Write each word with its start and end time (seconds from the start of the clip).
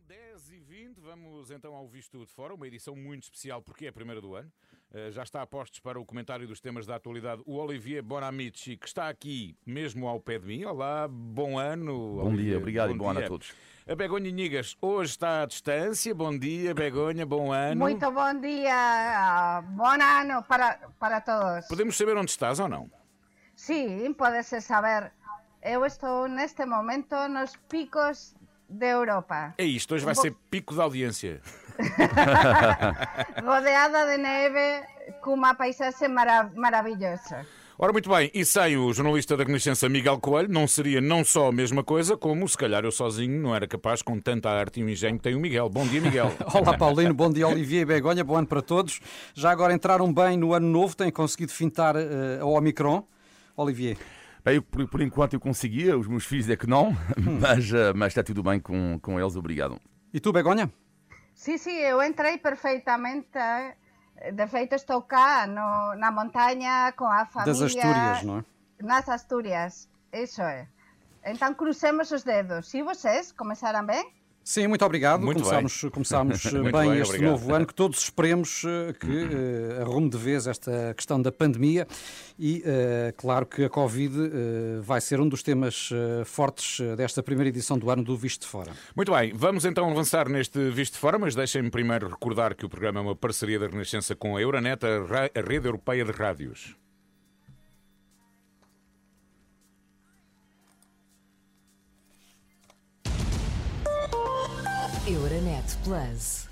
10 0.00 0.50
e 0.50 0.58
20 0.58 1.00
vamos 1.00 1.50
então 1.50 1.74
ao 1.74 1.86
Visto 1.86 2.18
de 2.18 2.26
Fora, 2.26 2.54
uma 2.54 2.66
edição 2.66 2.96
muito 2.96 3.24
especial 3.24 3.62
porque 3.62 3.86
é 3.86 3.88
a 3.88 3.92
primeira 3.92 4.20
do 4.20 4.34
ano. 4.34 4.50
Uh, 4.92 5.10
já 5.12 5.22
está 5.22 5.40
a 5.40 5.46
postos 5.46 5.78
para 5.78 5.98
o 6.00 6.04
comentário 6.04 6.46
dos 6.48 6.60
temas 6.60 6.84
da 6.84 6.96
atualidade 6.96 7.42
o 7.46 7.56
Olivier 7.56 8.02
Bonamici, 8.02 8.76
que 8.76 8.86
está 8.86 9.08
aqui 9.08 9.56
mesmo 9.64 10.08
ao 10.08 10.18
pé 10.18 10.38
de 10.38 10.46
mim. 10.46 10.64
Olá, 10.64 11.06
bom 11.08 11.58
ano. 11.58 12.16
Bom 12.16 12.26
Olivier. 12.26 12.50
dia, 12.50 12.58
obrigado 12.58 12.88
bom 12.88 12.94
e 12.94 12.98
bom 12.98 13.04
dia. 13.04 13.18
ano 13.18 13.26
a 13.26 13.28
todos. 13.28 13.54
A 13.86 13.94
Begonha 13.94 14.30
Nigas 14.32 14.76
hoje 14.80 15.10
está 15.10 15.42
à 15.42 15.46
distância. 15.46 16.14
Bom 16.14 16.36
dia, 16.36 16.74
Begonha, 16.74 17.24
bom 17.24 17.52
ano. 17.52 17.80
Muito 17.80 18.10
bom 18.10 18.40
dia, 18.40 19.62
bom 19.62 19.86
ano 19.86 20.42
para, 20.42 20.90
para 20.98 21.20
todos. 21.20 21.68
Podemos 21.68 21.96
saber 21.96 22.16
onde 22.16 22.30
estás 22.30 22.58
ou 22.58 22.68
não? 22.68 22.90
Sim, 23.54 24.12
pode-se 24.14 24.60
saber. 24.60 25.12
Eu 25.62 25.86
estou 25.86 26.28
neste 26.28 26.66
momento 26.66 27.16
nos 27.28 27.56
picos 27.68 28.34
da 28.68 28.86
Europa. 28.86 29.54
É 29.58 29.64
isto, 29.64 29.94
hoje 29.94 30.04
vai 30.04 30.14
ser 30.14 30.34
pico 30.50 30.74
de 30.74 30.80
audiência. 30.80 31.40
Rodeada 33.44 34.06
de 34.06 34.16
neve, 34.18 34.86
com 35.20 35.34
uma 35.34 35.54
paisagem 35.54 36.08
marav 36.08 36.54
maravilhosa. 36.54 37.46
Ora, 37.76 37.92
muito 37.92 38.08
bem, 38.08 38.30
e 38.32 38.44
sem 38.44 38.76
o 38.76 38.92
jornalista 38.92 39.36
da 39.36 39.42
Renascença 39.42 39.88
Miguel 39.88 40.20
Coelho, 40.20 40.48
não 40.48 40.64
seria 40.64 41.00
não 41.00 41.24
só 41.24 41.48
a 41.48 41.52
mesma 41.52 41.82
coisa, 41.82 42.16
como 42.16 42.48
se 42.48 42.56
calhar 42.56 42.84
eu 42.84 42.92
sozinho 42.92 43.40
não 43.40 43.52
era 43.52 43.66
capaz 43.66 44.00
com 44.00 44.20
tanta 44.20 44.48
arte 44.48 44.78
e 44.78 44.84
um 44.84 44.88
engenho 44.88 45.16
que 45.16 45.24
tem 45.24 45.34
o 45.34 45.40
Miguel. 45.40 45.68
Bom 45.68 45.84
dia, 45.84 46.00
Miguel. 46.00 46.32
Olá, 46.54 46.78
Paulino, 46.78 47.12
bom 47.12 47.32
dia, 47.32 47.48
Olivier 47.48 47.82
e 47.82 47.84
Begonha, 47.84 48.22
bom 48.22 48.36
ano 48.36 48.46
para 48.46 48.62
todos. 48.62 49.00
Já 49.34 49.50
agora 49.50 49.74
entraram 49.74 50.12
bem 50.14 50.36
no 50.36 50.54
ano 50.54 50.68
novo, 50.68 50.94
têm 50.94 51.10
conseguido 51.10 51.50
fintar 51.50 51.96
uh, 51.96 52.42
a 52.42 52.44
Omicron. 52.44 53.04
Olivier. 53.56 53.96
Bem, 54.44 54.60
por, 54.60 54.86
por, 54.88 55.00
enquanto 55.00 55.32
eu 55.32 55.40
conseguia, 55.40 55.96
os 55.96 56.06
meus 56.06 56.26
filhos 56.26 56.50
é 56.50 56.56
que 56.56 56.66
não, 56.66 56.90
hum. 56.90 57.38
mas, 57.40 57.70
uh, 57.70 57.96
mas 57.96 58.08
está 58.08 58.22
tudo 58.22 58.42
bem 58.42 58.60
com, 58.60 58.98
com 59.00 59.18
eles, 59.18 59.36
obrigado. 59.36 59.80
E 60.12 60.20
tu, 60.20 60.32
Begonha? 60.32 60.70
Sim, 61.34 61.56
sim, 61.56 61.76
eu 61.78 62.02
entrei 62.02 62.36
perfeitamente. 62.36 63.38
De 64.32 64.46
feito, 64.46 64.74
estou 64.74 65.02
cá 65.02 65.46
no, 65.46 65.98
na 65.98 66.10
montanha 66.10 66.92
com 66.92 67.06
a 67.06 67.26
família. 67.26 67.52
Das 67.52 67.62
Astúrias, 67.62 68.22
não 68.22 68.38
é? 68.38 68.44
Nas 68.80 69.08
Astúrias, 69.08 69.88
isso 70.12 70.40
é. 70.42 70.68
Então 71.24 71.52
crucemos 71.54 72.10
os 72.12 72.22
dedos. 72.22 72.72
E 72.74 72.82
vocês 72.82 73.32
começaram 73.32 73.84
bem? 73.84 74.12
Sim, 74.44 74.66
muito 74.66 74.84
obrigado. 74.84 75.22
Muito 75.22 75.42
começámos 75.42 75.80
bem, 75.82 75.90
começámos 75.90 76.44
bem, 76.52 76.62
bem, 76.70 76.98
este 76.98 77.14
obrigado. 77.14 77.30
novo 77.30 77.54
ano, 77.54 77.66
que 77.66 77.74
todos 77.74 77.98
esperemos 77.98 78.62
eh, 78.64 78.92
que 78.92 79.06
uh, 79.06 79.80
arrume 79.80 80.10
de 80.10 80.18
vez 80.18 80.46
esta 80.46 80.92
questão 80.94 81.20
da 81.20 81.32
pandemia 81.32 81.88
e, 82.38 82.58
uh, 82.58 83.14
claro, 83.16 83.46
que 83.46 83.64
a 83.64 83.70
Covid 83.70 84.14
uh, 84.20 84.82
vai 84.82 85.00
ser 85.00 85.18
um 85.18 85.26
dos 85.26 85.42
temas 85.42 85.88
fortes 86.26 86.80
desta 86.96 87.22
primeira 87.22 87.48
edição 87.48 87.78
do 87.78 87.90
ano 87.90 88.04
do 88.04 88.16
Visto 88.16 88.42
de 88.42 88.48
Fora. 88.48 88.72
Muito 88.94 89.10
bem, 89.12 89.32
vamos 89.34 89.64
então 89.64 89.90
avançar 89.90 90.28
neste 90.28 90.70
Visto 90.70 90.94
de 90.94 90.98
Fora, 90.98 91.18
mas 91.18 91.34
deixem-me 91.34 91.70
primeiro 91.70 92.08
recordar 92.08 92.54
que 92.54 92.66
o 92.66 92.68
programa 92.68 93.00
é 93.00 93.02
uma 93.02 93.16
parceria 93.16 93.58
da 93.58 93.66
Renascença 93.66 94.14
com 94.14 94.36
a 94.36 94.42
Euronet, 94.42 94.84
a, 94.84 95.40
a 95.40 95.42
rede 95.42 95.66
europeia 95.66 96.04
de 96.04 96.12
rádios. 96.12 96.76
Euronet 105.06 105.76
Plus. 105.84 106.48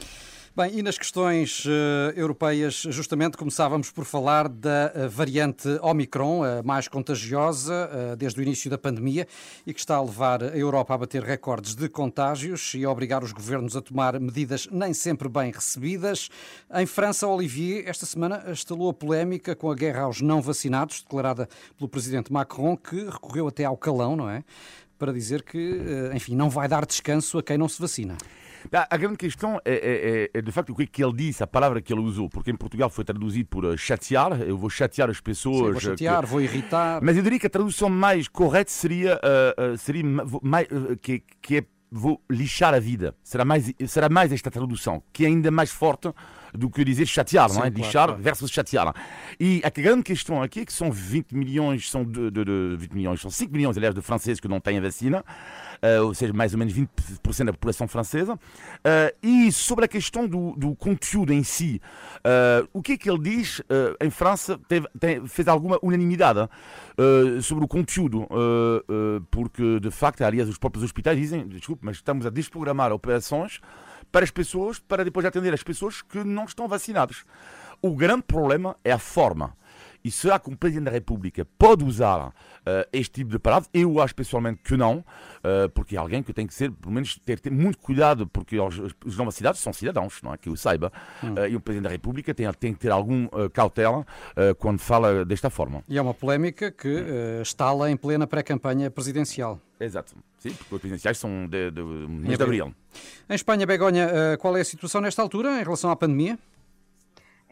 Bem, 0.54 0.78
e 0.78 0.82
nas 0.82 0.98
questões 0.98 1.64
uh, 1.64 1.70
europeias, 2.14 2.82
justamente 2.90 3.38
começávamos 3.38 3.90
por 3.90 4.04
falar 4.04 4.46
da 4.46 4.92
uh, 4.94 5.08
variante 5.08 5.66
Omicron, 5.80 6.44
a 6.44 6.62
mais 6.62 6.86
contagiosa 6.86 7.88
uh, 8.12 8.16
desde 8.16 8.38
o 8.38 8.42
início 8.42 8.70
da 8.70 8.76
pandemia 8.76 9.26
e 9.66 9.72
que 9.72 9.80
está 9.80 9.96
a 9.96 10.02
levar 10.02 10.42
a 10.42 10.54
Europa 10.54 10.92
a 10.92 10.98
bater 10.98 11.22
recordes 11.22 11.74
de 11.74 11.88
contágios 11.88 12.74
e 12.74 12.84
a 12.84 12.90
obrigar 12.90 13.24
os 13.24 13.32
governos 13.32 13.74
a 13.74 13.80
tomar 13.80 14.20
medidas 14.20 14.68
nem 14.70 14.92
sempre 14.92 15.26
bem 15.30 15.50
recebidas. 15.50 16.28
Em 16.74 16.84
França, 16.84 17.26
Olivier, 17.26 17.88
esta 17.88 18.04
semana 18.04 18.44
estalou 18.52 18.90
a 18.90 18.94
polémica 18.94 19.56
com 19.56 19.70
a 19.70 19.74
guerra 19.74 20.02
aos 20.02 20.20
não 20.20 20.42
vacinados, 20.42 21.00
declarada 21.00 21.48
pelo 21.78 21.88
presidente 21.88 22.30
Macron, 22.30 22.76
que 22.76 23.06
recorreu 23.06 23.48
até 23.48 23.64
ao 23.64 23.78
calão, 23.78 24.14
não 24.14 24.28
é? 24.28 24.44
Para 25.02 25.12
dizer 25.12 25.42
que, 25.42 25.80
enfim, 26.14 26.36
não 26.36 26.48
vai 26.48 26.68
dar 26.68 26.86
descanso 26.86 27.36
a 27.36 27.42
quem 27.42 27.58
não 27.58 27.68
se 27.68 27.82
vacina. 27.82 28.16
A 28.70 28.96
grande 28.96 29.16
questão 29.16 29.60
é, 29.64 30.30
é, 30.32 30.38
é, 30.38 30.40
de 30.40 30.52
facto 30.52 30.70
o 30.70 30.76
que, 30.76 30.84
é 30.84 30.86
que 30.86 31.02
ele 31.02 31.12
disse, 31.12 31.42
a 31.42 31.46
palavra 31.48 31.82
que 31.82 31.92
ele 31.92 32.02
usou, 32.02 32.28
porque 32.28 32.52
em 32.52 32.54
Portugal 32.54 32.88
foi 32.88 33.04
traduzido 33.04 33.48
por 33.48 33.64
uh, 33.64 33.76
chatear, 33.76 34.40
eu 34.42 34.56
vou 34.56 34.70
chatear 34.70 35.10
as 35.10 35.20
pessoas. 35.20 35.56
Sim, 35.56 35.72
vou 35.72 35.80
chatear, 35.80 36.22
que... 36.22 36.28
vou 36.28 36.40
irritar. 36.40 37.02
Mas 37.02 37.16
eu 37.16 37.22
diria 37.24 37.40
que 37.40 37.48
a 37.48 37.50
tradução 37.50 37.88
mais 37.88 38.28
correta 38.28 38.70
seria, 38.70 39.16
uh, 39.16 39.72
uh, 39.72 39.76
seria 39.76 40.04
mais, 40.40 40.68
uh, 40.68 40.96
que, 40.96 41.24
que 41.40 41.56
é 41.56 41.64
vou 41.90 42.22
lixar 42.30 42.72
a 42.72 42.78
vida. 42.78 43.16
Será 43.24 43.44
mais, 43.44 43.72
será 43.88 44.08
mais 44.08 44.30
esta 44.30 44.52
tradução, 44.52 45.02
que 45.12 45.24
é 45.24 45.26
ainda 45.26 45.50
mais 45.50 45.72
forte 45.72 46.14
do 46.52 46.68
que 46.68 46.84
dizer 46.84 47.06
chatear, 47.06 47.48
Sim, 47.48 47.58
não 47.58 47.64
é? 47.64 47.70
Claro, 47.70 47.84
Lixar 47.84 48.06
claro. 48.08 48.22
versus 48.22 48.50
chatear. 48.50 48.94
E 49.40 49.62
a 49.64 49.70
grande 49.70 50.02
questão 50.02 50.42
aqui 50.42 50.60
é 50.60 50.64
que 50.64 50.72
são 50.72 50.90
20 50.90 51.32
milhões, 51.34 51.90
são 51.90 52.04
de, 52.04 52.30
de, 52.30 52.44
de 52.44 52.76
20 52.76 52.92
milhões, 52.92 53.20
são 53.20 53.30
5 53.30 53.52
milhões, 53.52 53.76
aliás, 53.76 53.94
de 53.94 54.02
franceses 54.02 54.40
que 54.40 54.48
não 54.48 54.60
têm 54.60 54.78
a 54.78 54.80
vacina, 54.80 55.24
uh, 55.82 56.04
ou 56.04 56.14
seja, 56.14 56.32
mais 56.32 56.52
ou 56.52 56.58
menos 56.58 56.74
20% 56.74 57.44
da 57.46 57.52
população 57.52 57.88
francesa. 57.88 58.34
Uh, 58.34 59.16
e 59.22 59.50
sobre 59.50 59.84
a 59.84 59.88
questão 59.88 60.28
do, 60.28 60.54
do 60.56 60.74
conteúdo 60.76 61.32
em 61.32 61.42
si, 61.42 61.80
uh, 62.18 62.68
o 62.72 62.82
que 62.82 62.92
é 62.92 62.96
que 62.98 63.10
ele 63.10 63.18
diz 63.18 63.62
em 64.00 64.10
França 64.10 64.58
teve, 64.68 64.86
tem, 64.98 65.26
fez 65.26 65.48
alguma 65.48 65.78
unanimidade 65.82 66.48
sobre 67.42 67.64
o 67.64 67.68
conteúdo, 67.68 68.28
porque 69.30 69.80
de 69.80 69.90
facto, 69.90 70.22
aliás, 70.22 70.48
os 70.48 70.58
próprios 70.58 70.84
hospitais 70.84 71.18
dizem, 71.18 71.46
desculpe, 71.46 71.84
mas 71.84 71.96
estamos 71.96 72.26
a 72.26 72.30
desprogramar 72.30 72.92
operações 72.92 73.60
para 74.12 74.24
as 74.24 74.30
pessoas, 74.30 74.78
para 74.78 75.04
depois 75.04 75.24
atender 75.26 75.54
as 75.54 75.62
pessoas 75.62 76.02
que 76.02 76.22
não 76.22 76.44
estão 76.44 76.68
vacinadas. 76.68 77.24
O 77.80 77.96
grande 77.96 78.22
problema 78.22 78.76
é 78.84 78.92
a 78.92 78.98
forma. 78.98 79.56
E 80.04 80.10
será 80.10 80.38
que 80.38 80.50
um 80.50 80.56
Presidente 80.56 80.86
da 80.86 80.90
República 80.90 81.46
pode 81.58 81.84
usar 81.84 82.28
uh, 82.28 82.32
este 82.92 83.12
tipo 83.12 83.30
de 83.30 83.38
palavras? 83.38 83.70
Eu 83.72 84.00
acho 84.00 84.14
pessoalmente 84.14 84.60
que 84.62 84.76
não, 84.76 84.98
uh, 84.98 85.68
porque 85.74 85.96
é 85.96 85.98
alguém 85.98 86.22
que 86.22 86.32
tem 86.32 86.46
que 86.46 86.54
ser, 86.54 86.70
pelo 86.72 86.92
menos, 86.92 87.16
ter, 87.18 87.38
ter 87.38 87.50
muito 87.50 87.78
cuidado, 87.78 88.26
porque 88.26 88.58
os, 88.58 88.78
os 89.04 89.16
não 89.16 89.24
vacinados 89.24 89.60
são 89.60 89.72
cidadãos, 89.72 90.20
não 90.22 90.34
é? 90.34 90.36
Que 90.36 90.48
eu 90.48 90.56
saiba. 90.56 90.92
Hum. 91.22 91.34
Uh, 91.34 91.46
e 91.48 91.56
o 91.56 91.60
Presidente 91.60 91.84
da 91.84 91.90
República 91.90 92.34
tem, 92.34 92.50
tem 92.52 92.72
que 92.72 92.80
ter 92.80 92.90
algum 92.90 93.28
cautela 93.52 94.04
quando 94.58 94.78
fala 94.78 95.24
desta 95.24 95.50
forma. 95.50 95.82
E 95.88 95.96
é 95.96 96.02
uma 96.02 96.14
polémica 96.14 96.70
que 96.70 97.04
está 97.40 97.72
lá 97.72 97.90
em 97.90 97.96
plena 97.96 98.26
pré-campanha 98.26 98.90
presidencial. 98.90 99.60
Exato. 99.78 100.14
Sim, 100.38 100.50
porque 100.54 100.74
os 100.74 100.80
presidenciais 100.80 101.18
são 101.18 101.46
de, 101.46 101.70
de, 101.70 101.82
de 101.82 102.36
de 102.36 102.42
abril. 102.42 102.74
Em 103.28 103.34
Espanha, 103.34 103.66
Begonha, 103.66 104.36
qual 104.38 104.56
é 104.56 104.60
a 104.60 104.64
situação 104.64 105.00
nesta 105.00 105.22
altura 105.22 105.60
em 105.60 105.64
relação 105.64 105.90
à 105.90 105.96
pandemia? 105.96 106.38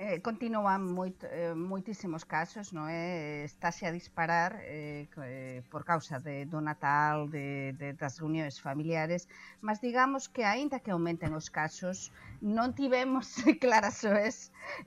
eh, 0.01 0.21
continúan 0.23 0.81
moit, 0.97 1.21
eh, 1.29 1.53
moitísimos 1.53 2.25
casos, 2.25 2.73
non 2.73 2.89
é? 2.89 3.45
Estáse 3.45 3.85
a 3.85 3.93
disparar 3.93 4.57
eh, 4.65 5.05
eh, 5.13 5.61
por 5.69 5.85
causa 5.85 6.17
de, 6.17 6.49
do 6.49 6.65
Natal, 6.65 7.29
de, 7.29 7.77
de, 7.77 7.93
das 8.01 8.17
reunións 8.17 8.57
familiares, 8.65 9.29
mas 9.61 9.77
digamos 9.85 10.33
que 10.33 10.43
aínda 10.49 10.81
que 10.81 10.89
aumenten 10.97 11.37
os 11.37 11.53
casos, 11.53 12.09
non 12.41 12.73
tivemos 12.73 13.29
claras 13.63 14.01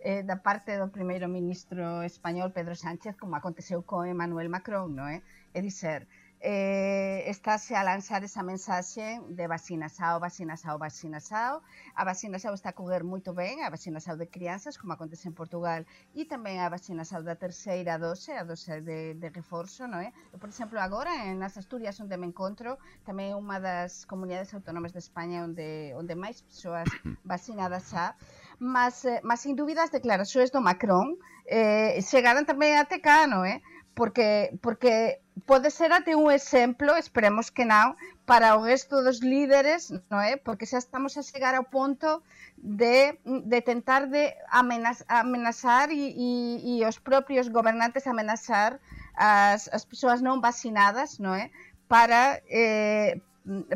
eh, 0.01 0.25
da 0.25 0.41
parte 0.41 0.73
do 0.81 0.89
primeiro 0.89 1.29
ministro 1.29 2.01
español 2.01 2.49
Pedro 2.49 2.73
Sánchez 2.73 3.13
como 3.13 3.37
aconteceu 3.37 3.85
co 3.85 4.09
Emmanuel 4.09 4.49
Macron, 4.49 4.97
non 4.97 5.05
é? 5.13 5.21
É 5.53 5.61
dizer, 5.61 6.09
eh, 6.43 7.23
estáse 7.27 7.73
a 7.73 7.83
lanzar 7.83 8.23
esa 8.23 8.43
mensaxe 8.43 9.21
de 9.29 9.47
vacina 9.47 9.87
sao, 9.87 10.19
vacina 10.19 10.57
sao, 10.57 10.77
vacina 10.77 11.21
sao. 11.21 11.63
A 11.95 12.03
vacina 12.03 12.37
sao 12.37 12.53
está 12.53 12.69
a 12.69 12.73
coger 12.75 13.07
moito 13.07 13.33
ben, 13.33 13.63
a 13.63 13.71
vacina 13.71 14.03
sao 14.03 14.19
de 14.19 14.27
crianzas, 14.27 14.77
como 14.77 14.91
acontece 14.91 15.31
en 15.31 15.35
Portugal, 15.39 15.87
e 16.11 16.27
tamén 16.27 16.59
a 16.59 16.67
vacina 16.67 17.07
sao 17.07 17.23
da 17.23 17.39
terceira 17.39 17.95
dose, 17.95 18.35
a 18.35 18.43
dose 18.43 18.83
de, 18.83 19.15
de 19.15 19.27
reforzo, 19.31 19.87
non 19.87 20.03
é? 20.03 20.11
Por 20.35 20.51
exemplo, 20.51 20.83
agora 20.83 21.31
en 21.31 21.39
as 21.47 21.55
Asturias 21.55 21.95
onde 22.03 22.19
me 22.19 22.27
encontro, 22.27 22.75
tamén 23.07 23.31
é 23.31 23.35
unha 23.39 23.63
das 23.63 24.03
comunidades 24.03 24.51
autónomas 24.51 24.91
de 24.91 24.99
España 24.99 25.47
onde, 25.47 25.95
onde 25.95 26.11
máis 26.19 26.43
persoas 26.43 26.91
vacinadas 27.23 27.87
xa, 27.87 28.19
mas, 28.59 29.07
eh, 29.07 29.23
mas 29.23 29.47
sin 29.47 29.55
dúbida 29.55 29.87
as 29.87 29.95
declaracións 29.95 30.51
do 30.51 30.59
Macron 30.59 31.15
eh, 31.47 32.03
chegaron 32.03 32.43
tamén 32.43 32.75
até 32.75 32.99
cá, 32.99 33.31
non 33.31 33.47
é? 33.47 33.63
Eh, 33.63 33.71
porque, 33.93 34.57
porque 34.61 35.22
pode 35.45 35.71
ser 35.71 35.91
até 35.91 36.15
un 36.15 36.31
exemplo, 36.31 36.95
esperemos 36.95 37.51
que 37.51 37.65
non, 37.65 37.97
para 38.25 38.55
o 38.55 38.63
resto 38.63 39.03
dos 39.03 39.19
líderes, 39.19 39.91
non 40.07 40.23
é? 40.23 40.33
Eh? 40.33 40.37
Porque 40.39 40.69
xa 40.69 40.79
estamos 40.79 41.17
a 41.19 41.23
chegar 41.25 41.53
ao 41.55 41.67
ponto 41.67 42.23
de, 42.55 43.19
de 43.25 43.59
tentar 43.61 44.07
de 44.07 44.31
amenaz, 44.47 45.03
amenazar 45.09 45.91
e, 45.91 46.15
e, 46.15 46.31
e 46.63 46.73
os 46.87 46.97
propios 47.01 47.49
gobernantes 47.49 48.07
amenazar 48.07 48.79
as, 49.17 49.67
as 49.73 49.83
persoas 49.83 50.23
non 50.23 50.39
vacinadas, 50.39 51.19
non 51.19 51.35
é? 51.35 51.47
Eh? 51.47 51.51
Para, 51.91 52.39
eh, 52.47 53.19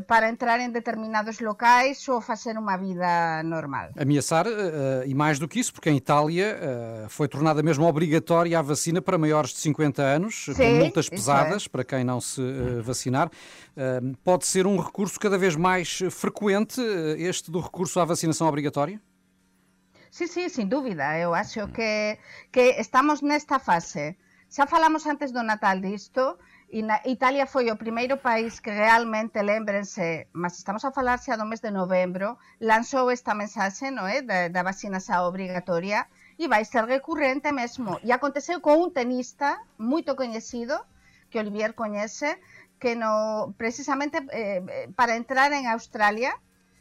para 0.08 0.30
entrar 0.30 0.60
em 0.60 0.70
determinados 0.70 1.40
locais 1.40 2.08
ou 2.08 2.22
fazer 2.22 2.58
uma 2.58 2.78
vida 2.78 3.44
normal. 3.44 3.90
Ameaçar, 3.98 4.48
uh, 4.48 5.06
e 5.06 5.14
mais 5.14 5.40
do 5.40 5.48
que 5.48 5.60
isso, 5.60 5.74
porque 5.74 5.90
em 5.90 5.98
Itália 5.98 6.58
uh, 7.06 7.10
foi 7.10 7.28
tornada 7.28 7.62
mesmo 7.62 7.86
obrigatória 7.86 8.58
a 8.58 8.62
vacina 8.62 9.02
para 9.02 9.18
maiores 9.18 9.52
de 9.52 9.60
50 9.60 10.02
anos, 10.02 10.46
Sim, 10.46 10.54
com 10.54 10.76
multas 10.76 11.10
pesadas 11.10 11.66
é. 11.66 11.70
para 11.70 11.84
quem 11.84 12.04
não 12.04 12.22
se 12.22 12.42
vacinar. 12.82 13.30
pode 14.24 14.46
ser 14.46 14.66
um 14.66 14.80
recurso 14.80 15.20
cada 15.20 15.38
vez 15.38 15.56
mais 15.56 16.00
frequente, 16.12 16.82
este 17.18 17.52
do 17.52 17.60
recurso 17.60 18.00
à 18.00 18.06
vacinação 18.06 18.48
obrigatória? 18.48 19.02
Sim, 20.10 20.28
sim, 20.28 20.50
sem 20.50 20.68
dúvida. 20.68 21.18
Eu 21.18 21.34
acho 21.34 21.68
que, 21.68 22.18
que 22.52 22.80
estamos 22.80 23.22
nesta 23.22 23.60
fase. 23.60 24.16
Já 24.50 24.66
falamos 24.66 25.06
antes 25.06 25.32
do 25.32 25.44
Natal 25.44 25.80
disto, 25.80 26.38
E 26.70 26.84
na 26.84 27.00
Italia 27.06 27.48
foi 27.48 27.72
o 27.72 27.80
primeiro 27.84 28.18
país 28.28 28.60
que 28.60 28.72
realmente, 28.72 29.40
lembrense, 29.42 30.28
mas 30.42 30.54
estamos 30.60 30.84
a 30.84 30.92
falar 30.92 31.18
xa 31.24 31.40
do 31.40 31.48
mes 31.48 31.62
de 31.64 31.72
novembro, 31.72 32.38
lanzou 32.60 33.08
esta 33.18 33.34
mensaxe 33.42 33.88
no, 33.88 34.04
é, 34.04 34.20
da, 34.22 34.40
da 34.56 34.68
vacina 34.70 35.00
xa 35.00 35.24
obrigatoria 35.24 36.00
e 36.38 36.46
vai 36.52 36.64
ser 36.66 36.84
recurrente 36.84 37.50
mesmo. 37.56 37.92
E 38.04 38.12
aconteceu 38.12 38.60
con 38.60 38.76
un 38.84 38.92
tenista 38.92 39.50
moito 39.80 40.12
coñecido, 40.20 40.76
que 41.30 41.40
Olivier 41.40 41.72
coñece, 41.74 42.36
que 42.82 43.00
no, 43.00 43.56
precisamente 43.58 44.18
eh, 44.32 44.92
para 45.00 45.16
entrar 45.16 45.50
en 45.54 45.68
Australia 45.68 46.36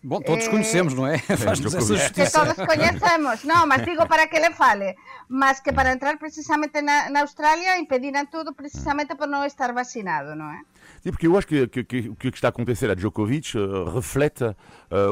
Bom, 0.06 0.20
todos 0.20 0.47
conhecemos, 0.47 0.94
não 0.94 1.05
é? 1.05 1.19
Faz-nos 1.37 1.75
essa 1.75 1.97
justiça. 1.97 2.41
Que 2.41 2.55
todos 2.55 2.64
conhecemos, 2.64 3.43
não, 3.43 3.67
mas 3.67 3.85
digo 3.85 4.06
para 4.06 4.29
que 4.29 4.37
ele 4.37 4.53
fale. 4.53 4.94
Mas 5.29 5.58
que 5.58 5.73
para 5.73 5.93
entrar 5.93 6.17
precisamente 6.17 6.81
na, 6.81 7.11
na 7.11 7.23
Austrália 7.23 7.76
impediram 7.76 8.25
tudo 8.26 8.55
precisamente 8.55 9.17
por 9.17 9.26
não 9.26 9.44
estar 9.44 9.73
vacinado, 9.73 10.37
não 10.37 10.49
é? 10.49 10.61
Sim, 11.06 11.12
porque 11.12 11.29
eu 11.29 11.38
acho 11.38 11.47
que, 11.47 11.69
que, 11.69 12.08
o 12.08 12.17
que 12.17 12.26
está 12.31 12.49
a 12.49 12.50
acontecer 12.50 12.91
a 12.91 12.94
Djokovic 12.94 13.56
uh, 13.56 13.94
reflete 13.94 14.43
uh, 14.43 14.55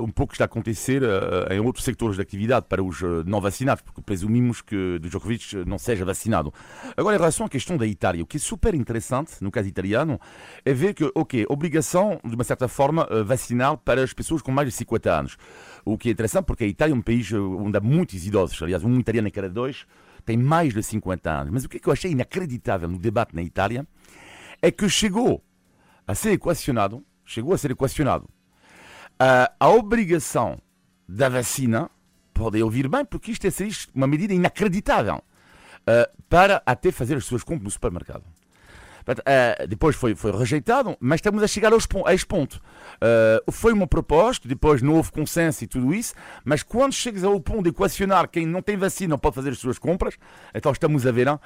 um 0.02 0.08
pouco 0.08 0.25
o 0.25 0.26
que 0.31 0.35
está 0.35 0.43
a 0.43 0.46
acontecer 0.46 1.05
uh, 1.05 1.52
em 1.52 1.61
outros 1.61 1.85
sectores 1.85 2.17
de 2.17 2.23
atividade 2.23 2.67
para 2.69 2.82
os 2.82 3.00
não 3.25 3.41
vacinados, 3.41 3.81
porque 3.81 4.02
presumimos 4.02 4.61
que 4.61 4.99
Djokovic 4.99 5.55
não 5.64 5.79
seja 5.79 6.05
vacinado. 6.05 6.52
Agora, 6.96 7.14
em 7.14 7.19
relação 7.20 7.46
à 7.46 7.49
questão 7.49 7.76
da 7.76 7.87
Itália, 7.87 8.25
o 8.25 8.26
que 8.26 8.38
é 8.38 8.41
super 8.41 8.75
interessante, 8.75 9.35
no 9.41 9.52
caso 9.52 9.69
italiano, 9.69 10.19
é 10.64 10.73
ver 10.73 10.94
que, 10.94 11.08
ok, 11.14 11.46
obrigação, 11.49 12.19
de 12.25 12.35
uma 12.35 12.43
certa 12.43 12.67
forma, 12.67 13.06
vacinar 13.25 13.76
para 13.76 14.02
as 14.02 14.12
pessoas 14.12 14.43
com 14.43 14.50
mais 14.50 14.69
de 14.69 14.75
50 14.75 15.17
anos. 15.17 15.37
O 15.85 15.96
que 15.96 16.08
é 16.08 16.12
interessante 16.12 16.46
porque 16.46 16.64
a 16.64 16.67
Itália 16.67 16.93
é 16.93 16.96
um 16.96 17.02
país 17.02 17.32
onde 17.32 17.79
há 17.79 17.81
muitos 17.81 18.26
idosos, 18.26 18.61
aliás, 18.61 18.82
um 18.82 18.99
italiano 18.99 19.29
em 19.29 19.31
cada 19.31 19.49
dois 19.49 19.87
tem 20.25 20.37
mais 20.37 20.75
de 20.75 20.82
50 20.82 21.31
anos. 21.31 21.52
Mas 21.52 21.64
o 21.64 21.69
é 21.73 21.79
que 21.79 21.87
eu 21.87 21.93
achei 21.93 22.11
inacreditável 22.11 22.88
no 22.88 22.99
debate 22.99 23.32
na 23.32 23.43
Itália 23.43 23.87
é 24.61 24.73
que 24.73 24.88
chegou 24.88 25.41
a 26.06 26.14
ser 26.14 26.32
equacionado, 26.32 27.04
chegou 27.24 27.54
a 27.54 27.58
ser 27.58 27.70
equacionado, 27.70 28.28
a, 29.18 29.52
a 29.58 29.68
obrigação 29.68 30.58
da 31.08 31.28
vacina, 31.28 31.90
podem 32.32 32.62
ouvir 32.62 32.88
bem, 32.88 33.04
porque 33.04 33.30
isto 33.30 33.46
é 33.46 33.50
uma 33.94 34.06
medida 34.06 34.34
inacreditável, 34.34 35.22
para 36.28 36.62
até 36.64 36.90
fazer 36.90 37.16
as 37.16 37.24
suas 37.24 37.44
compras 37.44 37.64
no 37.64 37.70
supermercado. 37.70 38.24
Uh, 39.12 39.66
depois 39.66 39.94
foi, 39.94 40.14
foi 40.14 40.32
rejeitado, 40.32 40.96
mas 40.98 41.18
estamos 41.18 41.42
a 41.42 41.46
chegar 41.46 41.72
aos, 41.72 41.86
a 42.06 42.14
este 42.14 42.26
ponto. 42.26 42.54
Uh, 42.94 43.52
foi 43.52 43.72
uma 43.72 43.86
proposta, 43.86 44.48
depois 44.48 44.80
não 44.80 44.94
houve 44.94 45.12
consenso 45.12 45.62
e 45.64 45.66
tudo 45.66 45.92
isso, 45.92 46.14
mas 46.44 46.62
quando 46.62 46.92
chegas 46.92 47.22
ao 47.22 47.38
ponto 47.40 47.64
de 47.64 47.68
equacionar 47.70 48.28
quem 48.28 48.46
não 48.46 48.62
tem 48.62 48.76
vacina 48.76 49.10
não 49.10 49.18
pode 49.18 49.34
fazer 49.34 49.50
as 49.50 49.58
suas 49.58 49.78
compras, 49.78 50.16
então 50.54 50.72
estamos 50.72 51.06
a 51.06 51.12
ver 51.12 51.28
uh, 51.28 51.38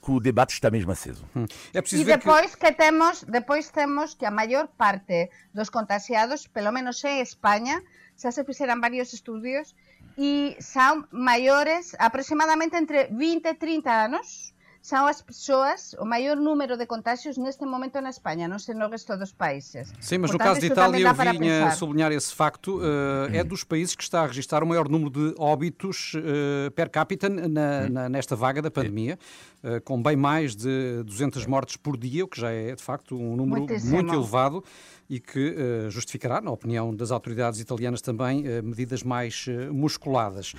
que 0.00 0.10
o 0.10 0.20
debate 0.20 0.52
está 0.52 0.70
mesmo 0.70 0.92
aceso. 0.92 1.24
Hum. 1.34 1.46
É 1.74 1.82
e 1.92 2.04
depois 2.04 2.54
que... 2.54 2.66
que... 2.66 2.72
temos, 2.72 3.24
depois 3.24 3.68
temos 3.70 4.14
que 4.14 4.24
a 4.24 4.30
maior 4.30 4.68
parte 4.68 5.30
dos 5.52 5.68
contagiados, 5.68 6.46
pelo 6.46 6.70
menos 6.70 7.02
em 7.04 7.20
Espanha, 7.20 7.82
já 8.16 8.30
se 8.30 8.44
fizeram 8.44 8.80
vários 8.80 9.12
estudos 9.12 9.74
e 10.16 10.56
são 10.60 11.04
maiores 11.10 11.94
aproximadamente 11.98 12.76
entre 12.76 13.08
20 13.08 13.46
e 13.46 13.54
30 13.54 13.90
anos 13.90 14.54
son 14.86 15.04
as 15.08 15.20
persoas, 15.20 15.96
o 15.98 16.04
maior 16.04 16.36
número 16.36 16.76
de 16.76 16.86
contágios 16.86 17.36
neste 17.36 17.66
momento 17.66 18.00
na 18.00 18.10
Espanha, 18.10 18.46
non 18.46 18.62
sei 18.62 18.78
no 18.78 18.86
resto 18.86 19.18
dos 19.18 19.34
países. 19.34 19.90
Sim, 19.98 20.22
mas 20.22 20.30
Portanto, 20.30 20.38
no 20.38 20.38
caso 20.38 20.60
de 20.62 20.66
Itália 20.70 21.10
eu 21.10 21.14
vinha 21.34 21.70
sublinhar 21.74 22.12
esse 22.14 22.30
facto, 22.30 22.78
uh, 22.78 23.26
é 23.34 23.42
dos 23.42 23.66
países 23.66 23.98
que 23.98 24.06
está 24.06 24.22
a 24.22 24.26
registrar 24.30 24.62
o 24.62 24.66
maior 24.66 24.86
número 24.86 25.10
de 25.10 25.34
óbitos 25.42 26.14
uh, 26.14 26.70
per 26.70 26.88
capita 26.88 27.28
na, 27.28 27.90
na, 27.90 28.08
nesta 28.08 28.36
vaga 28.36 28.62
da 28.62 28.70
pandemia, 28.70 29.18
uh, 29.64 29.82
com 29.82 30.00
bem 30.00 30.14
mais 30.14 30.54
de 30.54 31.02
200 31.02 31.44
mortes 31.46 31.76
por 31.76 31.96
dia, 31.96 32.24
o 32.24 32.28
que 32.28 32.40
já 32.40 32.52
é 32.52 32.76
de 32.76 32.82
facto 32.82 33.18
um 33.18 33.34
número 33.34 33.66
Muitíssimo. 33.66 33.90
muito 33.90 34.14
elevado 34.14 34.62
e 35.08 35.20
que 35.20 35.50
uh, 35.50 35.90
justificará, 35.90 36.40
na 36.40 36.50
opinião 36.50 36.94
das 36.94 37.10
autoridades 37.10 37.60
italianas 37.60 38.00
também, 38.00 38.40
uh, 38.40 38.62
medidas 38.62 39.02
mais 39.02 39.46
uh, 39.46 39.72
musculadas. 39.72 40.54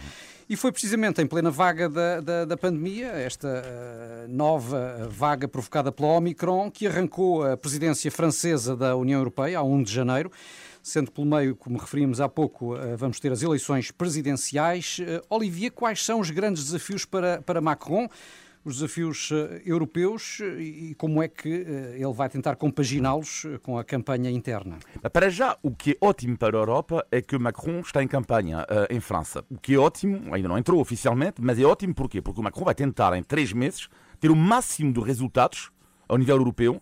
E 0.49 0.55
foi 0.55 0.71
precisamente 0.71 1.21
em 1.21 1.27
plena 1.27 1.51
vaga 1.51 1.89
da, 1.89 2.21
da, 2.21 2.45
da 2.45 2.57
pandemia, 2.57 3.07
esta 3.07 4.25
nova 4.29 5.09
vaga 5.11 5.45
provocada 5.45 5.91
pela 5.91 6.07
Omicron, 6.09 6.71
que 6.71 6.88
arrancou 6.88 7.44
a 7.44 7.57
presidência 7.57 8.09
francesa 8.09 8.73
da 8.73 8.95
União 8.95 9.19
Europeia, 9.19 9.59
a 9.59 9.63
1 9.63 9.83
de 9.83 9.91
janeiro 9.91 10.31
sendo 10.81 11.11
pelo 11.11 11.27
meio, 11.27 11.53
como 11.53 11.77
referimos 11.77 12.21
há 12.21 12.29
pouco, 12.29 12.73
vamos 12.95 13.19
ter 13.19 13.29
as 13.29 13.41
eleições 13.41 13.91
presidenciais. 13.91 15.01
Olivier, 15.29 15.69
quais 15.69 16.01
são 16.01 16.21
os 16.21 16.31
grandes 16.31 16.63
desafios 16.63 17.03
para, 17.03 17.41
para 17.41 17.59
Macron? 17.59 18.07
Os 18.68 18.75
desafios 18.75 19.30
eh, 19.31 19.62
europeus 19.66 20.40
eh, 20.42 20.62
e 20.62 20.96
como 20.96 21.24
é 21.24 21.30
que 21.30 21.48
eh, 21.48 21.96
ele 21.96 22.14
vai 22.14 22.28
tentar 22.28 22.58
compaginá-los 22.58 23.46
com 23.64 23.78
a 23.78 23.84
campanha 23.84 24.30
interna? 24.30 24.78
Para 25.14 25.30
já, 25.30 25.58
o 25.64 25.72
que 25.72 25.92
é 25.92 25.98
ótimo 26.02 26.38
para 26.38 26.58
a 26.58 26.60
Europa 26.60 27.08
é 27.10 27.22
que 27.22 27.38
Macron 27.38 27.80
está 27.80 28.04
em 28.04 28.08
campanha 28.10 28.66
em 28.90 29.00
França. 29.00 29.46
O 29.50 29.58
que 29.58 29.75
é 29.75 29.78
ótimo, 29.78 30.34
ainda 30.34 30.50
não 30.50 30.58
entrou 30.58 30.81
oficialmente, 30.81 31.42
mas 31.42 31.58
é 31.58 31.64
ótimo 31.64 31.96
porquê? 31.96 32.22
Porque 32.22 32.42
o 32.42 32.44
Macron 32.44 32.66
vai 32.66 32.75
tentar, 32.75 33.16
em 33.18 33.24
três 33.24 33.54
meses, 33.54 33.88
ter 34.19 34.30
o 34.30 34.36
máximo 34.36 34.92
de 34.92 35.00
resultados 35.00 35.72
ao 36.10 36.18
nível 36.18 36.36
europeu, 36.36 36.80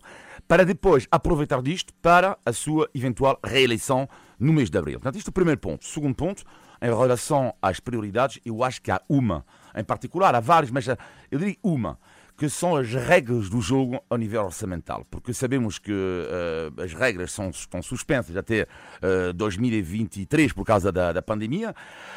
para 0.48 0.64
depois 0.64 1.06
aproveitar 1.10 1.62
disto 1.62 1.94
para 2.02 2.36
a 2.44 2.52
sua 2.52 2.90
eventual 2.94 3.38
reeleição 3.44 4.08
no 4.40 4.52
mês 4.52 4.70
de 4.70 4.78
abril. 4.78 4.98
Portanto, 4.98 5.18
isto 5.18 5.28
é 5.28 5.30
o 5.30 5.32
primeiro 5.32 5.60
ponto. 5.60 5.84
Segundo 5.84 6.14
ponto, 6.14 6.44
em 6.80 6.86
relação 6.86 7.54
às 7.60 7.80
prioridades, 7.80 8.40
eu 8.44 8.62
acho 8.62 8.82
que 8.82 8.90
há 8.90 9.00
uma 9.08 9.44
em 9.76 9.84
particular, 9.84 10.34
há 10.34 10.40
várias, 10.40 10.70
mas 10.70 10.86
eu 10.88 11.38
diria 11.38 11.56
uma 11.62 11.98
que 12.36 12.48
são 12.50 12.76
as 12.76 12.92
regras 12.92 13.48
do 13.48 13.60
jogo 13.60 14.00
ao 14.10 14.18
nível 14.18 14.44
orçamental, 14.44 15.06
porque 15.10 15.32
sabemos 15.32 15.78
que 15.78 15.92
uh, 15.92 16.82
as 16.82 16.92
regras 16.92 17.32
são, 17.32 17.48
estão 17.50 17.82
suspensas 17.82 18.36
até 18.36 18.62
uh, 18.62 19.30
eh, 19.30 19.32
2023 19.32 20.52
por 20.52 20.64
causa 20.64 20.92
da, 20.92 21.12
da 21.12 21.22
pandemia. 21.22 21.74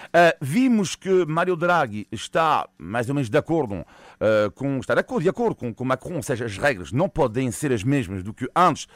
Uh, 0.07 0.35
vimos 0.41 0.95
que 0.95 1.25
Mário 1.25 1.55
Draghi 1.55 2.07
está 2.11 2.67
mais 2.77 3.07
ou 3.07 3.15
menos 3.15 3.29
de 3.29 3.37
acordo 3.37 3.85
com 4.55 4.79
está 4.79 4.93
de 4.93 4.99
acordo, 4.99 5.23
de 5.23 5.29
acordo 5.29 5.55
com, 5.55 5.73
com 5.73 5.85
Macron, 5.85 6.15
ou 6.15 6.23
seja, 6.23 6.45
as 6.45 6.57
regras 6.57 6.91
não 6.91 7.07
podem 7.07 7.51
ser 7.51 7.71
as 7.71 7.83
mesmas 7.83 8.21
do 8.21 8.33
que 8.33 8.49
antes 8.53 8.87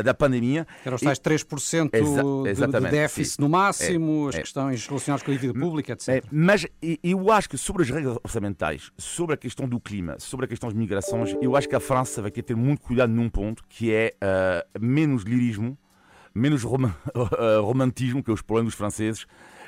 da 0.00 0.14
pandemia. 0.14 0.66
Eram 0.84 0.96
os 0.96 1.02
tais 1.02 1.18
3% 1.18 1.90
Exa 1.92 2.66
de, 2.66 2.80
de 2.80 2.90
déficit 2.90 3.40
no 3.40 3.48
máximo, 3.48 4.26
é, 4.26 4.28
as 4.30 4.34
é, 4.36 4.40
questões 4.40 4.86
relacionadas 4.86 5.22
com 5.22 5.30
a 5.30 5.34
dívida 5.34 5.58
pública, 5.58 5.92
etc. 5.92 6.08
É, 6.08 6.22
mas 6.32 6.66
eu 7.02 7.30
acho 7.30 7.48
que 7.48 7.58
sobre 7.58 7.82
as 7.82 7.90
regras 7.90 8.16
orçamentais, 8.24 8.90
sobre 8.96 9.34
a 9.34 9.36
questão 9.36 9.68
do 9.68 9.78
clima, 9.78 10.16
sobre 10.18 10.46
a 10.46 10.48
questão 10.48 10.71
das 10.72 10.74
migrações, 10.74 11.36
eu 11.40 11.54
acho 11.54 11.68
que 11.68 11.76
a 11.76 11.80
França 11.80 12.22
vai 12.22 12.30
ter, 12.30 12.42
ter 12.42 12.56
muito 12.56 12.80
cuidado 12.80 13.12
num 13.12 13.28
ponto 13.28 13.62
que 13.68 13.92
é 13.92 14.14
uh, 14.22 14.80
menos 14.80 15.22
lirismo, 15.22 15.76
menos 16.34 16.62
rom 16.62 16.90
romantismo, 17.62 18.22
que 18.22 18.30
é 18.30 18.34
os 18.34 18.42
problemas 18.42 18.74
franceses, 18.74 19.26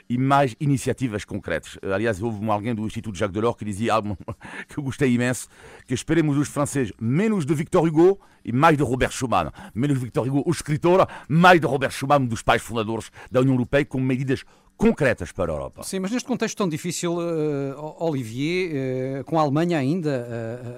e 0.08 0.18
mais 0.18 0.54
iniciativas 0.61 1.25
concretas. 1.25 1.78
Aliás, 1.82 2.23
houve 2.23 2.46
alguém 2.50 2.75
do 2.75 2.84
Instituto 2.84 3.16
Jacques 3.16 3.32
Delors 3.32 3.56
que 3.56 3.64
dizia 3.64 3.94
algo 3.94 4.16
que 4.68 4.78
eu 4.78 4.82
gostei 4.82 5.12
imenso, 5.12 5.49
que 5.87 5.94
esperemos 5.94 6.37
dos 6.37 6.49
franceses 6.49 6.92
menos 7.00 7.46
de 7.46 7.54
Victor 7.54 7.87
Hugo 7.87 8.20
e 8.44 8.52
mais 8.52 8.76
de 8.76 8.82
Robert 8.82 9.12
Schuman. 9.12 9.50
Menos 9.75 9.99
Victor 9.99 10.26
Hugo, 10.26 10.42
o 10.46 10.50
escritor, 10.50 11.06
mais 11.28 11.61
de 11.61 11.66
Robert 11.66 11.92
Schuman, 11.92 12.25
dos 12.25 12.42
pais 12.42 12.62
fundadores 12.62 13.11
da 13.30 13.40
União 13.40 13.54
Europeia, 13.54 13.84
com 13.84 14.00
medidas 14.00 14.44
concretas 14.76 15.33
para 15.33 15.52
a 15.52 15.54
Europa. 15.54 15.83
Sim, 15.83 16.00
mas 16.00 16.11
neste 16.11 16.26
contexto 16.26 16.57
tão 16.57 16.69
difícil, 16.69 17.14
uh, 17.14 18.04
Olivier, 18.04 19.21
uh, 19.21 19.25
com 19.25 19.38
a 19.38 19.43
Alemanha 19.43 19.78
ainda 19.78 20.26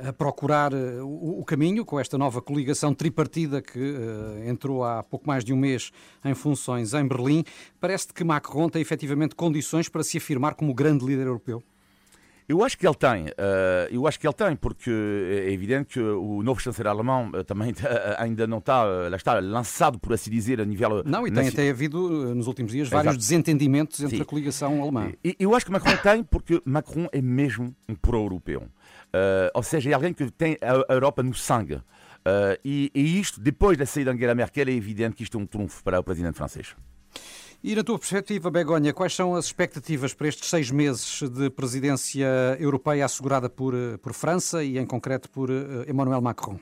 uh, 0.05 0.09
a 0.09 0.13
procurar 0.13 0.73
o, 0.75 1.41
o, 1.41 1.45
caminho, 1.45 1.85
com 1.85 1.99
esta 1.99 2.19
nova 2.19 2.41
coligação 2.43 2.95
tripartida 2.95 3.63
que 3.63 3.97
entrou 4.47 4.85
há 4.85 5.03
pouco 5.03 5.27
mais 5.27 5.45
de 5.45 5.53
um 5.53 5.57
mês 5.57 5.91
em 6.25 6.35
funções 6.35 6.95
em 6.95 7.07
Berlim, 7.07 7.45
parece 7.81 8.09
que 8.13 8.25
Macron 8.25 8.69
tem 8.69 8.83
efetivamente 8.83 9.35
condições 9.35 9.89
para 9.89 10.03
se 10.03 10.19
afirmar 10.19 10.55
como 10.55 10.75
grande 10.75 11.05
líder 11.05 11.27
europeu? 11.27 11.63
Eu 12.49 12.63
acho 12.63 12.79
que 12.79 12.87
ele 12.87 12.95
tem, 12.95 13.25
uh, 13.25 13.33
eu 13.91 14.07
acho 14.07 14.21
que 14.21 14.27
ele 14.27 14.35
tem, 14.35 14.55
porque 14.55 14.91
é 14.91 15.51
evidente 15.51 15.95
que 15.95 16.01
o 16.01 16.43
novo 16.45 16.61
chanceler 16.61 16.93
alemão 16.93 17.31
uh, 17.35 17.43
também 17.43 17.75
ainda 18.19 18.47
não 18.47 18.59
está, 18.59 18.85
lá 18.85 19.17
está, 19.17 19.41
lançado, 19.41 19.99
por 19.99 20.13
assim 20.13 20.31
dizer, 20.31 20.61
a 20.61 20.65
nível... 20.65 21.03
Não, 21.05 21.27
e 21.27 21.31
tem 21.33 21.49
até 21.49 21.69
havido, 21.69 22.35
nos 22.37 22.47
últimos 22.47 22.71
dias, 22.71 22.89
vários 22.89 23.15
Exato. 23.15 23.19
desentendimentos 23.19 24.01
entre 24.01 24.17
Sim. 24.17 24.23
a 24.23 24.25
coligação 24.25 24.81
alemã. 24.81 25.13
Eu 25.41 25.57
acho 25.57 25.67
que 25.67 25.73
Macron 25.73 25.97
tem, 25.97 26.23
porque 26.23 26.63
Macron 26.65 27.09
é 27.13 27.21
mesmo 27.21 27.75
um 27.89 27.97
pro-europeu. 27.97 28.63
Ou 29.53 29.63
seja, 29.63 29.91
é 29.91 29.93
alguém 29.93 30.13
que 30.13 30.31
tem 30.31 30.57
a 30.61 30.93
Europa 30.93 31.23
no 31.23 31.35
sangue. 31.35 31.81
E, 32.65 32.91
e, 32.95 33.21
isto, 33.21 33.41
depois 33.41 33.77
da 33.77 33.87
saída 33.87 34.13
de 34.13 34.17
Angela 34.17 34.35
Merkel, 34.35 34.69
é 34.69 34.73
evidente 34.73 35.17
que 35.17 35.23
isto 35.25 35.37
é 35.37 35.41
um 35.41 35.47
trunfo 35.47 35.83
para 35.83 35.99
o 35.99 36.05
presidente 36.05 36.37
francês. 36.37 36.75
E 37.67 37.75
na 37.75 37.83
tua 37.83 37.99
perspectiva, 37.99 38.49
Begonha, 38.49 38.95
quais 38.95 39.13
são 39.13 39.35
as 39.35 39.47
expectativas 39.47 40.15
para 40.15 40.29
estes 40.29 40.49
seis 40.49 40.71
meses 40.71 41.21
de 41.29 41.51
presidência 41.51 42.57
europeia 42.61 43.05
assegurada 43.05 43.51
por, 43.51 43.75
por 44.01 44.15
França 44.15 44.63
e, 44.63 44.79
em 44.79 44.87
concreto, 44.87 45.29
por 45.29 45.51
Emmanuel 45.89 46.21
Macron? 46.21 46.61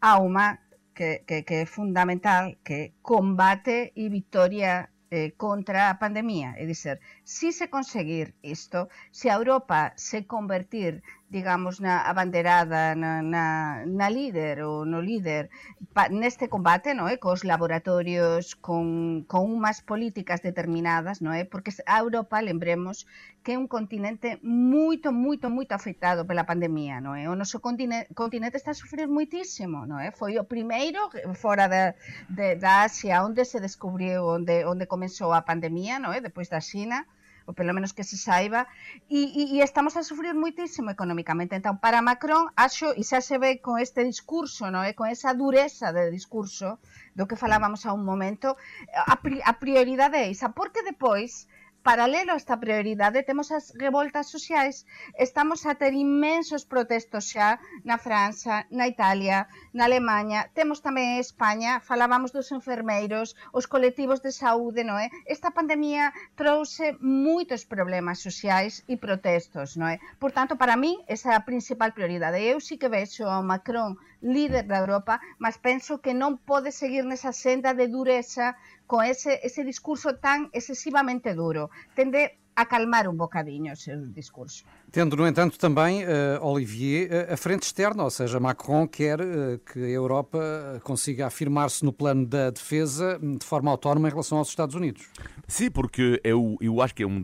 Há 0.00 0.20
uma 0.20 0.56
que, 0.94 1.24
que, 1.26 1.42
que 1.42 1.54
é 1.54 1.66
fundamental, 1.66 2.54
que 2.64 2.72
é 2.72 2.92
combate 3.02 3.92
e 3.96 4.08
vitória 4.08 4.88
eh, 5.10 5.32
contra 5.36 5.90
a 5.90 5.94
pandemia. 5.96 6.54
É 6.56 6.64
dizer, 6.64 7.00
se 7.24 7.50
se 7.50 7.66
conseguir 7.66 8.32
isto, 8.40 8.88
se 9.10 9.28
a 9.28 9.34
Europa 9.34 9.92
se 9.96 10.22
convertir 10.22 11.02
digamos, 11.30 11.78
na 11.78 12.02
abanderada, 12.02 12.94
na, 12.98 13.22
na, 13.22 13.44
na 13.86 14.08
líder 14.10 14.66
ou 14.66 14.84
no 14.84 14.98
líder 15.00 15.48
pa, 15.94 16.10
neste 16.10 16.50
combate, 16.50 16.90
non 16.90 17.06
é? 17.06 17.22
Cos 17.22 17.46
laboratorios 17.46 18.58
con, 18.58 19.22
con 19.30 19.46
umas 19.46 19.78
políticas 19.78 20.42
determinadas, 20.42 21.22
non 21.22 21.32
é? 21.38 21.46
Porque 21.46 21.70
a 21.86 22.02
Europa, 22.02 22.42
lembremos, 22.42 23.06
que 23.46 23.54
é 23.54 23.56
un 23.62 23.70
continente 23.70 24.42
moito, 24.42 25.14
moito, 25.14 25.46
moito 25.54 25.72
afectado 25.78 26.26
pela 26.26 26.44
pandemia, 26.50 26.98
non 26.98 27.14
é? 27.14 27.30
O 27.30 27.38
noso 27.38 27.62
continente, 27.62 28.10
continente 28.10 28.58
está 28.58 28.74
a 28.74 28.80
sufrir 28.82 29.06
moitísimo, 29.06 29.86
non 29.86 30.02
é? 30.02 30.10
Foi 30.10 30.34
o 30.34 30.44
primeiro 30.44 31.14
eh, 31.14 31.30
fora 31.38 31.70
da, 31.70 31.94
de, 32.26 32.58
da 32.58 32.90
Asia 32.90 33.22
onde 33.22 33.46
se 33.46 33.62
descubriu, 33.62 34.26
onde, 34.26 34.66
onde 34.66 34.90
comenzou 34.90 35.30
a 35.30 35.46
pandemia, 35.46 36.02
non 36.02 36.10
é? 36.10 36.18
Depois 36.18 36.50
da 36.50 36.58
China, 36.58 37.06
ou 37.50 37.52
pelo 37.52 37.74
menos 37.74 37.90
que 37.90 38.06
se 38.06 38.14
saiba, 38.14 38.70
e, 39.10 39.20
e, 39.34 39.42
e 39.58 39.66
estamos 39.66 39.98
a 39.98 40.06
sufrir 40.06 40.38
moitísimo 40.38 40.94
económicamente. 40.94 41.58
Entón, 41.58 41.82
para 41.82 41.98
Macron, 41.98 42.46
acho, 42.54 42.94
e 42.94 43.02
xa 43.02 43.18
se 43.18 43.42
ve 43.42 43.58
con 43.58 43.82
este 43.82 44.06
discurso, 44.06 44.70
non 44.70 44.86
é? 44.86 44.90
Eh, 44.90 44.94
con 44.94 45.10
esa 45.10 45.34
dureza 45.34 45.90
de 45.90 46.14
discurso 46.14 46.78
do 47.18 47.26
que 47.26 47.34
falábamos 47.34 47.82
a 47.82 47.90
un 47.90 48.06
momento, 48.06 48.54
a, 48.94 49.18
pri, 49.18 49.42
a 49.42 49.58
prioridade 49.58 50.22
é 50.22 50.30
esa, 50.30 50.54
porque 50.54 50.86
depois 50.86 51.50
Paralelo 51.82 52.32
a 52.32 52.36
esta 52.36 52.60
prioridade 52.60 53.22
temos 53.22 53.48
as 53.50 53.72
revoltas 53.72 54.26
sociais, 54.28 54.84
estamos 55.16 55.64
a 55.64 55.72
ter 55.80 55.92
inmensos 55.96 56.68
protestos 56.68 57.24
xa 57.32 57.56
na 57.88 57.96
França, 57.96 58.68
na 58.78 58.84
Italia, 58.84 59.48
na 59.72 59.88
Alemanha, 59.88 60.40
temos 60.52 60.84
tamén 60.84 61.16
en 61.16 61.18
España, 61.24 61.80
falábamos 61.80 62.36
dos 62.36 62.52
enfermeiros, 62.52 63.32
os 63.56 63.64
colectivos 63.64 64.20
de 64.20 64.28
saúde, 64.28 64.84
non 64.84 65.00
é? 65.00 65.08
Esta 65.24 65.56
pandemia 65.56 66.12
trouxe 66.36 67.00
moitos 67.00 67.64
problemas 67.64 68.20
sociais 68.20 68.84
e 68.84 69.00
protestos, 69.00 69.80
non 69.80 69.88
é? 69.88 69.96
Por 70.20 70.36
tanto, 70.36 70.60
para 70.60 70.76
mí, 70.76 71.00
esa 71.08 71.32
é 71.32 71.36
a 71.36 71.48
principal 71.48 71.96
prioridade. 71.96 72.44
Eu 72.44 72.60
sí 72.60 72.76
que 72.76 72.92
vexo 72.92 73.24
ao 73.24 73.40
Macron 73.40 73.96
líder 74.20 74.68
da 74.68 74.84
Europa, 74.84 75.16
mas 75.40 75.56
penso 75.56 76.04
que 76.04 76.12
non 76.12 76.36
pode 76.36 76.76
seguir 76.76 77.08
nesa 77.08 77.32
senda 77.32 77.72
de 77.72 77.88
dureza 77.88 78.52
con 78.90 79.04
ese, 79.04 79.38
ese 79.44 79.62
discurso 79.62 80.16
tan 80.16 80.50
excesivamente 80.52 81.32
duro. 81.32 81.70
Tende 81.94 82.40
a 82.56 82.66
calmar 82.66 83.06
um 83.06 83.16
bocadinho 83.16 83.72
o 83.72 83.76
seu 83.76 84.04
discurso. 84.08 84.64
Tendo, 84.90 85.16
no 85.16 85.28
entanto, 85.28 85.56
também, 85.56 86.02
uh, 86.02 86.44
Olivier, 86.44 87.08
uh, 87.08 87.32
a 87.32 87.36
frente 87.36 87.62
externa, 87.62 88.02
ou 88.02 88.10
seja, 88.10 88.40
Macron 88.40 88.88
quer 88.88 89.20
uh, 89.20 89.60
que 89.60 89.78
a 89.78 89.88
Europa 89.88 90.80
consiga 90.82 91.28
afirmar-se 91.28 91.84
no 91.84 91.92
plano 91.92 92.26
da 92.26 92.50
defesa 92.50 93.16
hum, 93.22 93.36
de 93.36 93.46
forma 93.46 93.70
autónoma 93.70 94.08
em 94.08 94.10
relação 94.10 94.38
aos 94.38 94.48
Estados 94.48 94.74
Unidos. 94.74 95.06
Sim, 95.46 95.70
porque 95.70 96.20
eu, 96.24 96.56
eu 96.60 96.82
acho 96.82 96.92
que 96.92 97.04
é 97.04 97.06
uma 97.06 97.22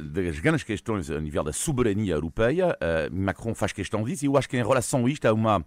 das 0.00 0.38
grandes 0.38 0.64
questões 0.64 1.10
a 1.10 1.20
nível 1.20 1.44
da 1.44 1.52
soberania 1.52 2.14
europeia. 2.14 2.74
Macron 3.12 3.54
faz 3.54 3.72
questão 3.72 4.02
disso 4.02 4.24
e 4.24 4.28
eu 4.28 4.36
acho 4.38 4.48
que 4.48 4.56
em 4.56 4.62
relação 4.62 5.04
a 5.04 5.10
isto 5.10 5.26
há 5.26 5.32
uma, 5.32 5.64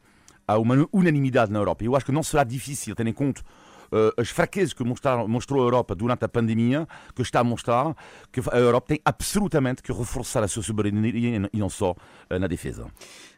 há 0.47 0.57
uma 0.57 0.87
unanimidade 0.91 1.51
na 1.51 1.59
Europa. 1.59 1.83
Eu 1.83 1.95
acho 1.95 2.05
que 2.05 2.11
não 2.11 2.23
será 2.23 2.43
difícil, 2.43 2.95
tendo 2.95 3.09
em 3.09 3.13
conta 3.13 3.41
uh, 3.41 3.64
as 4.17 4.29
fraquezas 4.29 4.73
que 4.73 4.83
mostraram, 4.83 5.27
mostrou 5.27 5.61
a 5.61 5.65
Europa 5.65 5.95
durante 5.95 6.25
a 6.25 6.27
pandemia, 6.27 6.87
que 7.13 7.21
está 7.21 7.39
a 7.39 7.43
mostrar 7.43 7.95
que 8.31 8.41
a 8.51 8.57
Europa 8.57 8.87
tem 8.89 8.99
absolutamente 9.03 9.81
que 9.81 9.91
reforçar 9.91 10.43
a 10.43 10.47
sua 10.47 10.63
soberania 10.63 11.49
e 11.51 11.57
não 11.57 11.69
só 11.69 11.91
uh, 11.91 12.39
na 12.39 12.47
defesa. 12.47 12.87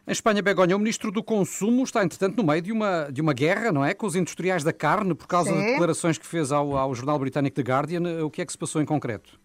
Em 0.06 0.12
Espanha, 0.12 0.42
Begonha, 0.42 0.74
o 0.74 0.78
ministro 0.78 1.12
do 1.12 1.22
Consumo 1.22 1.84
está, 1.84 2.02
entretanto, 2.02 2.36
no 2.36 2.44
meio 2.44 2.62
de 2.62 2.72
uma, 2.72 3.10
de 3.12 3.20
uma 3.20 3.34
guerra, 3.34 3.70
não 3.70 3.84
é? 3.84 3.92
Com 3.92 4.06
os 4.06 4.16
industriais 4.16 4.64
da 4.64 4.72
carne, 4.72 5.14
por 5.14 5.26
causa 5.26 5.50
Sim. 5.50 5.56
das 5.56 5.66
declarações 5.66 6.16
que 6.16 6.26
fez 6.26 6.50
ao, 6.50 6.76
ao 6.76 6.94
jornal 6.94 7.18
britânico 7.18 7.54
The 7.54 7.62
Guardian. 7.62 8.24
O 8.24 8.30
que 8.30 8.40
é 8.40 8.46
que 8.46 8.52
se 8.52 8.58
passou 8.58 8.80
em 8.80 8.86
concreto? 8.86 9.38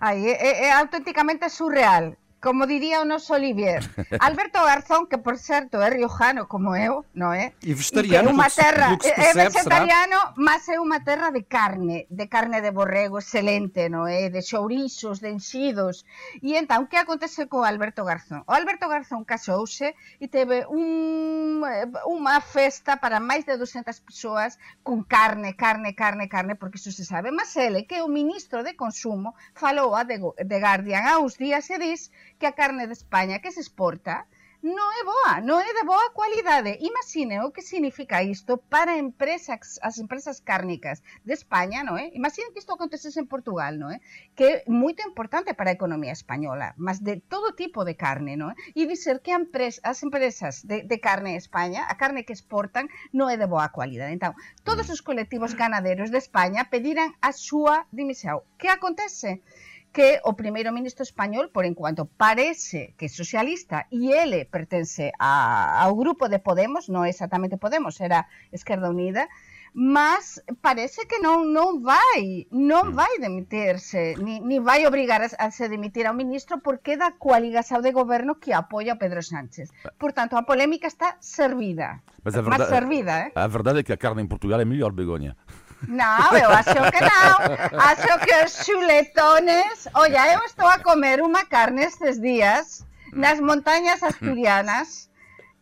Ai, 0.00 0.24
é, 0.24 0.66
é 0.66 0.72
autenticamente 0.72 1.48
surreal. 1.50 2.14
Como 2.40 2.66
diría 2.66 3.02
o 3.02 3.04
noso 3.04 3.34
Olivier, 3.34 3.82
Alberto 4.20 4.62
Garzón, 4.62 5.06
que 5.10 5.18
por 5.18 5.38
certo 5.38 5.82
é 5.82 5.90
riojano 5.90 6.46
como 6.46 6.78
eu, 6.78 7.02
non 7.14 7.34
é? 7.34 7.50
E 7.66 7.74
vegetariano, 7.74 8.30
é 8.30 8.34
unha 8.34 8.50
terra, 8.50 8.94
é 8.94 9.30
vegetariano, 9.34 10.18
mas 10.38 10.70
é 10.70 10.78
unha 10.78 11.02
terra 11.02 11.34
de 11.34 11.42
carne, 11.42 12.06
de 12.06 12.26
carne 12.30 12.62
de 12.62 12.70
borrego 12.70 13.18
excelente, 13.18 13.90
non 13.90 14.06
é? 14.06 14.30
De 14.30 14.38
chouriços, 14.38 15.18
de 15.18 15.34
enxidos. 15.34 16.06
E 16.38 16.54
entón, 16.54 16.86
que 16.86 16.94
acontece 16.94 17.50
co 17.50 17.66
Alberto 17.66 18.06
Garzón? 18.06 18.46
O 18.46 18.54
Alberto 18.54 18.86
Garzón 18.86 19.26
casouse 19.26 19.98
e 20.22 20.30
teve 20.30 20.62
un, 20.70 21.66
unha 22.06 22.38
festa 22.38 23.02
para 23.02 23.18
máis 23.18 23.42
de 23.50 23.58
200 23.58 23.98
persoas 24.06 24.62
con 24.86 25.02
carne, 25.02 25.58
carne, 25.58 25.98
carne, 25.98 26.30
carne, 26.30 26.54
porque 26.54 26.78
iso 26.78 26.94
se 26.94 27.02
sabe. 27.02 27.34
Mas 27.34 27.50
ele, 27.58 27.82
que 27.82 27.98
é 27.98 28.02
o 28.06 28.08
ministro 28.08 28.62
de 28.62 28.78
Consumo, 28.78 29.34
falou 29.58 29.98
a 29.98 30.06
The 30.06 30.58
Guardian 30.62 31.02
a 31.02 31.18
uns 31.18 31.34
días 31.34 31.66
e 31.74 31.82
dis 31.82 32.14
que 32.38 32.46
a 32.46 32.56
carne 32.60 32.86
de 32.86 32.96
España 33.00 33.40
que 33.42 33.52
se 33.54 33.60
exporta 33.60 34.26
non 34.58 34.90
é 34.90 35.02
boa, 35.06 35.38
non 35.38 35.62
é 35.62 35.70
de 35.70 35.86
boa 35.86 36.10
cualidade. 36.10 36.82
Imagine 36.82 37.46
o 37.46 37.54
que 37.54 37.62
significa 37.62 38.26
isto 38.26 38.58
para 38.58 38.98
empresas, 38.98 39.78
as 39.86 40.02
empresas 40.02 40.42
cárnicas 40.42 40.98
de 41.22 41.30
España, 41.38 41.86
non 41.86 41.94
é? 41.94 42.10
Imagine 42.10 42.50
que 42.50 42.58
isto 42.58 42.74
acontecese 42.74 43.22
en 43.22 43.30
Portugal, 43.30 43.78
non 43.78 43.94
é? 43.94 44.02
Que 44.34 44.44
é 44.50 44.54
moito 44.66 45.06
importante 45.06 45.54
para 45.54 45.70
a 45.70 45.78
economía 45.78 46.10
española, 46.10 46.74
mas 46.74 46.98
de 47.06 47.22
todo 47.22 47.54
tipo 47.54 47.86
de 47.86 47.94
carne, 47.94 48.34
non 48.34 48.50
é? 48.50 48.54
E 48.74 48.90
dizer 48.90 49.22
que 49.22 49.30
as 49.30 49.98
empresas 50.02 50.66
de, 50.66 50.82
de 50.82 50.98
carne 50.98 51.32
en 51.32 51.38
España, 51.38 51.86
a 51.86 51.94
carne 51.94 52.26
que 52.26 52.34
exportan, 52.34 52.90
non 53.14 53.30
é 53.30 53.38
de 53.38 53.46
boa 53.46 53.70
cualidade. 53.70 54.10
Entón, 54.10 54.34
todos 54.66 54.90
os 54.90 55.06
colectivos 55.06 55.54
ganaderos 55.54 56.10
de 56.10 56.18
España 56.18 56.66
pediran 56.66 57.14
a 57.22 57.30
súa 57.30 57.86
dimisión. 57.94 58.42
Que 58.58 58.74
acontece? 58.74 59.38
que 59.38 59.77
o 60.24 60.32
primeiro 60.34 60.70
ministro 60.70 61.02
español, 61.02 61.50
por 61.50 61.64
enquanto 61.64 62.06
parece 62.06 62.94
que 62.96 63.06
é 63.06 63.10
socialista 63.10 63.86
e 63.90 64.12
ele 64.12 64.46
pertence 64.46 65.10
a, 65.18 65.82
ao 65.82 65.96
grupo 65.96 66.28
de 66.28 66.38
Podemos, 66.38 66.86
non 66.86 67.02
exactamente 67.08 67.58
Podemos, 67.58 67.98
era 67.98 68.30
Esquerda 68.54 68.92
Unida, 68.92 69.26
mas 69.74 70.42
parece 70.60 71.06
que 71.06 71.18
non 71.20 71.52
non 71.52 71.82
vai, 71.82 72.46
non 72.50 72.90
mm. 72.90 72.94
vai 72.94 73.12
demitirse, 73.20 74.14
ni, 74.18 74.40
ni 74.40 74.58
vai 74.58 74.86
obrigar 74.86 75.22
a, 75.22 75.28
a 75.38 75.50
se 75.50 75.68
demitir 75.68 76.06
ao 76.06 76.16
ministro 76.16 76.62
porque 76.62 76.96
da 76.96 77.18
coaligación 77.18 77.82
de 77.82 77.92
goberno 77.92 78.38
que 78.38 78.54
apoia 78.54 78.96
a 78.96 79.00
Pedro 79.00 79.22
Sánchez. 79.22 79.70
Por 79.98 80.14
tanto, 80.14 80.38
a 80.38 80.46
polémica 80.46 80.86
está 80.86 81.18
servida. 81.20 82.02
Mas 82.22 82.34
a 82.34 82.42
verdade, 82.42 82.70
servida, 82.70 83.14
eh? 83.28 83.32
A 83.34 83.46
verdade 83.46 83.80
é 83.80 83.82
que 83.82 83.92
a 83.92 84.00
carne 84.00 84.22
em 84.22 84.30
Portugal 84.30 84.60
é 84.60 84.64
melhor, 84.64 84.92
Begonha. 84.92 85.36
Não, 85.86 86.36
eu 86.36 86.50
acho 86.50 86.74
que 86.90 87.00
não. 87.00 87.80
Acho 87.80 88.18
que 88.24 88.44
os 88.44 88.64
chuletones. 88.64 89.88
Olha, 89.94 90.34
eu 90.34 90.40
estou 90.44 90.66
a 90.66 90.78
comer 90.78 91.20
uma 91.20 91.44
carne 91.44 91.84
estes 91.84 92.20
dias 92.20 92.84
nas 93.12 93.40
montanhas 93.40 94.02
asturianas 94.02 95.08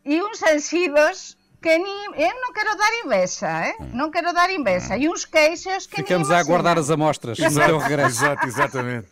e 0.04 0.22
uns 0.22 0.42
enchidos 0.42 1.36
que 1.60 1.78
nem, 1.78 2.06
eu 2.14 2.40
não 2.40 2.52
quero 2.52 2.76
dar 2.76 2.92
inveja, 3.04 3.66
eh? 3.66 3.76
não 3.92 4.10
quero 4.10 4.32
dar 4.32 4.50
inveja. 4.50 4.96
E 4.96 5.08
uns 5.08 5.24
queixos 5.24 5.86
que 5.86 5.96
Ficamos 5.96 6.30
a 6.30 6.38
aguardar 6.38 6.78
as 6.78 6.90
amostras 6.90 7.38
no 7.38 7.54
teu 7.54 7.78
regresso. 7.78 8.24
Exato, 8.24 8.46
exatamente. 8.46 9.08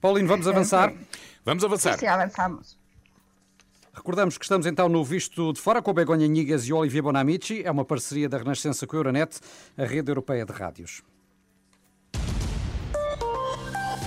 Paulino, 0.00 0.28
vamos 0.28 0.46
avançar? 0.46 0.92
Vamos 1.44 1.64
avançar. 1.64 1.94
Sim, 1.94 2.00
sim 2.00 2.06
avançamos. 2.06 2.77
Recordamos 3.98 4.38
que 4.38 4.44
estamos 4.44 4.64
então 4.64 4.88
no 4.88 5.04
Visto 5.04 5.52
de 5.52 5.60
Fora 5.60 5.82
com 5.82 5.92
Begonha 5.92 6.28
Nigas 6.28 6.68
e 6.68 6.72
Olivier 6.72 7.02
Bonamici. 7.02 7.62
É 7.64 7.70
uma 7.70 7.84
parceria 7.84 8.28
da 8.28 8.38
Renascença 8.38 8.86
com 8.86 8.94
a 8.94 8.98
Euronet, 9.00 9.40
a 9.76 9.84
rede 9.84 10.08
europeia 10.08 10.46
de 10.46 10.52
rádios. 10.52 11.02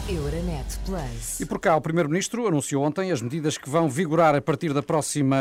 Euronet 0.08 0.80
Plus. 0.86 1.42
E 1.42 1.46
por 1.46 1.60
cá, 1.60 1.76
o 1.76 1.82
Primeiro-Ministro 1.82 2.48
anunciou 2.48 2.84
ontem 2.84 3.12
as 3.12 3.22
medidas 3.22 3.58
que 3.58 3.70
vão 3.70 3.90
vigorar 3.90 4.34
a 4.34 4.42
partir 4.42 4.74
da 4.74 4.82
próxima 4.82 5.36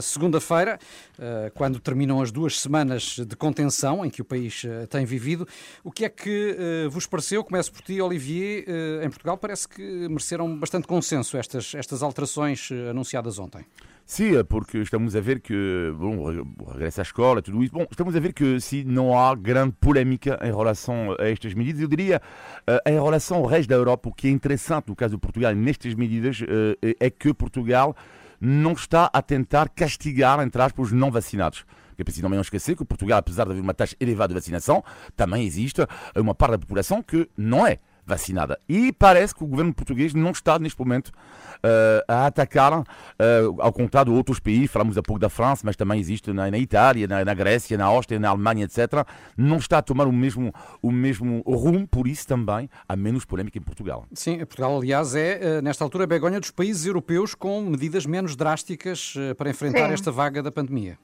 segunda-feira, 0.00 0.78
eh, 1.18 1.50
quando 1.52 1.80
terminam 1.80 2.22
as 2.22 2.30
duas 2.30 2.60
semanas 2.60 3.16
de 3.18 3.36
contenção 3.36 4.04
em 4.04 4.10
que 4.10 4.22
o 4.22 4.24
país 4.24 4.64
eh, 4.64 4.86
tem 4.86 5.04
vivido. 5.04 5.48
O 5.82 5.90
que 5.90 6.04
é 6.04 6.08
que 6.08 6.56
eh, 6.58 6.88
vos 6.88 7.06
pareceu? 7.06 7.42
Começo 7.42 7.72
por 7.72 7.82
ti, 7.82 8.00
Olivier. 8.00 8.64
Em 9.02 9.10
Portugal 9.10 9.36
parece 9.36 9.68
que 9.68 9.82
mereceram 10.08 10.56
bastante 10.56 10.86
consenso 10.86 11.36
estas, 11.36 11.74
estas 11.74 12.04
alterações 12.04 12.68
anunciadas 12.88 13.38
ontem. 13.40 13.66
Sim, 14.08 14.44
porque 14.48 14.78
estamos 14.78 15.16
a 15.16 15.20
ver 15.20 15.40
que, 15.40 15.92
bom, 15.98 16.32
regresso 16.70 17.00
à 17.00 17.02
escola, 17.02 17.42
tudo 17.42 17.60
isso, 17.64 17.72
bom, 17.72 17.84
estamos 17.90 18.14
a 18.14 18.20
ver 18.20 18.32
que 18.32 18.60
se 18.60 18.84
não 18.84 19.18
há 19.18 19.34
grande 19.34 19.74
polémica 19.80 20.38
em 20.44 20.56
relação 20.56 21.16
a 21.18 21.28
estas 21.28 21.52
medidas, 21.54 21.82
eu 21.82 21.88
diria, 21.88 22.22
em 22.86 22.92
relação 22.92 23.38
ao 23.38 23.46
resto 23.46 23.68
da 23.68 23.74
Europa, 23.74 24.08
o 24.08 24.12
que 24.12 24.28
é 24.28 24.30
interessante 24.30 24.90
no 24.90 24.94
caso 24.94 25.16
de 25.16 25.20
Portugal 25.20 25.52
nestas 25.56 25.92
medidas 25.94 26.38
é 27.00 27.10
que 27.10 27.34
Portugal 27.34 27.96
não 28.40 28.74
está 28.74 29.10
a 29.12 29.20
tentar 29.20 29.68
castigar, 29.70 30.38
entre 30.40 30.62
aspas, 30.62 30.86
os 30.86 30.92
não 30.92 31.10
vacinados. 31.10 31.64
É 31.98 32.04
preciso 32.04 32.28
não 32.28 32.40
esquecer 32.40 32.76
que 32.76 32.84
Portugal, 32.84 33.18
apesar 33.18 33.44
de 33.44 33.50
haver 33.50 33.60
uma 33.60 33.74
taxa 33.74 33.96
elevada 33.98 34.28
de 34.28 34.34
vacinação, 34.34 34.84
também 35.16 35.44
existe 35.44 35.80
uma 36.14 36.32
parte 36.32 36.52
da 36.52 36.58
população 36.58 37.02
que 37.02 37.28
não 37.36 37.66
é 37.66 37.80
vacinada. 38.06 38.58
E 38.68 38.92
parece 38.92 39.34
que 39.34 39.42
o 39.42 39.46
governo 39.46 39.74
português 39.74 40.14
não 40.14 40.30
está, 40.30 40.58
neste 40.58 40.78
momento, 40.78 41.08
uh, 41.08 42.04
a 42.06 42.26
atacar, 42.26 42.80
uh, 42.80 42.84
ao 43.58 43.72
contrário 43.72 44.12
de 44.12 44.16
outros 44.16 44.38
países, 44.38 44.70
falamos 44.70 44.96
há 44.96 45.02
pouco 45.02 45.20
da 45.20 45.28
França, 45.28 45.62
mas 45.64 45.76
também 45.76 45.98
existe 45.98 46.32
na, 46.32 46.50
na 46.50 46.58
Itália, 46.58 47.06
na, 47.06 47.24
na, 47.24 47.34
Grécia, 47.34 47.76
na 47.76 47.84
Áustria, 47.86 48.20
na 48.20 48.28
Alemanha, 48.28 48.64
etc., 48.64 49.06
não 49.36 49.56
está 49.56 49.78
a 49.78 49.82
tomar 49.82 50.06
o 50.06 50.12
mesmo, 50.12 50.52
o 50.80 50.92
mesmo 50.92 51.42
rumo, 51.46 51.86
por 51.86 52.06
isso 52.06 52.26
também 52.26 52.70
há 52.88 52.94
menos 52.94 53.24
polémica 53.24 53.58
em 53.58 53.62
Portugal. 53.62 54.06
Sim, 54.12 54.38
Portugal, 54.38 54.78
aliás, 54.78 55.14
é, 55.14 55.58
eh, 55.58 55.62
nesta 55.62 55.82
altura, 55.82 56.04
a 56.04 56.06
begonha 56.06 56.38
dos 56.38 56.50
países 56.50 56.86
europeus 56.86 57.34
com 57.34 57.62
medidas 57.62 58.06
menos 58.06 58.36
drásticas 58.36 59.14
para 59.36 59.50
enfrentar 59.50 59.88
Sim. 59.88 59.94
esta 59.94 60.12
vaga 60.12 60.42
da 60.42 60.52
pandemia. 60.52 60.98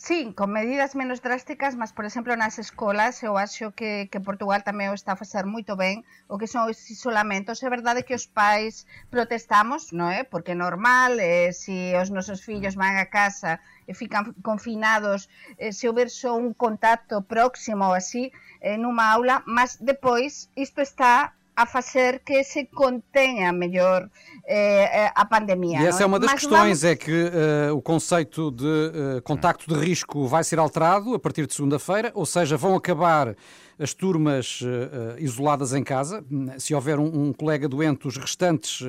Sí, 0.00 0.32
con 0.32 0.52
medidas 0.52 0.94
menos 0.94 1.22
drásticas, 1.22 1.74
mas, 1.74 1.92
por 1.92 2.04
exemplo, 2.06 2.32
nas 2.36 2.56
escolas 2.64 3.14
eu 3.26 3.34
acho 3.36 3.64
que, 3.78 4.06
que 4.10 4.24
Portugal 4.28 4.62
tamén 4.62 4.94
o 4.94 4.98
está 5.00 5.10
a 5.14 5.20
facer 5.22 5.42
moito 5.54 5.74
ben 5.82 6.06
o 6.32 6.38
que 6.38 6.46
son 6.52 6.70
os 6.70 6.78
isolamentos. 6.96 7.58
É 7.66 7.68
verdade 7.76 8.06
que 8.06 8.14
os 8.14 8.30
pais 8.38 8.86
protestamos, 9.14 9.90
non 9.98 10.06
é? 10.18 10.22
Porque 10.22 10.54
é 10.54 10.58
normal, 10.66 11.18
eh, 11.18 11.50
se 11.50 11.98
os 11.98 12.14
nosos 12.14 12.46
fillos 12.46 12.78
van 12.78 12.94
a 12.94 13.10
casa 13.18 13.58
e 13.90 13.92
fican 14.00 14.38
confinados, 14.48 15.26
eh, 15.58 15.74
se 15.74 15.90
houver 15.90 16.08
só 16.14 16.30
un 16.38 16.54
contacto 16.54 17.16
próximo 17.34 17.90
ou 17.90 17.94
así, 17.98 18.30
eh, 18.62 18.78
nunha 18.78 19.06
aula, 19.10 19.42
mas 19.50 19.82
depois 19.82 20.46
isto 20.54 20.78
está 20.78 21.34
a 21.58 21.66
fazer 21.66 22.20
que 22.20 22.44
se 22.44 22.66
contenha 22.66 23.52
melhor 23.52 24.08
eh, 24.46 25.06
eh, 25.06 25.12
a 25.12 25.24
pandemia. 25.24 25.80
E 25.80 25.86
essa 25.86 26.02
é? 26.02 26.04
é 26.04 26.06
uma 26.06 26.20
das 26.20 26.30
Mas 26.30 26.40
questões, 26.40 26.82
vamos... 26.82 26.84
é 26.84 26.94
que 26.94 27.10
uh, 27.10 27.76
o 27.76 27.82
conceito 27.82 28.52
de 28.52 28.64
uh, 28.64 29.22
contacto 29.24 29.66
de 29.66 29.74
risco 29.74 30.28
vai 30.28 30.44
ser 30.44 30.60
alterado 30.60 31.12
a 31.14 31.18
partir 31.18 31.48
de 31.48 31.54
segunda-feira, 31.54 32.12
ou 32.14 32.24
seja, 32.24 32.56
vão 32.56 32.76
acabar 32.76 33.34
as 33.76 33.92
turmas 33.92 34.60
uh, 34.60 35.18
isoladas 35.18 35.74
em 35.74 35.82
casa. 35.82 36.24
Se 36.58 36.72
houver 36.76 37.00
um, 37.00 37.26
um 37.26 37.32
colega 37.32 37.68
doente, 37.68 38.06
os 38.06 38.16
restantes 38.16 38.86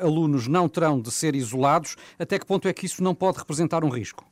alunos 0.00 0.46
não 0.46 0.68
terão 0.68 1.00
de 1.00 1.10
ser 1.10 1.34
isolados. 1.34 1.96
Até 2.16 2.38
que 2.38 2.46
ponto 2.46 2.68
é 2.68 2.72
que 2.72 2.86
isso 2.86 3.02
não 3.02 3.12
pode 3.12 3.38
representar 3.38 3.82
um 3.82 3.88
risco? 3.88 4.24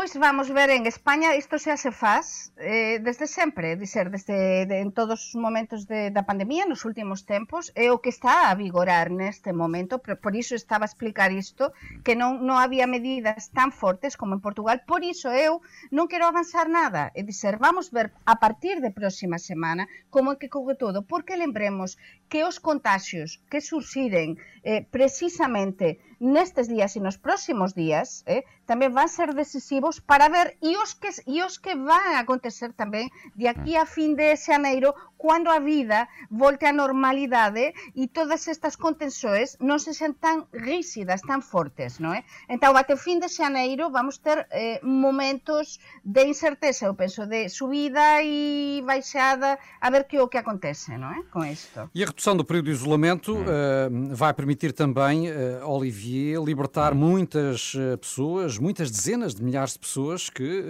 Pois 0.00 0.16
vamos 0.16 0.48
ver, 0.48 0.70
en 0.70 0.86
España 0.86 1.36
isto 1.36 1.56
xa 1.64 1.76
se 1.76 1.92
faz 1.92 2.26
eh, 2.56 2.96
desde 3.04 3.26
sempre, 3.38 3.76
dizer, 3.76 4.08
desde 4.08 4.64
de, 4.64 4.80
en 4.80 4.96
todos 4.98 5.20
os 5.28 5.34
momentos 5.36 5.84
de, 5.84 6.08
da 6.08 6.24
pandemia, 6.24 6.64
nos 6.64 6.88
últimos 6.88 7.28
tempos, 7.34 7.68
é 7.76 7.92
o 7.92 8.00
que 8.00 8.08
está 8.08 8.48
a 8.48 8.56
vigorar 8.56 9.12
neste 9.12 9.52
momento, 9.52 10.00
por, 10.00 10.16
por 10.16 10.32
iso 10.32 10.56
estaba 10.56 10.88
a 10.88 10.90
explicar 10.90 11.36
isto, 11.44 11.76
que 12.00 12.16
non, 12.16 12.40
non 12.48 12.56
había 12.56 12.88
medidas 12.88 13.52
tan 13.52 13.76
fortes 13.76 14.16
como 14.16 14.32
en 14.32 14.40
Portugal, 14.40 14.80
por 14.88 15.04
iso 15.04 15.28
eu 15.36 15.60
non 15.92 16.08
quero 16.08 16.24
avanzar 16.24 16.72
nada, 16.72 17.12
e 17.12 17.20
dizer, 17.20 17.60
vamos 17.60 17.92
ver 17.92 18.08
a 18.24 18.40
partir 18.40 18.80
de 18.80 18.96
próxima 18.96 19.36
semana 19.36 19.84
como 20.08 20.32
é 20.32 20.40
que 20.40 20.48
coge 20.48 20.80
todo, 20.80 21.04
porque 21.04 21.36
lembremos 21.36 22.00
que 22.32 22.40
os 22.40 22.56
contagios 22.56 23.44
que 23.52 23.60
surxiden 23.60 24.40
eh, 24.64 24.80
precisamente 24.80 26.00
nestes 26.20 26.68
días 26.68 26.94
e 26.96 27.00
nos 27.00 27.16
próximos 27.16 27.72
días 27.72 28.22
eh, 28.28 28.44
tamén 28.68 28.92
van 28.92 29.08
ser 29.08 29.32
decisivos 29.32 30.04
para 30.04 30.28
ver 30.28 30.60
e 30.60 30.76
os 30.76 30.92
que, 30.92 31.08
e 31.24 31.40
os 31.40 31.56
que 31.56 31.72
van 31.72 32.12
a 32.14 32.20
acontecer 32.20 32.76
tamén 32.76 33.08
de 33.32 33.48
aquí 33.48 33.72
a 33.74 33.88
fin 33.88 34.12
de 34.12 34.36
xaneiro 34.36 34.92
cando 35.16 35.48
a 35.48 35.58
vida 35.60 36.12
volte 36.28 36.68
á 36.68 36.72
normalidade 36.76 37.72
e 37.96 38.04
todas 38.08 38.44
estas 38.52 38.76
contenções 38.76 39.56
non 39.64 39.80
se 39.80 39.96
xen 39.96 40.12
tan 40.12 40.44
rígidas, 40.52 41.24
tan 41.24 41.40
fortes, 41.40 41.96
non 42.04 42.12
é? 42.12 42.20
Entón, 42.52 42.76
até 42.76 43.00
fin 43.00 43.16
de 43.16 43.32
xaneiro 43.32 43.88
vamos 43.88 44.20
ter 44.20 44.44
eh, 44.52 44.76
momentos 44.84 45.80
de 46.04 46.28
incerteza, 46.28 46.84
eu 46.84 46.94
penso, 46.96 47.24
de 47.24 47.48
subida 47.48 48.20
e 48.20 48.84
baixada, 48.84 49.56
a 49.80 49.88
ver 49.88 50.04
que 50.04 50.20
o 50.20 50.28
que 50.28 50.36
acontece, 50.36 50.96
non 51.00 51.16
é? 51.16 51.24
Con 51.32 51.48
isto. 51.48 51.88
E 51.96 52.04
a 52.04 52.08
redução 52.12 52.36
do 52.36 52.44
período 52.44 52.68
de 52.68 52.76
isolamento 52.76 53.40
uh, 53.40 53.88
vai 54.12 54.32
permitir 54.36 54.76
também, 54.76 55.32
uh, 55.32 55.64
Olivier, 55.64 56.09
libertar 56.44 56.94
muitas 56.94 57.74
uh, 57.74 57.98
pessoas, 57.98 58.58
muitas 58.58 58.90
dezenas 58.90 59.34
de 59.34 59.42
milhares 59.42 59.74
de 59.74 59.78
pessoas 59.78 60.28
que 60.30 60.64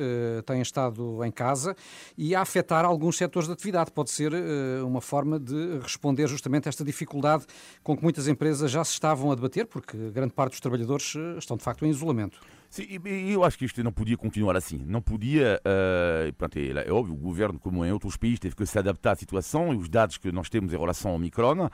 têm 0.46 0.60
estado 0.60 1.24
em 1.24 1.30
casa 1.30 1.76
e 2.16 2.34
a 2.34 2.40
afetar 2.40 2.84
alguns 2.84 3.16
setores 3.16 3.46
de 3.46 3.52
atividade. 3.52 3.90
Pode 3.90 4.10
ser 4.10 4.32
eh, 4.32 4.82
uma 4.82 5.00
forma 5.00 5.38
de 5.38 5.78
responder 5.82 6.26
justamente 6.26 6.68
a 6.68 6.70
esta 6.70 6.84
dificuldade 6.84 7.44
com 7.82 7.96
que 7.96 8.02
muitas 8.02 8.28
empresas 8.28 8.70
já 8.70 8.84
se 8.84 8.92
estavam 8.92 9.30
a 9.30 9.34
debater, 9.34 9.66
porque 9.66 9.96
grande 10.10 10.32
parte 10.32 10.52
dos 10.52 10.60
trabalhadores 10.60 11.14
eh, 11.16 11.38
estão 11.38 11.56
de 11.56 11.62
facto 11.62 11.84
em 11.84 11.90
isolamento. 11.90 12.40
Sim, 12.68 12.86
e 13.04 13.32
eu 13.32 13.42
acho 13.42 13.58
que 13.58 13.64
isto 13.64 13.82
não 13.82 13.92
podia 13.92 14.16
continuar 14.16 14.56
assim. 14.56 14.84
Não 14.86 15.02
podia. 15.02 15.60
Uh, 15.66 16.32
pronto, 16.34 16.56
é, 16.56 16.86
é 16.86 16.92
óbvio, 16.92 17.14
o 17.14 17.16
governo, 17.16 17.58
como 17.58 17.84
em 17.84 17.90
outros 17.90 18.16
países, 18.16 18.38
teve 18.38 18.54
que 18.54 18.64
se 18.64 18.78
adaptar 18.78 19.12
à 19.12 19.16
situação 19.16 19.74
e 19.74 19.76
os 19.76 19.88
dados 19.88 20.18
que 20.18 20.30
nós 20.30 20.48
temos 20.48 20.72
em 20.72 20.78
relação 20.78 21.10
ao 21.10 21.18
Micron 21.18 21.64
ah, 21.64 21.70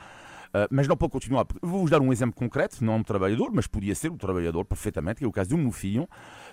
mas 0.71 0.87
não 0.87 0.97
pode 0.97 1.13
continuar. 1.13 1.47
Vou-vos 1.63 1.91
dar 1.91 2.01
um 2.01 2.13
exemplo 2.13 2.35
concreto, 2.35 2.85
não 2.85 2.95
é 2.95 2.97
um 2.97 3.03
trabalhador, 3.03 3.51
mas 3.53 3.67
podia 3.67 3.95
ser 3.95 4.11
um 4.11 4.17
trabalhador 4.17 4.65
perfeitamente, 4.65 5.19
que 5.19 5.25
é 5.25 5.29
o 5.29 5.33
caso 5.33 5.51
do 5.51 5.59
meu 5.59 5.73
filho. 5.73 6.09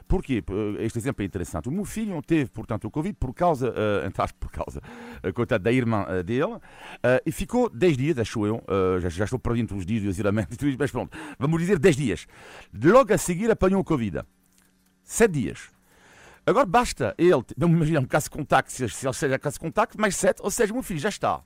Porquê? 0.08 0.44
Este 0.80 1.00
exemplo 1.00 1.24
é 1.24 1.26
interessante. 1.26 1.70
O 1.70 1.72
meu 1.72 1.86
filho 1.86 2.22
teve, 2.22 2.50
portanto, 2.50 2.86
o 2.86 2.92
Covid 2.92 3.16
por 3.18 3.34
causa, 3.34 3.70
uh, 3.70 4.06
entre 4.06 4.24
por 4.40 4.52
causa, 4.52 4.82
uh, 5.24 5.34
coitado 5.34 5.64
da 5.64 5.72
irmã 5.72 6.06
dele, 6.26 6.54
uh, 6.54 6.60
e 7.26 7.32
ficou 7.32 7.70
10 7.70 7.98
dias, 7.98 8.20
acho 8.20 8.46
eu, 8.46 8.58
uh, 8.58 9.00
já, 9.00 9.10
já 9.10 9.24
estou 9.26 9.40
perdendo 9.40 9.76
os 9.76 9.86
dias 9.86 10.04
do 10.04 10.10
isolamento 10.10 10.58
mas 10.78 10.92
pronto, 10.92 11.18
vamos 11.38 11.60
dizer 11.60 11.80
10 11.80 11.96
dias. 11.96 12.28
Logo 12.84 13.14
a 13.14 13.18
seguir 13.18 13.52
apanhou 13.52 13.82
o 13.82 13.84
Covid. 13.84 14.22
7 15.04 15.32
dias. 15.32 15.72
Agora 16.46 16.66
basta 16.66 17.16
ele, 17.18 17.42
vamos 17.58 17.78
imaginar 17.78 18.02
um 18.02 18.06
caso 18.06 18.26
de 18.26 18.32
contacto, 18.32 18.72
se 18.72 18.84
ele 18.84 19.14
seja 19.14 19.40
caso 19.40 19.56
de 19.56 19.60
contacto, 19.62 20.00
mais 20.00 20.16
7, 20.16 20.42
ou 20.42 20.52
seja, 20.52 20.74
o 20.74 20.76
meu 20.76 20.84
filho 20.84 21.00
já 21.00 21.10
está 21.10 21.42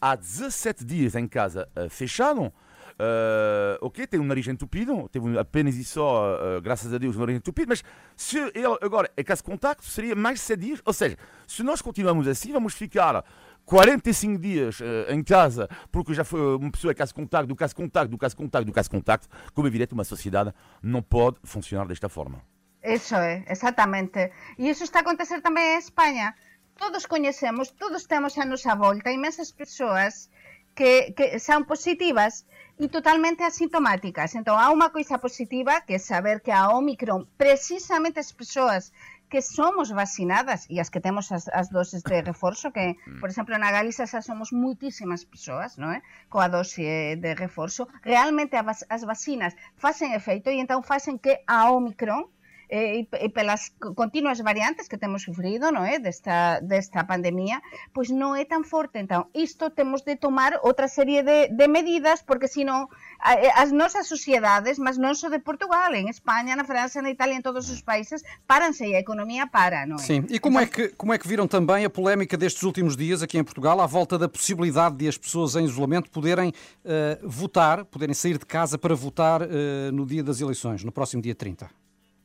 há 0.00 0.14
17 0.16 0.84
dias 0.84 1.14
em 1.14 1.26
casa 1.26 1.68
uh, 1.76 1.88
fechado. 1.88 2.52
Uh, 2.98 3.78
ok, 3.80 4.08
tem 4.08 4.18
um 4.18 4.24
nariz 4.24 4.48
entupido, 4.48 5.08
teve 5.08 5.38
apenas 5.38 5.76
e 5.76 5.84
só, 5.84 6.34
uh, 6.34 6.60
graças 6.60 6.92
a 6.92 6.98
Deus, 6.98 7.16
um 7.16 7.20
nariz 7.20 7.36
entupido, 7.36 7.68
mas 7.68 7.84
se 8.16 8.38
ele 8.38 8.76
agora 8.82 9.08
é 9.16 9.22
caso 9.22 9.40
de 9.42 9.46
contacto, 9.46 9.84
seria 9.84 10.16
mais 10.16 10.40
7 10.40 10.60
dias. 10.60 10.82
Ou 10.84 10.92
seja, 10.92 11.16
se 11.46 11.62
nós 11.62 11.80
continuamos 11.80 12.26
assim, 12.26 12.52
vamos 12.52 12.74
ficar 12.74 13.24
45 13.64 14.38
dias 14.38 14.80
uh, 14.80 14.84
em 15.10 15.22
casa, 15.22 15.68
porque 15.92 16.12
já 16.12 16.24
foi 16.24 16.56
uma 16.56 16.70
pessoa 16.72 16.90
é 16.90 16.94
caso 16.94 17.10
de 17.10 17.14
contacto, 17.14 17.46
do 17.46 17.54
caso 17.54 17.72
de 17.72 17.76
contacto, 17.76 18.10
do 18.10 18.18
caso 18.18 18.34
de 18.34 18.42
contacto, 18.42 18.66
do 18.66 18.72
caso 18.72 18.88
de 18.88 18.96
contacto. 18.96 19.28
Como 19.54 19.68
é 19.68 19.70
evidente, 19.70 19.94
uma 19.94 20.04
sociedade 20.04 20.52
não 20.82 21.00
pode 21.00 21.36
funcionar 21.44 21.86
desta 21.86 22.08
forma. 22.08 22.42
Isso 22.82 23.14
é, 23.14 23.44
exatamente. 23.48 24.32
E 24.58 24.68
isso 24.70 24.82
está 24.82 25.00
a 25.00 25.02
acontecer 25.02 25.40
também 25.40 25.74
em 25.74 25.78
Espanha 25.78 26.34
todos 26.78 27.06
coñecemos, 27.06 27.74
todos 27.82 28.06
temos 28.06 28.38
a 28.38 28.44
nosa 28.46 28.72
volta 28.74 29.12
imensas 29.18 29.50
persoas 29.52 30.30
que, 30.78 31.12
que 31.16 31.26
son 31.42 31.66
positivas 31.66 32.46
e 32.78 32.86
totalmente 32.86 33.42
asintomáticas. 33.42 34.38
Entón, 34.38 34.56
há 34.62 34.70
unha 34.70 34.94
coisa 34.94 35.18
positiva 35.18 35.82
que 35.82 35.98
é 35.98 36.00
saber 36.00 36.38
que 36.38 36.54
a 36.54 36.70
Omicron, 36.70 37.26
precisamente 37.34 38.22
as 38.22 38.30
persoas 38.30 38.94
que 39.28 39.42
somos 39.42 39.90
vacinadas 39.90 40.64
e 40.72 40.80
as 40.80 40.88
que 40.88 41.02
temos 41.02 41.26
as, 41.36 41.50
as 41.52 41.68
doses 41.68 42.02
de 42.06 42.22
reforzo, 42.22 42.72
que, 42.72 42.96
mm. 42.96 43.20
por 43.20 43.28
exemplo, 43.28 43.58
na 43.58 43.74
Galiza 43.74 44.06
xa 44.06 44.22
somos 44.22 44.54
muitísimas 44.54 45.26
persoas, 45.26 45.76
non 45.76 45.90
é? 45.92 46.00
Coa 46.32 46.48
dose 46.48 47.18
de 47.18 47.30
reforzo, 47.34 47.90
realmente 48.00 48.54
as, 48.56 48.86
as 48.88 49.02
vacinas 49.04 49.52
facen 49.76 50.14
efeito 50.14 50.48
e 50.48 50.62
entón 50.62 50.86
facen 50.86 51.18
que 51.18 51.42
a 51.44 51.68
Omicron 51.74 52.30
e, 52.70 53.08
e 53.08 53.28
pelas 53.28 53.72
continuas 53.96 54.40
variantes 54.40 54.88
que 54.88 55.00
temos 55.00 55.24
sufrido 55.24 55.72
non 55.72 55.88
é? 55.88 55.98
desta, 55.98 56.60
desta 56.60 57.08
pandemia, 57.08 57.64
pois 57.96 58.12
non 58.12 58.36
é 58.36 58.44
tan 58.44 58.62
forte. 58.62 59.00
Então, 59.00 59.32
isto 59.32 59.72
temos 59.72 60.04
de 60.04 60.16
tomar 60.16 60.60
outra 60.62 60.88
serie 60.88 61.24
de, 61.24 61.48
de 61.48 61.66
medidas, 61.68 62.20
porque 62.22 62.48
senón 62.48 62.92
as 63.20 63.72
nosas 63.72 64.06
sociedades, 64.06 64.78
mas 64.78 64.96
non 65.00 65.16
só 65.16 65.26
de 65.32 65.40
Portugal, 65.42 65.90
en 65.96 66.06
España, 66.06 66.54
na 66.54 66.62
França, 66.62 67.02
na 67.02 67.10
Itália, 67.10 67.34
en 67.34 67.42
todos 67.42 67.66
os 67.72 67.82
países, 67.82 68.22
paranse 68.46 68.86
e 68.86 68.94
a 68.94 69.00
economia 69.00 69.48
para, 69.48 69.82
é? 69.82 69.98
Sim, 69.98 70.24
e 70.28 70.38
como, 70.38 70.60
então... 70.60 70.84
é 70.84 70.88
que, 70.88 70.94
como 70.94 71.12
é 71.12 71.18
que 71.18 71.26
viram 71.26 71.48
também 71.48 71.84
a 71.84 71.90
polémica 71.90 72.36
destes 72.36 72.62
últimos 72.62 72.96
dias 72.96 73.22
aqui 73.22 73.38
em 73.38 73.44
Portugal, 73.44 73.80
à 73.80 73.86
volta 73.86 74.18
da 74.18 74.28
possibilidade 74.28 74.96
de 74.96 75.08
as 75.08 75.18
pessoas 75.18 75.56
em 75.56 75.64
isolamento 75.64 76.10
poderem 76.10 76.50
uh, 76.50 77.28
votar, 77.28 77.84
poderem 77.84 78.14
sair 78.14 78.38
de 78.38 78.46
casa 78.46 78.78
para 78.78 78.94
votar 78.94 79.42
uh, 79.42 79.46
no 79.92 80.06
dia 80.06 80.22
das 80.22 80.40
eleições, 80.40 80.84
no 80.84 80.92
próximo 80.92 81.22
dia 81.22 81.34
30? 81.34 81.77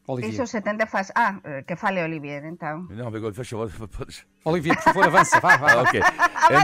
Olivier. 0.08 0.48
Se 0.48 0.62
tende 0.62 0.86
faz... 0.86 1.12
Ah, 1.16 1.40
eh, 1.44 1.64
que 1.64 1.76
fale 1.76 2.04
Olivier, 2.04 2.44
então. 2.46 2.88
Não, 2.90 3.08
agora 3.08 3.34
fecha 3.34 3.56
podes... 3.88 4.26
Olivier, 4.44 4.76
por 4.76 4.84
favor, 4.84 5.06
avança, 5.06 5.40
vá, 5.40 5.58
vá. 5.58 5.82
ok. 5.82 6.02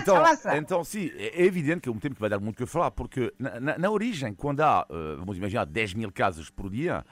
Então, 0.02 0.18
avança. 0.18 0.58
então, 0.58 0.84
sim, 0.84 1.10
é 1.16 1.46
evidente 1.46 1.82
que 1.82 1.90
é 1.90 1.92
um 1.92 1.98
tempo 1.98 2.16
que 2.16 2.22
vai 2.22 2.30
dar 2.30 2.40
muito 2.40 2.58
que 2.58 2.66
falar, 2.66 2.92
porque 2.92 3.34
na, 3.40 3.60
na, 3.60 3.78
na 3.78 3.90
origem, 3.90 4.34
quando 4.34 4.60
há, 4.60 4.86
uh, 4.90 5.18
vamos 5.18 5.38
imaginar, 5.38 5.66
10 5.66 5.94
mil 5.94 6.12
casos 6.12 6.50
por 6.50 6.70
dia, 6.70 7.06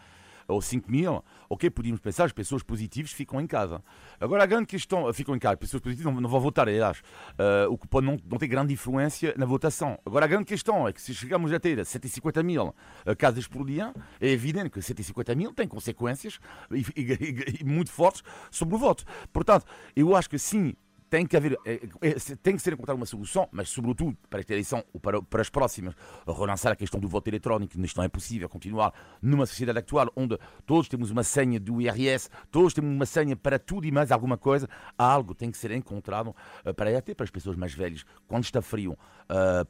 ou 0.47 0.61
5 0.61 0.89
mil, 0.89 1.23
ok, 1.49 1.69
podíamos 1.69 1.99
pensar, 1.99 2.25
as 2.25 2.31
pessoas 2.31 2.63
positivas 2.63 3.11
ficam 3.11 3.41
em 3.41 3.47
casa. 3.47 3.83
Agora, 4.19 4.43
a 4.43 4.45
grande 4.45 4.67
questão, 4.67 5.11
ficam 5.13 5.35
em 5.35 5.39
casa, 5.39 5.53
as 5.53 5.59
pessoas 5.59 5.81
positivas 5.81 6.13
não, 6.13 6.21
não 6.21 6.29
vão 6.29 6.39
votar, 6.39 6.67
aliás, 6.67 6.99
uh, 6.99 7.71
o 7.71 7.77
que 7.77 7.87
pode 7.87 8.05
não, 8.05 8.17
não 8.29 8.37
ter 8.37 8.47
grande 8.47 8.73
influência 8.73 9.33
na 9.37 9.45
votação. 9.45 9.99
Agora, 10.05 10.25
a 10.25 10.27
grande 10.27 10.45
questão 10.45 10.87
é 10.87 10.93
que 10.93 11.01
se 11.01 11.13
chegamos 11.13 11.51
a 11.51 11.59
ter 11.59 11.85
150 11.85 12.41
mil 12.43 12.73
casas 13.17 13.47
por 13.47 13.65
dia, 13.65 13.93
é 14.19 14.29
evidente 14.29 14.69
que 14.69 14.81
150 14.81 15.35
mil 15.35 15.53
tem 15.53 15.67
consequências 15.67 16.39
e, 16.71 16.85
e, 16.95 17.61
e 17.61 17.63
muito 17.63 17.91
fortes 17.91 18.23
sobre 18.51 18.75
o 18.75 18.77
voto. 18.77 19.03
Portanto, 19.31 19.65
eu 19.95 20.15
acho 20.15 20.29
que 20.29 20.39
sim, 20.39 20.73
tem 21.09 21.25
que 21.25 21.37
haver, 21.37 21.57
eh, 21.65 21.87
eh, 22.01 22.15
tem 22.41 22.55
que 22.55 22.61
ser 22.61 22.73
encontrada 22.73 22.97
uma 22.97 23.05
solução, 23.05 23.47
mas 23.51 23.69
sobretudo 23.69 24.17
para 24.29 24.39
esta 24.39 24.53
eleição 24.53 24.83
ou 24.93 24.99
para, 24.99 25.21
para 25.21 25.41
as 25.41 25.49
próximas, 25.49 25.95
relançar 26.27 26.71
a 26.71 26.75
questão 26.75 26.99
do 26.99 27.07
voto 27.07 27.27
eletrónico, 27.27 27.79
isto 27.79 27.97
não 27.97 28.03
é 28.03 28.09
possível 28.09 28.49
continuar 28.49 28.93
numa 29.21 29.45
sociedade 29.45 29.79
atual 29.79 30.11
onde 30.15 30.37
todos 30.65 30.87
temos 30.87 31.09
uma 31.09 31.23
senha 31.23 31.59
do 31.59 31.81
IRS, 31.81 32.29
todos 32.51 32.73
temos 32.73 32.93
uma 32.93 33.05
senha 33.05 33.35
para 33.35 33.57
tudo 33.57 33.87
e 33.87 33.91
mais 33.91 34.11
alguma 34.11 34.37
coisa, 34.37 34.67
algo 34.97 35.33
tem 35.33 35.49
que 35.49 35.57
ser 35.57 35.71
encontrado 35.71 36.35
eh, 36.65 36.73
para 36.73 36.97
até 36.97 37.13
para 37.13 37.23
as 37.23 37.31
pessoas 37.31 37.55
mais 37.55 37.73
velhas, 37.73 38.03
quando 38.27 38.43
está 38.43 38.61
frio, 38.61 38.97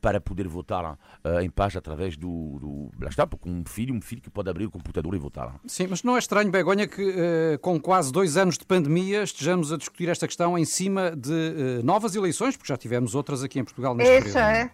para 0.02 0.22
poder 0.22 0.48
votar 0.48 1.00
em 1.42 1.50
paz 1.50 1.76
através 1.76 2.16
do, 2.16 2.60
do 2.60 2.92
lá 3.02 3.10
está, 3.10 3.26
com 3.26 3.50
um 3.50 3.64
filho, 3.66 3.94
um 3.94 4.00
filho 4.00 4.22
que 4.22 4.30
pode 4.30 4.48
abrir 4.50 4.66
o 4.66 4.72
computador 4.72 5.16
e 5.16 5.18
votar. 5.18 5.60
Sim, 5.66 5.88
mas 5.90 6.04
não 6.04 6.16
é 6.16 6.20
estranho, 6.20 6.52
Begonha, 6.52 6.88
que 6.88 7.58
com 7.60 7.80
quase 7.80 8.12
dois 8.12 8.38
anos 8.38 8.56
de 8.56 8.66
pandemia 8.66 9.24
estejamos 9.24 9.74
a 9.74 9.78
discutir 9.78 10.10
esta 10.10 10.28
questão 10.28 10.58
em 10.58 10.64
cima 10.64 11.12
de 11.16 11.27
de 11.28 11.80
uh, 11.80 11.86
novas 11.86 12.16
eleições, 12.16 12.56
porque 12.58 12.72
já 12.72 12.78
tivemos 12.78 13.16
outras 13.16 13.44
aqui 13.44 13.60
em 13.60 13.64
Portugal 13.64 13.94
neste 13.96 14.14
Isso 14.28 14.34
período. 14.34 14.40
é. 14.40 14.72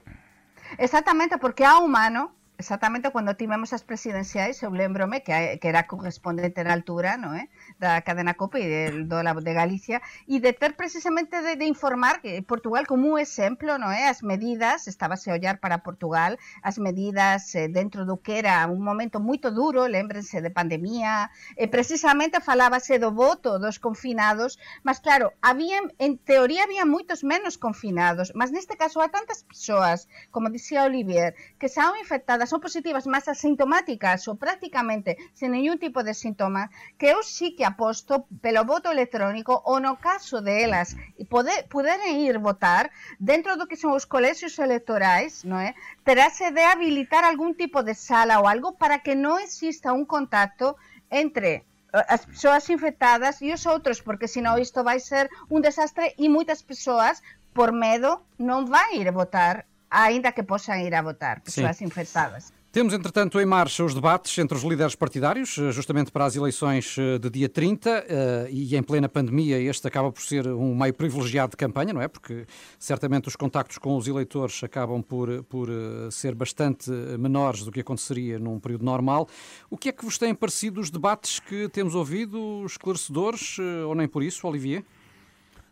Exatamente, 0.79 1.37
porque 1.37 1.63
há 1.63 1.79
um 1.79 1.95
ano 1.95 2.31
exactamente 2.57 3.11
cando 3.11 3.33
tivemos 3.35 3.73
as 3.73 3.83
presidenciais, 3.83 4.61
eu 4.63 4.71
lembrome 4.71 5.21
que, 5.21 5.57
que 5.57 5.67
era 5.67 5.83
correspondente 5.83 6.63
na 6.63 6.73
altura, 6.73 7.17
non 7.17 7.35
é? 7.35 7.49
da 7.79 8.01
cadena 8.01 8.33
COPE 8.33 8.59
e 8.61 8.67
de, 8.69 8.83
do, 9.03 9.19
de 9.19 9.53
Galicia, 9.53 10.01
e 10.27 10.39
de 10.39 10.53
ter 10.53 10.75
precisamente 10.75 11.41
de, 11.41 11.55
de 11.55 11.65
informar 11.65 12.21
que 12.21 12.41
Portugal 12.41 12.85
como 12.85 13.17
exemplo, 13.17 13.77
non 13.77 13.91
é? 13.91 14.07
As 14.07 14.21
medidas, 14.21 14.87
estábase 14.87 15.29
a 15.29 15.35
ollar 15.35 15.59
para 15.59 15.83
Portugal, 15.83 16.37
as 16.61 16.77
medidas 16.77 17.53
eh, 17.55 17.67
dentro 17.67 18.05
do 18.05 18.21
que 18.21 18.39
era 18.39 18.65
un 18.67 18.79
momento 18.79 19.19
moito 19.19 19.51
duro, 19.51 19.89
lembrense 19.89 20.39
de 20.39 20.53
pandemia, 20.53 21.33
e 21.57 21.67
precisamente 21.67 22.39
falábase 22.39 23.01
do 23.01 23.11
voto 23.11 23.59
dos 23.59 23.81
confinados, 23.81 24.61
mas 24.85 25.01
claro, 25.01 25.33
había, 25.41 25.81
en 25.99 26.15
teoría 26.21 26.63
había 26.63 26.85
moitos 26.85 27.25
menos 27.25 27.57
confinados, 27.57 28.31
mas 28.37 28.53
neste 28.53 28.77
caso 28.77 29.01
há 29.01 29.09
tantas 29.09 29.43
persoas, 29.43 30.07
como 30.31 30.53
dicía 30.53 30.85
Olivier, 30.85 31.35
que 31.59 31.67
saon 31.67 31.97
infectadas 31.97 32.52
son 32.53 32.61
positivas 32.61 33.09
mas 33.09 33.25
asintomáticas 33.25 34.29
ou 34.29 34.37
prácticamente 34.37 35.17
sen 35.33 35.57
ningún 35.57 35.81
tipo 35.81 36.05
de 36.05 36.13
síntomas, 36.13 36.69
que 37.01 37.09
eu 37.09 37.25
sí 37.25 37.57
que 37.57 37.65
aposto 37.65 38.29
pelo 38.45 38.61
voto 38.61 38.93
electrónico 38.93 39.57
ou 39.65 39.81
no 39.81 39.97
caso 39.97 40.37
de 40.45 40.53
elas 40.61 40.93
e 41.17 41.25
poder, 41.25 41.65
poderem 41.65 42.29
ir 42.29 42.37
votar 42.37 42.93
dentro 43.17 43.57
do 43.57 43.65
que 43.65 43.73
son 43.81 43.97
os 43.97 44.05
colexios 44.05 44.53
electorais, 44.61 45.41
non 45.49 45.57
é? 45.57 45.73
Terase 46.05 46.53
de 46.53 46.61
habilitar 46.61 47.25
algún 47.25 47.57
tipo 47.57 47.81
de 47.81 47.97
sala 47.97 48.37
ou 48.37 48.45
algo 48.45 48.77
para 48.77 49.01
que 49.01 49.17
non 49.17 49.41
exista 49.41 49.89
un 49.89 50.05
contacto 50.05 50.77
entre 51.09 51.65
eh, 51.65 52.05
as 52.05 52.21
persoas 52.29 52.69
infectadas 52.69 53.41
e 53.41 53.49
os 53.49 53.65
outros, 53.65 53.97
porque 54.05 54.29
senón 54.29 54.61
isto 54.61 54.85
vai 54.85 55.01
ser 55.01 55.25
un 55.49 55.65
desastre 55.65 56.13
e 56.21 56.29
moitas 56.29 56.61
persoas 56.61 57.25
por 57.57 57.73
medo 57.73 58.21
non 58.37 58.69
vai 58.69 59.01
ir 59.01 59.09
votar 59.09 59.65
ainda 59.93 60.31
que 60.31 60.43
possam 60.43 60.75
ir 60.75 60.93
a 60.93 61.01
votar, 61.01 61.41
pessoas 61.41 61.77
Sim. 61.77 61.85
infectadas. 61.85 62.51
Temos, 62.73 62.91
entretanto, 62.91 63.39
em 63.39 63.45
marcha 63.45 63.83
os 63.83 63.93
debates 63.93 64.35
entre 64.39 64.57
os 64.57 64.63
líderes 64.63 64.95
partidários, 64.95 65.59
eh, 65.59 65.71
justamente 65.71 66.11
para 66.11 66.25
as 66.25 66.35
eleições 66.35 66.95
eh, 66.97 67.19
de 67.19 67.29
dia 67.29 67.47
30, 67.47 68.03
eh, 68.09 68.47
e 68.49 68.75
em 68.75 68.81
plena 68.81 69.07
pandemia 69.07 69.59
este 69.59 69.87
acaba 69.87 70.11
por 70.11 70.23
ser 70.23 70.47
um 70.47 70.73
meio 70.73 70.91
privilegiado 70.91 71.51
de 71.51 71.57
campanha, 71.57 71.93
não 71.93 72.01
é? 72.01 72.07
Porque 72.07 72.47
certamente 72.79 73.27
os 73.27 73.35
contactos 73.35 73.77
com 73.77 73.95
os 73.95 74.07
eleitores 74.07 74.63
acabam 74.63 75.03
por, 75.03 75.43
por 75.43 75.69
ser 76.09 76.33
bastante 76.33 76.89
menores 77.19 77.63
do 77.63 77.71
que 77.71 77.81
aconteceria 77.81 78.39
num 78.39 78.59
período 78.59 78.83
normal. 78.83 79.29
O 79.69 79.77
que 79.77 79.89
é 79.89 79.91
que 79.91 80.03
vos 80.03 80.17
têm 80.17 80.33
parecido 80.33 80.81
os 80.81 80.89
debates 80.89 81.39
que 81.39 81.69
temos 81.69 81.93
ouvido, 81.93 82.65
esclarecedores, 82.65 83.59
ou 83.85 83.93
nem 83.93 84.07
por 84.07 84.23
isso, 84.23 84.47
Olivier? 84.47 84.83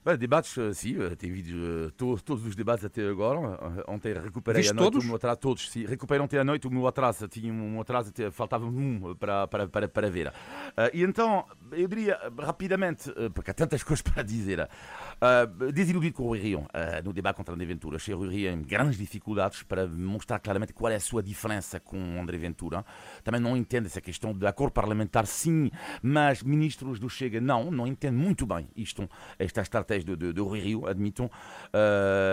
Bem, 0.04 0.18
debates, 0.18 0.58
sim, 0.76 0.96
tenho 1.16 1.32
visto 1.36 1.92
todos, 1.96 2.24
todos 2.24 2.44
os 2.48 2.56
debates 2.56 2.84
até 2.84 3.08
agora. 3.08 3.84
Ontem 3.88 4.14
recuperei 4.14 4.64
Viste 4.64 4.72
a 4.72 4.74
noite 4.74 4.94
todos? 4.94 5.04
o 5.04 5.08
meu 5.08 5.16
atraso, 5.16 5.38
todos, 5.38 5.70
sim. 5.70 5.86
Recuperei 5.86 6.20
ontem 6.20 6.40
à 6.40 6.44
noite 6.44 6.66
o 6.66 6.72
meu 6.72 6.88
atraso, 6.88 7.28
tinha 7.28 7.54
um 7.54 7.80
atraso, 7.80 8.12
faltava 8.32 8.66
um 8.66 9.14
para, 9.14 9.48
para, 9.48 9.68
para, 9.68 9.88
para 9.88 10.10
ver. 10.10 10.30
Uh, 10.30 10.90
e 10.92 11.04
então, 11.04 11.46
eu 11.72 11.88
diria 11.88 12.20
rapidamente, 12.40 13.14
porque 13.36 13.52
há 13.52 13.54
tantas 13.54 13.84
coisas 13.86 14.02
para 14.02 14.24
dizer, 14.24 14.62
uh, 14.62 15.72
desiludido 15.72 16.16
com 16.16 16.24
o 16.24 16.28
Rui 16.30 16.40
Rio, 16.40 16.62
uh, 16.62 16.68
no 17.06 17.14
debate 17.14 17.36
contra 17.38 17.54
André 17.54 17.68
Ventura. 17.68 17.98
Achei 17.98 18.16
o 18.16 18.18
Rui 18.18 18.30
Rio 18.30 18.52
em 18.52 18.64
grandes 18.64 18.98
dificuldades 18.98 19.62
para 19.62 19.86
mostrar 19.86 20.40
claramente 20.40 20.74
qual 20.74 20.92
é 20.92 20.96
a 20.96 21.00
sua 21.00 21.22
diferença 21.22 21.80
com 21.80 22.20
André 22.20 22.40
Ventura. 22.40 22.84
Também 23.24 23.40
não 23.40 23.56
entende 23.56 23.86
essa 23.86 24.02
questão 24.02 24.34
de 24.34 24.48
acordo 24.48 24.74
parlamentar, 24.74 25.28
sim, 25.28 25.70
mas 26.02 26.42
ministros 26.42 27.00
do 27.00 27.08
Chega, 27.08 27.40
não, 27.40 27.70
não 27.70 27.86
entende 27.86 28.16
muito 28.16 28.48
bem 28.48 28.68
isto, 28.76 29.08
esta 29.38 29.62
estratégia 29.62 29.91
estratégia 29.92 30.16
de, 30.16 30.16
de, 30.16 30.34
de 30.34 30.42
Rui 30.42 30.60
Rio, 30.60 30.88
admitam, 30.88 31.26
uh, 31.26 31.30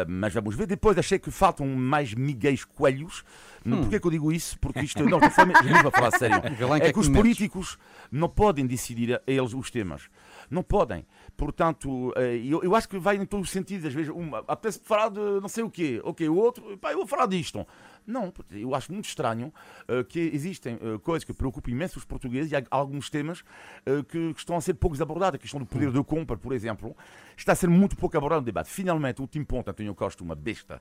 mas 0.08 0.32
vamos 0.32 0.54
ver. 0.54 0.66
Depois 0.66 0.96
achei 0.98 1.18
que 1.18 1.30
faltam 1.30 1.66
mais 1.66 2.14
Miguéis 2.14 2.64
Coelhos. 2.64 3.24
Hum. 3.66 3.82
Porquê 3.82 3.98
que 3.98 4.06
eu 4.06 4.10
digo 4.10 4.32
isso? 4.32 4.58
Porque 4.58 4.80
isto, 4.80 5.04
não, 5.04 5.18
estou 5.18 5.88
a 5.88 5.90
falar 5.90 6.12
sério. 6.12 6.38
É 6.80 6.92
que 6.92 6.98
os 6.98 7.08
políticos 7.08 7.78
não 8.10 8.28
podem 8.28 8.66
decidir 8.66 9.20
eles 9.26 9.52
os 9.52 9.70
temas. 9.70 10.08
Não 10.50 10.62
podem. 10.62 11.04
Portanto, 11.36 12.12
eh, 12.16 12.36
eu, 12.44 12.62
eu 12.62 12.74
acho 12.74 12.88
que 12.88 12.98
vai 12.98 13.16
em 13.16 13.24
todos 13.24 13.46
os 13.46 13.52
sentidos. 13.52 13.86
Às 13.86 13.94
vezes, 13.94 14.10
um, 14.10 14.34
apetece 14.34 14.80
falar 14.82 15.08
de 15.08 15.20
não 15.40 15.48
sei 15.48 15.64
o 15.64 15.70
quê. 15.70 16.00
Ok, 16.04 16.28
o 16.28 16.36
outro, 16.36 16.76
pá, 16.78 16.92
eu 16.92 16.98
vou 16.98 17.06
falar 17.06 17.26
disto. 17.26 17.66
Não, 18.08 18.32
eu 18.52 18.74
acho 18.74 18.90
muito 18.90 19.04
estranho 19.04 19.52
uh, 19.86 20.02
que 20.02 20.18
existem 20.18 20.76
uh, 20.76 20.98
coisas 20.98 21.24
que 21.24 21.34
preocupam 21.34 21.70
imenso 21.70 21.98
os 21.98 22.06
portugueses 22.06 22.50
e 22.50 22.56
há 22.56 22.64
alguns 22.70 23.10
temas 23.10 23.40
uh, 23.40 24.02
que, 24.02 24.32
que, 24.32 24.38
estão 24.38 24.56
a 24.56 24.62
ser 24.62 24.74
poucos 24.74 25.02
abordados. 25.02 25.36
A 25.36 25.38
questão 25.38 25.60
do 25.60 25.66
poder 25.66 25.92
de 25.92 26.02
compra, 26.02 26.34
por 26.36 26.54
exemplo, 26.54 26.96
está 27.40 27.53
a 27.53 27.57
ser 27.57 27.68
muito 27.68 27.96
pouco 27.96 28.16
abordado 28.16 28.40
no 28.40 28.46
debate. 28.46 28.68
Finalmente, 28.68 29.20
o 29.20 29.22
último 29.22 29.46
ponto, 29.46 29.70
António 29.70 29.94
Costa, 29.94 30.22
uma 30.22 30.35
besta 30.35 30.81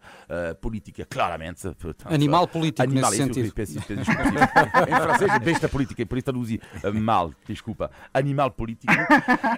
política, 0.62 1.06
claramente. 1.06 1.62
Portanto, 1.76 2.14
animal 2.14 2.48
político, 2.48 2.84
animal, 2.84 3.12
nesse 3.12 3.24
sentido. 3.24 3.54
Peço, 3.54 3.82
peço, 3.82 4.12
em 4.12 4.96
francês, 4.96 5.32
é 5.32 5.40
besta 5.40 5.70
política, 5.70 6.06
por 6.06 6.18
isso 6.18 6.26
traduzir 6.26 6.62
mal, 6.94 7.34
desculpa, 7.48 7.92
animal 8.14 8.52
político. 8.52 8.94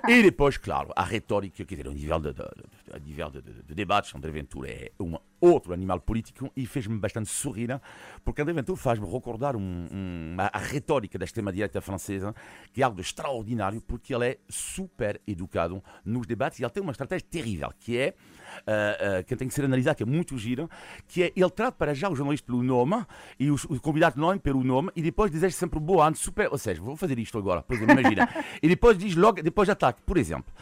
e 0.08 0.22
depois, 0.22 0.58
claro, 0.58 0.92
a 0.96 1.04
retórica, 1.04 1.66
quer 1.66 1.76
dizer, 1.76 1.88
o 1.88 1.94
nível 1.94 2.20
de, 2.20 2.34
de, 2.34 2.44
de, 3.00 3.06
nível 3.06 3.30
de, 3.30 3.42
de, 3.42 3.64
de 3.64 3.76
debates, 3.76 4.14
André 4.16 4.32
Ventura 4.32 4.70
é 4.70 4.92
um 5.00 5.18
outro 5.42 5.74
animal 5.74 6.00
político 6.00 6.52
e 6.56 6.66
fez-me 6.66 6.98
bastante 6.98 7.30
sorrir 7.30 7.70
porque 8.24 8.42
André 8.42 8.54
Ventura 8.54 8.78
faz-me 8.78 9.10
recordar 9.10 9.56
um, 9.56 9.62
um, 9.62 10.36
a, 10.38 10.50
a, 10.54 10.60
retórica 10.60 11.18
da 11.18 11.26
extrema-direita 11.26 11.82
francesa, 11.82 12.34
que 12.74 12.82
é 12.82 12.86
algo 12.86 13.00
extraordinário, 13.00 13.82
porque 13.82 14.14
ele 14.14 14.28
é 14.28 14.38
super 14.50 15.22
educado 15.28 15.84
nos 16.04 16.26
debates 16.26 16.60
e 16.60 16.64
ele 16.64 16.72
tem 16.72 16.82
uma 16.82 16.88
estratégia 16.91 17.28
terrível, 17.30 17.71
que 17.80 17.97
é, 17.97 18.13
uh, 18.60 19.19
uh, 19.19 19.23
que 19.23 19.36
tem 19.36 19.47
que 19.47 19.54
ser 19.54 19.65
analisada, 19.65 19.95
que 19.95 20.04
é 20.04 20.06
muito 20.06 20.38
gira, 20.38 20.69
que 21.08 21.23
é, 21.23 21.32
ele 21.36 21.49
trata 21.49 21.71
para 21.71 21.93
já 21.93 22.10
o 22.10 22.15
jornalista 22.15 22.45
pelo 22.45 22.63
nome 22.63 23.06
e 23.39 23.49
os, 23.49 23.65
os 23.65 23.80
convidados 23.80 24.17
não 24.17 24.38
pelo 24.38 24.63
nome 24.63 24.91
e 24.95 25.02
depois 25.02 25.32
diz 25.32 25.56
sempre 25.56 25.80
boa 25.80 26.08
ano, 26.08 26.15
super, 26.15 26.49
ou 26.52 26.58
seja, 26.58 26.82
vou 26.82 26.95
fazer 26.95 27.17
isto 27.19 27.38
agora, 27.38 27.62
por 27.62 27.75
exemplo, 27.75 27.99
imagina, 27.99 28.28
e 28.62 28.67
depois 28.67 28.97
diz 28.97 29.15
logo, 29.15 29.41
depois 29.41 29.69
ataque, 29.69 30.02
por 30.04 30.17
exemplo, 30.17 30.54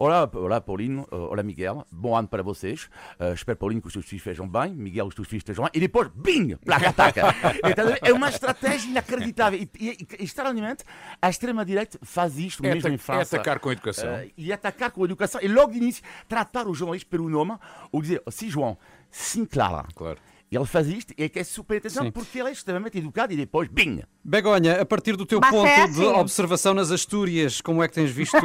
Olá, 0.00 0.30
olá 0.32 0.60
Paulinho, 0.60 1.04
olá 1.10 1.42
Miguel, 1.42 1.84
bom 1.90 2.16
ano 2.16 2.28
para 2.28 2.40
vocês. 2.40 2.88
Uh, 3.18 3.34
espero, 3.34 3.58
Paulinho, 3.58 3.80
que 3.80 3.88
os 3.88 3.92
teus 3.92 4.04
filhos 4.04 4.20
estejam 4.20 4.48
bem, 4.48 4.72
Miguel, 4.72 5.06
os 5.08 5.14
teus 5.16 5.26
filhos 5.26 5.40
estejam 5.40 5.64
bem, 5.64 5.72
e 5.74 5.80
depois, 5.80 6.08
bing, 6.14 6.54
placa 6.54 6.90
ataca. 6.90 7.22
é 8.00 8.12
uma 8.12 8.28
estratégia 8.28 8.88
inacreditável. 8.88 9.58
E, 9.58 9.68
e, 9.76 10.06
e 10.20 10.24
estranhamente, 10.24 10.84
a 11.20 11.28
extrema-direita 11.28 11.98
faz 12.02 12.38
isto 12.38 12.64
é 12.64 12.74
mesmo 12.74 12.90
em 12.90 12.96
França. 12.96 13.34
É 13.34 13.40
atacar 13.40 13.58
com 13.58 13.70
a 13.70 13.72
educação. 13.72 14.14
Uh, 14.14 14.30
e 14.36 14.52
atacar 14.52 14.92
com 14.92 15.02
a 15.02 15.04
educação. 15.04 15.40
E 15.42 15.48
logo 15.48 15.72
de 15.72 15.78
início, 15.78 16.04
tratar 16.28 16.68
o 16.68 16.74
jornalista 16.74 17.08
pelo 17.10 17.28
nome, 17.28 17.58
ou 17.90 18.00
dizer, 18.00 18.22
sim, 18.30 18.48
João, 18.48 18.78
sim, 19.10 19.44
Clara. 19.44 19.84
Claro. 19.96 20.20
Ele 20.50 20.64
faz 20.64 20.88
isto 20.88 21.12
e 21.16 21.24
é 21.24 21.28
que 21.28 21.38
é 21.38 21.44
super 21.44 21.76
interessante 21.76 22.10
porque 22.10 22.38
ele 22.38 22.48
é 22.48 22.52
extremamente 22.52 22.96
educado 22.96 23.32
e 23.34 23.36
depois, 23.36 23.68
bing! 23.68 24.02
Begonha, 24.24 24.80
a 24.80 24.86
partir 24.86 25.14
do 25.14 25.26
teu 25.26 25.40
Mas 25.40 25.50
ponto 25.50 25.66
é 25.66 25.82
assim. 25.82 26.00
de 26.00 26.06
observação 26.06 26.72
nas 26.72 26.90
Astúrias, 26.90 27.60
como 27.60 27.82
é 27.82 27.88
que 27.88 27.94
tens 27.94 28.10
visto, 28.10 28.38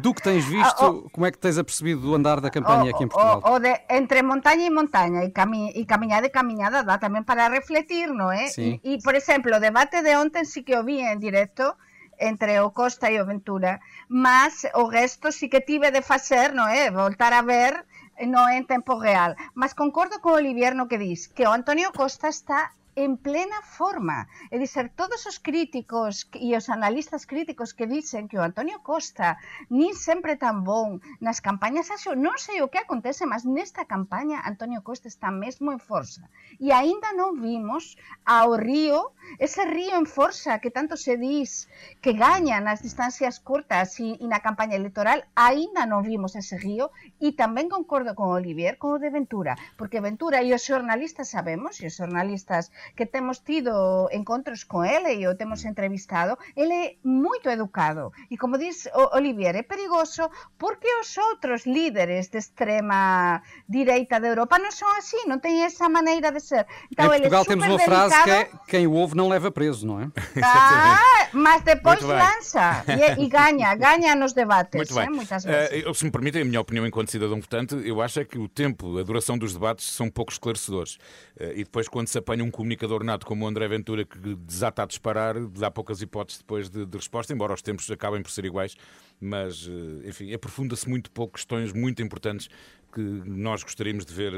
do 0.00 0.14
que 0.14 0.22
tens 0.22 0.44
visto, 0.48 0.82
ah, 0.82 0.88
oh, 0.88 1.10
como 1.10 1.26
é 1.26 1.30
que 1.30 1.38
tens 1.38 1.58
apercebido 1.58 2.00
do 2.00 2.14
andar 2.14 2.40
da 2.40 2.50
campanha 2.50 2.90
oh, 2.90 2.94
aqui 2.94 3.04
em 3.04 3.08
Portugal? 3.08 3.42
Oh, 3.44 3.58
de, 3.58 3.74
entre 3.90 4.22
montanha 4.22 4.66
e 4.66 4.70
montanha 4.70 5.24
e, 5.24 5.30
cami 5.30 5.70
e 5.74 5.84
caminhada 5.84 6.26
e 6.26 6.30
caminhada 6.30 6.82
dá 6.82 6.96
também 6.96 7.22
para 7.22 7.48
refletir, 7.48 8.08
não 8.08 8.32
é? 8.32 8.46
Sim. 8.46 8.80
E, 8.82 8.94
e, 8.94 9.02
por 9.02 9.14
exemplo, 9.14 9.54
o 9.54 9.60
debate 9.60 10.02
de 10.02 10.16
ontem 10.16 10.46
sí 10.46 10.62
que 10.62 10.74
o 10.74 10.84
vi 10.84 11.00
en 11.00 11.18
directo, 11.18 11.76
entre 12.18 12.60
o 12.60 12.70
Costa 12.70 13.10
e 13.10 13.20
o 13.20 13.26
Ventura, 13.26 13.80
mas 14.08 14.66
o 14.74 14.88
resto 14.88 15.30
sí 15.32 15.48
que 15.48 15.60
tive 15.60 15.90
de 15.90 16.00
facer, 16.00 16.54
non 16.54 16.68
é? 16.68 16.90
Voltar 16.90 17.32
a 17.32 17.42
ver 17.42 17.84
non 18.26 18.50
en 18.50 18.64
tempo 18.66 19.00
real. 19.00 19.36
Mas 19.54 19.74
concordo 19.74 20.20
con 20.20 20.34
Olivier 20.34 20.74
no 20.74 20.88
que 20.90 20.98
dis 20.98 21.28
que 21.28 21.46
o 21.46 21.52
Antonio 21.52 21.90
Costa 21.92 22.28
está 22.28 22.72
en 22.94 23.16
plena 23.16 23.62
forma. 23.62 24.28
É 24.50 24.58
dizer, 24.58 24.92
todos 24.92 25.24
os 25.26 25.38
críticos 25.38 26.28
e 26.36 26.52
os 26.56 26.68
analistas 26.68 27.24
críticos 27.24 27.72
que 27.72 27.86
dicen 27.86 28.28
que 28.28 28.36
o 28.36 28.44
Antonio 28.44 28.84
Costa 28.84 29.40
nin 29.72 29.96
sempre 29.96 30.36
tan 30.36 30.64
bon 30.64 31.00
nas 31.20 31.40
campañas, 31.40 31.88
axo, 31.88 32.12
non 32.12 32.36
sei 32.36 32.60
o 32.60 32.68
que 32.68 32.82
acontece, 32.82 33.24
mas 33.24 33.48
nesta 33.48 33.88
campaña 33.88 34.44
Antonio 34.44 34.84
Costa 34.84 35.08
está 35.08 35.32
mesmo 35.32 35.72
en 35.72 35.80
forza. 35.80 36.28
E 36.60 36.68
aínda 36.72 37.16
non 37.16 37.40
vimos 37.40 37.96
ao 38.28 38.60
río, 38.60 39.16
ese 39.40 39.64
río 39.64 39.96
en 39.96 40.04
forza 40.04 40.60
que 40.60 40.70
tanto 40.70 41.00
se 41.00 41.16
dis 41.16 41.68
que 42.04 42.12
gaña 42.12 42.60
nas 42.60 42.84
distancias 42.84 43.40
curtas 43.40 43.96
e, 44.00 44.20
e 44.20 44.26
na 44.28 44.44
campaña 44.44 44.76
electoral, 44.76 45.24
aínda 45.32 45.88
non 45.88 46.04
vimos 46.04 46.36
ese 46.36 46.60
río 46.60 46.92
e 47.24 47.32
tamén 47.32 47.72
concordo 47.72 48.12
con 48.12 48.28
Olivier 48.28 48.76
con 48.76 48.96
o 48.96 49.02
de 49.02 49.08
Ventura, 49.08 49.56
porque 49.80 50.04
Ventura 50.04 50.44
e 50.44 50.52
os 50.52 50.60
xornalistas 50.60 51.32
sabemos, 51.32 51.80
e 51.80 51.88
os 51.88 51.96
xornalistas 51.96 52.68
que 52.96 53.06
temos 53.06 53.40
tido 53.42 54.08
encontros 54.12 54.64
con 54.64 54.84
ele 54.84 55.14
e 55.18 55.26
o 55.26 55.36
temos 55.36 55.64
entrevistado, 55.64 56.38
ele 56.56 56.74
é 56.74 56.88
moito 57.02 57.50
educado. 57.50 58.12
E 58.30 58.36
como 58.36 58.58
diz 58.58 58.88
Olivier, 59.12 59.56
é 59.56 59.62
perigoso 59.62 60.30
porque 60.58 60.88
os 61.00 61.16
outros 61.18 61.66
líderes 61.66 62.30
de 62.30 62.38
extrema 62.38 63.42
direita 63.68 64.20
de 64.20 64.28
Europa 64.28 64.58
non 64.58 64.70
son 64.70 64.90
así, 64.96 65.18
non 65.26 65.40
teñen 65.40 65.66
esa 65.66 65.88
maneira 65.88 66.30
de 66.30 66.40
ser. 66.40 66.66
Então, 66.90 67.10
em 67.12 67.22
Portugal 67.22 67.44
temos 67.44 67.66
uma 67.66 67.78
frase 67.78 68.16
que 68.24 68.30
é 68.30 68.50
quem 68.68 68.86
o 68.86 68.92
ouve 68.92 69.16
não 69.16 69.28
leva 69.28 69.50
preso, 69.50 69.86
não 69.86 70.00
é? 70.00 70.10
Ah, 70.42 71.28
mas 71.32 71.62
depois 71.62 72.00
lança 72.02 72.84
e, 72.88 73.24
e 73.24 73.28
ganha, 73.28 73.74
ganha 73.76 74.14
nos 74.14 74.32
debates. 74.32 74.74
Muito 74.74 74.94
bem. 74.94 75.06
É? 75.06 75.10
Muitas 75.10 75.44
vezes. 75.44 75.86
Uh, 75.86 75.94
se 75.94 76.04
me 76.04 76.10
permitem, 76.10 76.42
a 76.42 76.44
minha 76.44 76.60
opinião 76.60 76.86
enquanto 76.86 77.10
cidadão 77.10 77.40
votante, 77.40 77.74
eu 77.84 78.00
acho 78.00 78.20
é 78.20 78.24
que 78.24 78.38
o 78.38 78.48
tempo, 78.48 78.98
a 78.98 79.02
duração 79.02 79.38
dos 79.38 79.52
debates 79.52 79.90
são 79.90 80.10
pouco 80.10 80.32
esclarecedores. 80.32 80.96
Uh, 81.38 81.52
e 81.54 81.64
depois, 81.64 81.88
quando 81.88 82.08
se 82.08 82.18
apanha 82.18 82.44
um 82.44 82.50
comunicador 82.72 83.04
nato 83.04 83.26
como 83.26 83.44
o 83.44 83.48
André 83.48 83.68
Ventura 83.68 84.04
que 84.04 84.18
desata 84.18 84.82
a 84.82 84.86
disparar, 84.86 85.38
dá 85.46 85.70
poucas 85.70 86.02
hipóteses 86.02 86.40
depois 86.40 86.68
de, 86.68 86.86
de 86.86 86.96
resposta, 86.96 87.32
embora 87.32 87.52
os 87.54 87.62
tempos 87.62 87.90
acabem 87.90 88.22
por 88.22 88.30
ser 88.30 88.44
iguais, 88.44 88.76
mas, 89.20 89.66
uh, 89.66 90.02
enfim, 90.04 90.32
aprofunda-se 90.32 90.88
muito 90.88 91.10
pouco 91.10 91.34
questões 91.34 91.72
muito 91.72 92.02
importantes 92.02 92.48
que 92.92 93.00
nós 93.00 93.62
gostaríamos 93.62 94.04
de 94.04 94.12
ver, 94.12 94.32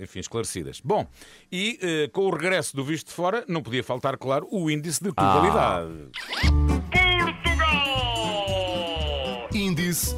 enfim, 0.00 0.20
esclarecidas. 0.20 0.80
Bom, 0.80 1.08
e 1.50 1.78
uh, 2.06 2.10
com 2.10 2.22
o 2.22 2.30
regresso 2.30 2.76
do 2.76 2.84
visto 2.84 3.08
de 3.08 3.12
fora, 3.12 3.44
não 3.48 3.62
podia 3.62 3.82
faltar, 3.82 4.16
claro, 4.16 4.46
o 4.50 4.70
índice 4.70 5.02
de 5.02 5.12
totalidade. 5.12 5.92
Ah. 5.92 6.46
Portugal! 7.42 7.88
Índice 9.52 10.14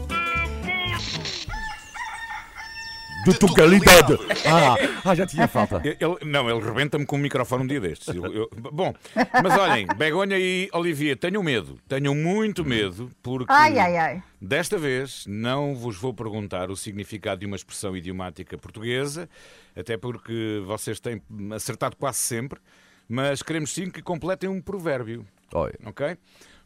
de 3.32 3.38
totalidade. 3.38 4.18
Ah, 4.46 4.74
ah, 5.04 5.14
já 5.14 5.26
tinha 5.26 5.46
falta. 5.46 5.82
Ele, 5.84 5.98
não, 6.24 6.48
ele 6.48 6.64
rebenta-me 6.64 7.04
com 7.04 7.16
o 7.16 7.18
microfone 7.18 7.64
um 7.64 7.66
dia 7.66 7.80
destes. 7.80 8.08
Eu, 8.14 8.32
eu, 8.32 8.50
bom, 8.72 8.94
mas 9.42 9.58
olhem, 9.58 9.86
Begonha 9.96 10.38
e 10.38 10.68
Olivia, 10.72 11.16
tenham 11.16 11.42
medo, 11.42 11.78
tenham 11.86 12.14
muito 12.14 12.64
medo, 12.64 13.10
porque 13.22 13.52
ai, 13.52 13.78
ai, 13.78 13.96
ai. 13.96 14.22
desta 14.40 14.78
vez 14.78 15.24
não 15.26 15.74
vos 15.74 15.96
vou 15.96 16.14
perguntar 16.14 16.70
o 16.70 16.76
significado 16.76 17.40
de 17.40 17.46
uma 17.46 17.56
expressão 17.56 17.96
idiomática 17.96 18.56
portuguesa, 18.56 19.28
até 19.76 19.96
porque 19.96 20.62
vocês 20.66 20.98
têm 20.98 21.22
acertado 21.54 21.96
quase 21.96 22.18
sempre, 22.18 22.60
mas 23.08 23.42
queremos 23.42 23.72
sim 23.72 23.90
que 23.90 24.02
completem 24.02 24.48
um 24.48 24.60
provérbio. 24.60 25.26
Oi. 25.52 25.72
Ok? 25.84 26.16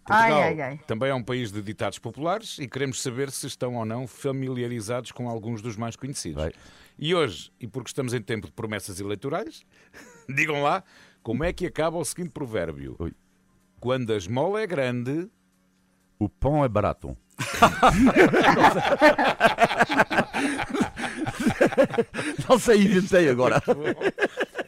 Portugal 0.04 0.42
ai, 0.42 0.54
ai, 0.54 0.60
ai. 0.60 0.80
também 0.86 1.10
é 1.10 1.14
um 1.14 1.22
país 1.22 1.52
de 1.52 1.62
ditados 1.62 1.98
populares 1.98 2.58
e 2.58 2.66
queremos 2.66 3.00
saber 3.00 3.30
se 3.30 3.46
estão 3.46 3.76
ou 3.76 3.84
não 3.84 4.06
familiarizados 4.06 5.12
com 5.12 5.28
alguns 5.28 5.62
dos 5.62 5.76
mais 5.76 5.94
conhecidos. 5.94 6.42
Vai. 6.42 6.52
E 6.98 7.14
hoje, 7.14 7.52
e 7.60 7.66
porque 7.66 7.88
estamos 7.88 8.12
em 8.12 8.20
tempo 8.20 8.46
de 8.46 8.52
promessas 8.52 9.00
eleitorais, 9.00 9.64
digam 10.28 10.62
lá 10.62 10.82
como 11.22 11.44
é 11.44 11.52
que 11.52 11.66
acaba 11.66 11.98
o 11.98 12.04
seguinte 12.04 12.30
provérbio: 12.30 12.96
Oi. 12.98 13.12
Quando 13.80 14.12
a 14.12 14.16
esmola 14.16 14.60
é 14.60 14.66
grande, 14.66 15.28
o 16.18 16.28
pão 16.28 16.64
é 16.64 16.68
barato. 16.68 17.16
não 22.48 22.58
sei, 22.58 22.82
inventei 22.82 23.28
agora. 23.28 23.62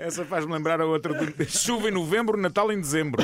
Essa 0.05 0.25
faz-me 0.25 0.53
lembrar 0.53 0.81
a 0.83 0.85
outra 0.85 1.14
chuva 1.49 1.88
em 1.88 1.93
novembro, 1.93 2.37
Natal 2.37 2.71
em 2.71 2.79
dezembro. 2.79 3.23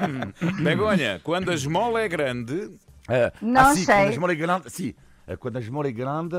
Begonha, 0.62 1.20
quando 1.22 1.50
a 1.50 1.54
esmola 1.54 2.00
é 2.00 2.08
grande. 2.08 2.70
É, 3.08 3.30
não 3.42 3.68
assim, 3.68 3.84
sei. 3.84 3.94
Quando 3.94 4.06
a 4.06 4.10
esmola 4.10 4.32
é 4.32 4.36
grande. 4.36 4.70
Sim, 4.70 4.94
é, 5.26 5.36
quando 5.36 5.56
a 5.56 5.60
esmola 5.60 5.88
é 5.88 5.92
grande. 5.92 6.36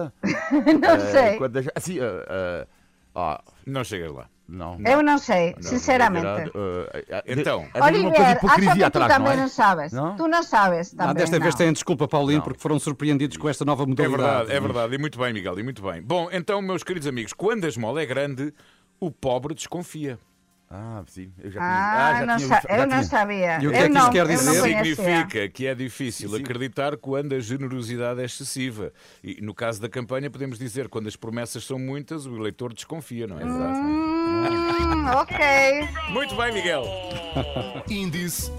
não 0.81 0.89
é, 0.89 0.99
sei. 1.11 1.37
Quando 1.37 1.57
a, 1.57 1.61
assim, 1.75 1.99
ah, 3.13 3.43
não 3.65 3.83
chegas 3.83 4.11
lá. 4.11 4.27
Não. 4.47 4.77
Eu 4.85 5.01
não 5.01 5.17
sei, 5.17 5.55
não, 5.55 5.63
sinceramente. 5.63 6.49
Uh, 6.49 6.85
então, 7.25 7.65
Oliver, 7.81 8.21
acho 8.21 8.73
que 8.75 8.91
tu 8.91 8.99
também 8.99 9.19
não, 9.19 9.31
é? 9.31 9.35
não 9.37 9.47
sabes. 9.47 9.91
Não? 9.91 10.15
Tu 10.15 10.27
não 10.27 10.43
sabes 10.43 10.91
também. 10.91 11.07
Ah, 11.07 11.13
desta 11.13 11.39
vez 11.39 11.55
têm 11.55 11.73
desculpa, 11.73 12.07
Paulinho, 12.07 12.43
porque 12.43 12.59
foram 12.59 12.77
surpreendidos 12.77 13.37
com 13.37 13.49
esta 13.49 13.65
nova 13.65 13.87
modalidade. 13.87 14.21
É 14.21 14.27
verdade, 14.27 14.51
é 14.51 14.59
verdade. 14.59 14.95
E 14.95 14.97
muito 14.99 15.17
bem, 15.17 15.33
Miguel, 15.33 15.59
e 15.59 15.63
muito 15.63 15.81
bem. 15.81 15.99
Bom, 15.99 16.29
então, 16.31 16.61
meus 16.61 16.83
queridos 16.83 17.07
amigos, 17.07 17.33
quando 17.33 17.65
a 17.65 17.67
esmola 17.67 18.03
é 18.03 18.05
grande, 18.05 18.53
o 18.99 19.11
pobre 19.11 19.53
desconfia. 19.53 20.19
Ah, 20.69 21.03
sim, 21.07 21.31
eu 21.37 21.51
já 21.51 21.59
tinha, 21.59 21.71
ah, 21.71 22.07
ah 22.07 22.19
já 22.19 22.25
não 22.25 22.37
tinha, 22.37 22.61
eu 22.69 22.87
não 22.87 23.03
sabia. 23.03 23.59
E 23.61 23.67
o 23.67 23.71
que 23.71 23.77
é 23.77 23.87
que 23.87 23.97
isso 23.97 24.11
quer 24.11 24.27
dizer? 24.27 24.61
Significa 24.61 25.49
que 25.49 25.67
é 25.67 25.75
difícil 25.75 26.29
sim. 26.29 26.35
acreditar 26.37 26.97
quando 26.97 27.33
a 27.33 27.39
generosidade 27.39 28.19
é 28.19 28.25
excessiva. 28.25 28.91
E 29.23 29.39
no 29.41 29.53
caso 29.53 29.79
da 29.79 29.87
campanha, 29.87 30.29
podemos 30.29 30.57
dizer 30.57 30.89
quando 30.89 31.07
as 31.07 31.15
promessas 31.15 31.63
são 31.63 31.77
muitas, 31.77 32.25
o 32.25 32.35
eleitor 32.35 32.73
desconfia, 32.73 33.27
não 33.27 33.39
é 33.39 33.45
verdade? 33.45 33.79
Hum, 33.79 35.05
ok. 35.15 35.45
Muito 36.09 36.35
bem, 36.35 36.51
Miguel. 36.51 36.83
Índice 37.87 38.51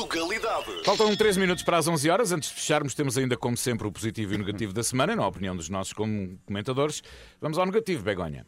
de 0.00 0.08
Tugalidade. 0.08 0.84
Faltam 0.84 1.14
3 1.14 1.36
minutos 1.36 1.62
para 1.62 1.78
as 1.78 1.86
11 1.86 2.10
horas. 2.10 2.32
Antes 2.32 2.48
de 2.48 2.54
fecharmos, 2.54 2.94
temos 2.94 3.18
ainda, 3.18 3.36
como 3.36 3.56
sempre, 3.56 3.86
o 3.86 3.92
positivo 3.92 4.32
e 4.32 4.36
o 4.36 4.38
negativo 4.38 4.72
da 4.72 4.82
semana, 4.82 5.14
na 5.14 5.26
opinião 5.26 5.54
dos 5.54 5.68
nossos 5.68 5.92
comentadores. 5.92 7.02
Vamos 7.40 7.58
ao 7.58 7.66
negativo, 7.66 8.02
Begonha. 8.02 8.46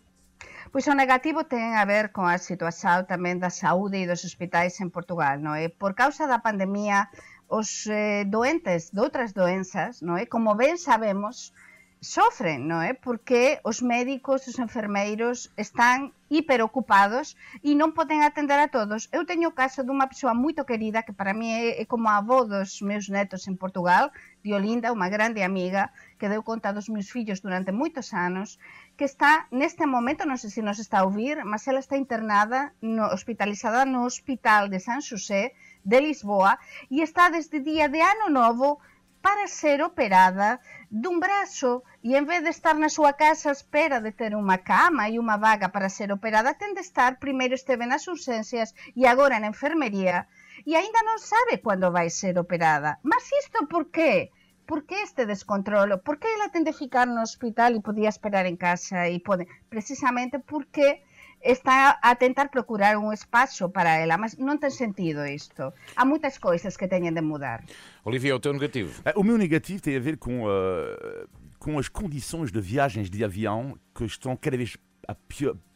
Pois 0.70 0.86
o 0.86 0.94
negativo 0.94 1.44
ten 1.44 1.76
a 1.76 1.84
ver 1.84 2.12
con 2.12 2.24
a 2.24 2.38
situación 2.38 3.04
tamén 3.04 3.36
da 3.36 3.52
saúde 3.52 4.00
e 4.00 4.08
dos 4.08 4.24
hospitais 4.24 4.80
en 4.80 4.88
Portugal, 4.88 5.36
non 5.36 5.52
é? 5.52 5.68
Por 5.68 5.92
causa 5.92 6.24
da 6.24 6.40
pandemia, 6.40 7.12
os 7.52 7.84
eh, 7.92 8.24
doentes 8.24 8.88
de 8.88 9.04
outras 9.04 9.36
doenzas, 9.36 10.00
non 10.00 10.16
é? 10.16 10.24
Como 10.24 10.56
ben 10.56 10.80
sabemos, 10.80 11.52
sofren, 12.02 12.66
non 12.66 12.82
é? 12.82 12.98
Porque 12.98 13.62
os 13.62 13.78
médicos, 13.78 14.50
os 14.50 14.58
enfermeiros 14.58 15.54
están 15.54 16.10
hiperocupados 16.26 17.38
e 17.62 17.78
non 17.78 17.94
poden 17.94 18.26
atender 18.26 18.58
a 18.58 18.66
todos. 18.66 19.06
Eu 19.14 19.22
teño 19.22 19.54
o 19.54 19.56
caso 19.56 19.86
dunha 19.86 20.10
persoa 20.10 20.34
moito 20.34 20.66
querida 20.66 21.06
que 21.06 21.14
para 21.14 21.30
mí 21.30 21.54
é, 21.54 21.78
é 21.78 21.84
como 21.86 22.10
a 22.10 22.18
avó 22.18 22.42
dos 22.42 22.82
meus 22.82 23.06
netos 23.06 23.46
en 23.46 23.54
Portugal, 23.54 24.10
Diolinda, 24.42 24.90
unha 24.90 25.06
grande 25.06 25.46
amiga 25.46 25.94
que 26.18 26.26
deu 26.26 26.42
conta 26.42 26.74
dos 26.74 26.90
meus 26.90 27.06
fillos 27.06 27.38
durante 27.38 27.70
moitos 27.70 28.10
anos, 28.10 28.58
que 28.98 29.06
está 29.06 29.46
neste 29.54 29.86
momento, 29.86 30.26
non 30.26 30.42
sei 30.42 30.50
se 30.50 30.66
nos 30.66 30.82
está 30.82 31.00
a 31.00 31.06
ouvir, 31.06 31.46
mas 31.46 31.70
ela 31.70 31.78
está 31.78 31.94
internada, 31.94 32.74
no, 32.82 33.14
hospitalizada 33.14 33.86
no 33.86 34.02
Hospital 34.02 34.66
de 34.66 34.82
San 34.82 35.06
Xosé 35.06 35.54
de 35.86 35.98
Lisboa 36.02 36.58
e 36.90 36.98
está 37.06 37.30
desde 37.30 37.62
día 37.62 37.86
de 37.86 38.02
ano 38.02 38.26
novo 38.26 38.82
para 39.24 39.46
ser 39.46 39.78
operada 39.82 40.61
dun 40.90 41.16
brazo 41.24 41.72
e 42.02 42.18
en 42.18 42.26
vez 42.30 42.42
de 42.44 42.52
estar 42.56 42.76
na 42.76 42.90
súa 42.90 43.12
casa 43.24 43.48
a 43.48 43.56
espera 43.58 43.98
de 44.04 44.12
ter 44.12 44.32
unha 44.42 44.58
cama 44.61 45.08
e 45.08 45.16
unha 45.22 45.38
vaga 45.46 45.68
para 45.74 45.94
ser 45.96 46.11
operada, 46.12 46.58
ten 46.61 46.74
de 46.76 46.82
estar, 46.82 47.22
primeiro 47.24 47.54
esteve 47.56 47.87
nas 47.87 48.04
urxencias 48.14 48.68
e 48.98 49.02
agora 49.06 49.40
na 49.40 49.52
enfermería 49.54 50.26
e 50.68 50.74
aínda 50.74 51.00
non 51.06 51.18
sabe 51.22 51.54
cando 51.64 51.94
vai 51.96 52.08
ser 52.11 52.35
operada. 52.44 52.90
Mas 53.11 53.24
isto 53.40 53.58
por 53.72 53.85
qué? 53.94 54.35
Por 54.66 54.80
que 54.87 55.02
este 55.02 55.26
descontrolo? 55.26 56.02
Por 56.06 56.16
que 56.20 56.28
ela 56.35 56.52
ten 56.52 56.64
de 56.66 56.74
ficar 56.82 57.06
no 57.08 57.22
hospital 57.22 57.70
e 57.74 57.87
podía 57.87 58.11
esperar 58.14 58.44
en 58.46 58.58
casa? 58.58 59.08
E 59.08 59.18
pode... 59.28 59.44
Precisamente 59.72 60.37
porque 60.38 61.02
está 61.42 61.98
a 62.02 62.14
tentar 62.16 62.50
procurar 62.50 62.96
un 62.96 63.12
espazo 63.12 63.70
para 63.70 63.98
ela, 63.98 64.16
mas 64.16 64.38
non 64.38 64.59
ten 64.62 64.70
sentido 64.70 65.26
isto. 65.26 65.74
Há 65.98 66.07
moitas 66.07 66.38
coisas 66.38 66.78
que 66.78 66.87
teñen 66.87 67.14
de 67.14 67.22
mudar. 67.22 67.66
Olivia, 68.07 68.35
o 68.35 68.40
teu 68.40 68.55
negativo? 68.55 68.94
Eh, 69.05 69.12
o 69.16 69.26
meu 69.26 69.37
negativo 69.37 69.83
tem 69.83 69.96
a 69.96 70.00
ver 70.00 70.16
com, 70.16 70.46
uh, 70.46 71.28
com 71.59 71.78
as 71.78 71.90
condições 71.90 72.50
de 72.50 72.61
viagens 72.61 73.11
de 73.11 73.24
avião 73.24 73.76
que 73.94 74.05
estão 74.05 74.37
cada 74.37 74.57
vez 74.57 74.78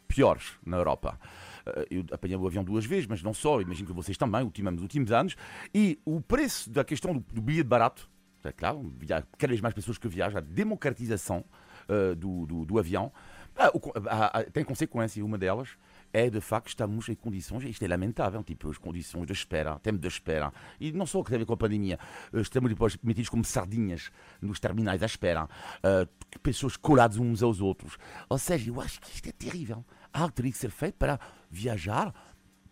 piores 0.07 0.55
na 0.65 0.77
Europa. 0.79 1.19
Eh, 1.67 1.87
eu 1.91 2.05
apanhei 2.13 2.37
o 2.37 2.47
avião 2.47 2.65
duas 2.65 2.87
vezes, 2.87 3.07
mas 3.07 3.23
não 3.23 3.35
só, 3.35 3.61
imagino 3.61 3.89
que 3.89 3.95
vocês 3.95 4.17
também, 4.17 4.43
ultimamente, 4.43 4.79
nos 4.79 4.83
últimos 4.83 5.11
anos. 5.11 5.37
E 5.75 5.99
o 6.05 6.21
preço 6.21 6.71
da 6.71 6.85
questão 6.85 7.13
do, 7.13 7.21
do 7.21 7.43
bilhete 7.43 7.69
barato, 7.69 8.09
é 8.45 8.53
claro, 8.53 8.93
há 9.11 9.23
cada 9.37 9.51
vez 9.51 9.61
mais 9.61 9.75
pessoas 9.75 9.99
que 9.99 10.07
viajam, 10.09 10.39
a 10.39 10.41
democratização 10.41 11.45
uh, 11.89 12.15
do, 12.15 12.47
do, 12.47 12.65
do 12.65 12.79
avião, 12.79 13.13
ah, 13.57 13.71
o, 13.75 13.81
ah, 14.09 14.31
ah, 14.35 14.45
tem 14.45 14.65
consequência, 14.65 15.25
uma 15.25 15.39
delas 15.39 15.71
é 16.13 16.31
de 16.31 16.41
facto 16.41 16.69
estamos 16.69 17.09
em 17.09 17.15
condições, 17.15 17.65
isto 17.65 17.85
é 17.85 17.89
lamentável, 17.89 18.43
tipo 18.43 18.71
as 18.71 18.79
condições 18.79 19.27
de 19.27 19.33
espera, 19.33 19.79
tempo 19.81 19.99
de 19.99 20.09
espera, 20.09 20.53
e 20.81 20.93
não 20.93 21.05
só 21.05 21.23
que 21.23 21.29
tem 21.29 21.37
a 21.37 21.39
ver 21.41 21.45
com 21.45 21.53
a 21.53 21.57
pandemia, 21.57 21.99
eh, 22.33 22.41
estamos 22.41 22.71
depois 22.71 22.97
metidos 23.03 23.29
como 23.29 23.45
sardinhas 23.45 24.11
nos 24.41 24.61
terminais 24.61 25.03
à 25.03 25.07
espera, 25.07 25.45
uh, 25.45 26.39
pessoas 26.39 26.77
coladas 26.77 27.19
uns 27.19 27.43
aos 27.43 27.61
outros. 27.61 27.99
Ou 28.29 28.39
seja, 28.39 28.71
eu 28.71 28.81
acho 28.81 29.01
que 29.01 29.11
isto 29.11 29.29
é 29.29 29.33
terrível. 29.33 29.85
Algo 30.13 30.33
teria 30.33 30.53
que 30.53 30.59
ser 30.59 30.71
feito 30.71 30.95
para 30.95 31.21
viajar 31.51 32.15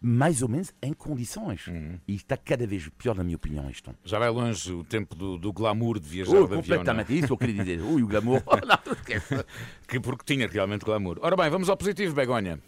mais 0.04 0.42
ou 0.42 0.48
menos 0.48 0.74
em 0.82 0.92
condições. 0.92 1.66
Uhum. 1.66 1.98
E 2.06 2.14
está 2.14 2.36
cada 2.36 2.66
vez 2.66 2.90
pior, 2.98 3.16
na 3.16 3.24
minha 3.24 3.36
opinião, 3.36 3.70
isto. 3.70 3.94
Já 4.04 4.18
vai 4.18 4.28
longe 4.28 4.70
o 4.70 4.84
tempo 4.84 5.14
do, 5.14 5.38
do 5.38 5.50
glamour 5.50 5.98
de 5.98 6.06
viajar 6.06 6.36
oh, 6.36 6.46
de 6.46 6.54
completamente 6.56 7.06
avião, 7.06 7.24
isso, 7.24 7.32
eu 7.32 7.38
queria 7.38 7.64
dizer. 7.64 7.80
Ui, 7.82 8.02
o 8.02 8.06
glamour. 8.06 8.42
que 9.88 9.98
porque 9.98 10.24
tinha 10.34 10.46
realmente 10.46 10.84
glamour. 10.84 11.18
Ora 11.22 11.34
bem, 11.34 11.48
vamos 11.48 11.70
ao 11.70 11.76
positivo, 11.76 12.14
Begonha. 12.14 12.60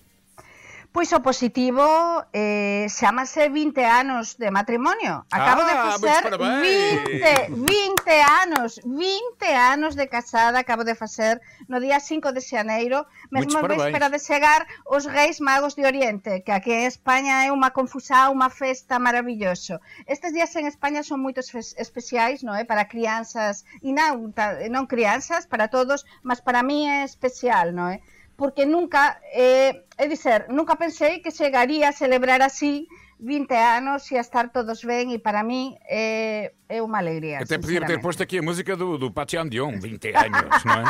Pois 0.96 1.12
o 1.12 1.20
positivo 1.20 1.84
eh, 2.32 2.88
chamase 2.88 3.52
20 3.52 3.84
anos 3.84 4.40
de 4.40 4.48
matrimonio. 4.48 5.28
Acabo 5.28 5.60
ah, 5.60 5.68
de 5.68 5.74
facer 5.92 6.22
20, 6.32 7.52
20 7.52 8.00
anos, 8.40 8.80
20 8.80 9.44
anos 9.76 9.92
de 9.92 10.08
casada 10.08 10.56
acabo 10.56 10.88
de 10.88 10.96
facer 10.96 11.44
no 11.68 11.84
día 11.84 12.00
5 12.00 12.32
de 12.32 12.40
xaneiro, 12.40 13.04
mesmo 13.28 13.60
véspera 13.60 14.08
de 14.08 14.16
chegar 14.16 14.64
os 14.88 15.04
reis 15.04 15.36
magos 15.44 15.76
de 15.76 15.84
Oriente, 15.84 16.40
que 16.40 16.52
aquí 16.56 16.72
en 16.72 16.88
España 16.88 17.44
é 17.44 17.52
unha 17.52 17.76
confusá, 17.76 18.32
unha 18.32 18.48
festa 18.48 18.96
maravilloso. 18.96 19.84
Estes 20.08 20.32
días 20.32 20.56
en 20.56 20.64
España 20.64 21.04
son 21.04 21.20
moitos 21.20 21.52
especiais, 21.76 22.40
non 22.40 22.56
é? 22.56 22.64
Para 22.64 22.88
crianzas, 22.88 23.68
e 23.84 23.92
non, 23.92 24.32
non 24.72 24.84
crianzas, 24.88 25.44
para 25.44 25.68
todos, 25.68 26.08
mas 26.24 26.40
para 26.40 26.64
mí 26.64 26.88
é 26.88 27.04
especial, 27.04 27.76
non 27.76 27.92
é? 27.92 28.00
porque 28.36 28.66
nunca, 28.66 29.20
eh, 29.32 29.84
é 29.96 30.06
dizer, 30.08 30.46
nunca 30.48 30.76
pensei 30.76 31.20
que 31.20 31.32
chegaría 31.32 31.88
a 31.88 31.96
celebrar 31.96 32.42
así 32.42 32.86
20 33.18 33.54
anos 33.56 34.12
e 34.12 34.18
a 34.18 34.20
estar 34.20 34.52
todos 34.52 34.84
ben 34.84 35.08
e 35.10 35.18
para 35.18 35.42
mí 35.42 35.80
eh, 35.88 36.52
é 36.68 36.82
uma 36.82 36.98
alegria. 36.98 37.40
Até 37.40 37.58
podia 37.58 37.84
ter 37.86 38.00
posto 38.00 38.22
aqui 38.22 38.38
a 38.38 38.42
música 38.42 38.76
do, 38.76 38.98
do 38.98 39.10
Patian 39.10 39.48
Dion, 39.48 39.78
20 39.78 40.08
anos, 40.16 40.64
não 40.64 40.74
é? 40.74 40.84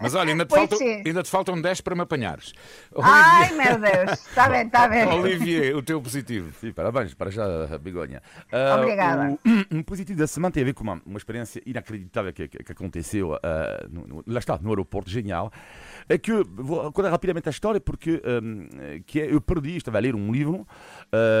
Mas 0.00 0.14
olha, 0.14 0.32
ainda 0.32 0.44
te, 0.44 0.54
faltam, 0.54 0.78
ainda 0.80 1.22
te 1.22 1.30
faltam 1.30 1.60
10 1.60 1.80
para 1.80 1.94
me 1.94 2.02
apanhares. 2.02 2.52
Olivier... 2.94 3.14
Ai, 3.14 3.52
meu 3.52 3.78
Deus, 3.78 4.26
está 4.26 4.48
bem, 4.48 4.66
está 4.66 4.88
bem. 4.88 5.06
Olivier, 5.12 5.76
o 5.76 5.82
teu 5.82 6.00
positivo. 6.00 6.52
Sim, 6.60 6.72
parabéns, 6.72 7.14
para 7.14 7.30
já, 7.30 7.46
Bigonha. 7.78 8.22
Uh, 8.52 8.78
Obrigada. 8.82 9.38
O, 9.44 9.76
um 9.76 9.82
positivo 9.82 10.18
da 10.18 10.26
semana 10.26 10.52
tem 10.52 10.62
a 10.62 10.66
ver 10.66 10.74
com 10.74 10.82
uma, 10.82 11.00
uma 11.04 11.18
experiência 11.18 11.62
inacreditável 11.66 12.32
que, 12.32 12.48
que 12.48 12.72
aconteceu, 12.72 13.32
uh, 13.32 13.38
no, 13.90 14.06
no, 14.06 14.24
lá 14.26 14.38
está, 14.38 14.58
no 14.58 14.70
aeroporto, 14.70 15.10
genial. 15.10 15.52
É 16.08 16.18
que, 16.18 16.32
vou 16.48 16.92
contar 16.92 17.10
rapidamente 17.10 17.48
a 17.48 17.50
história, 17.50 17.80
porque 17.80 18.20
um, 18.42 19.00
que 19.06 19.20
é, 19.20 19.32
eu 19.32 19.40
perdi, 19.40 19.76
estava 19.76 19.98
a 19.98 20.00
ler 20.00 20.14
um 20.14 20.32
livro. 20.32 20.66
Uh, 21.12 21.32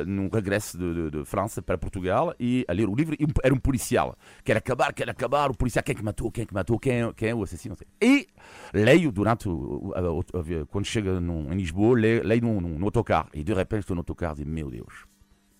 uh, 0.00 0.06
num 0.06 0.28
regresso 0.28 0.78
de, 0.78 0.94
de, 0.94 1.10
de, 1.10 1.24
França 1.24 1.62
para 1.62 1.78
Portugal 1.78 2.34
e 2.38 2.64
a 2.68 2.72
ler 2.72 2.88
o 2.88 2.94
livro. 3.00 3.16
E 3.18 3.26
era 3.42 3.54
um 3.54 3.58
policial. 3.58 4.16
Quer 4.44 4.56
acabar, 4.56 4.92
quer 4.92 5.08
acabar. 5.10 5.50
O 5.50 5.56
policial, 5.56 5.82
quem 5.82 5.92
é 5.92 5.96
que 5.96 6.04
matou, 6.04 6.30
quem 6.30 6.42
é 6.42 6.46
que 6.46 6.54
matou, 6.54 6.78
quem 6.78 7.02
é, 7.02 7.12
quem 7.12 7.28
é 7.30 7.34
o 7.34 7.42
assassino. 7.42 7.76
E 8.00 8.26
leio 8.72 9.10
durante, 9.10 9.48
o, 9.48 9.92
o, 9.92 10.66
quando 10.68 10.84
chega 10.84 11.20
num, 11.20 11.52
em 11.52 11.56
Lisboa, 11.56 11.98
leio, 11.98 12.26
leio 12.26 12.42
no, 12.42 12.60
no, 12.60 12.78
no 12.78 12.84
autocarro. 12.84 13.28
E 13.34 13.42
de 13.42 13.52
repente 13.52 13.80
estou 13.80 13.94
no 13.94 14.00
autocarro 14.00 14.34
e 14.34 14.44
digo, 14.44 14.50
meu 14.50 14.70
Deus, 14.70 15.06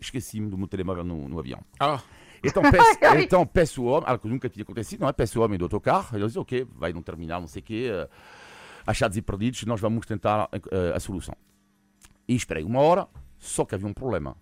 esqueci-me 0.00 0.48
do 0.48 0.56
meu 0.56 0.66
telemóvel 0.66 1.04
no, 1.04 1.28
no 1.28 1.38
avião. 1.38 1.60
Ah. 1.78 2.00
Então 2.42 2.62
peço, 2.62 2.98
então 3.22 3.46
peço 3.46 3.82
o 3.82 3.86
homem, 3.86 4.08
algo 4.08 4.22
que 4.22 4.28
nunca 4.28 4.48
tinha 4.48 4.62
acontecido, 4.62 5.00
não 5.00 5.08
é? 5.08 5.12
Peço 5.12 5.40
o 5.40 5.44
homem 5.44 5.58
do 5.58 5.64
autocarro, 5.66 6.16
ele 6.16 6.26
diz, 6.26 6.36
ok, 6.36 6.66
vai 6.74 6.92
num 6.92 7.02
terminal, 7.02 7.40
não 7.40 7.48
sei 7.48 7.60
o 7.60 7.62
quê, 7.62 7.90
uh, 7.92 8.08
achados 8.86 9.16
e 9.16 9.22
perdidos, 9.22 9.64
nós 9.64 9.80
vamos 9.80 10.06
tentar 10.06 10.44
uh, 10.44 10.94
a 10.94 11.00
solução. 11.00 11.34
E 12.26 12.34
esperei 12.34 12.64
uma 12.64 12.80
hora, 12.80 13.08
só 13.38 13.64
que 13.64 13.74
havia 13.74 13.86
um 13.86 13.92
problema. 13.92 14.36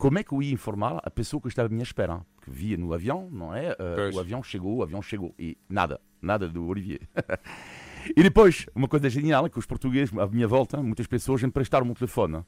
Como 0.00 0.18
é 0.18 0.24
que 0.24 0.32
eu 0.32 0.42
ia 0.42 0.50
informar 0.50 0.98
a 1.04 1.10
pessoa 1.10 1.42
que 1.42 1.48
estava 1.48 1.66
à 1.66 1.70
minha 1.70 1.82
espera? 1.82 2.24
Que 2.40 2.50
via 2.50 2.74
no 2.78 2.94
avião, 2.94 3.28
não 3.30 3.54
é? 3.54 3.72
Uh, 3.72 4.16
o 4.16 4.18
avião 4.18 4.42
chegou, 4.42 4.78
o 4.78 4.82
avião 4.82 5.02
chegou. 5.02 5.34
E 5.38 5.58
nada, 5.68 6.00
nada 6.22 6.48
do 6.48 6.66
Olivier. 6.66 7.02
e 8.16 8.22
depois, 8.22 8.64
uma 8.74 8.88
coisa 8.88 9.10
genial 9.10 9.44
é 9.44 9.50
que 9.50 9.58
os 9.58 9.66
portugueses, 9.66 10.16
à 10.16 10.26
minha 10.26 10.48
volta, 10.48 10.82
muitas 10.82 11.06
pessoas 11.06 11.42
emprestaram-me 11.42 11.92
o 11.92 11.94
telefone 11.94 12.42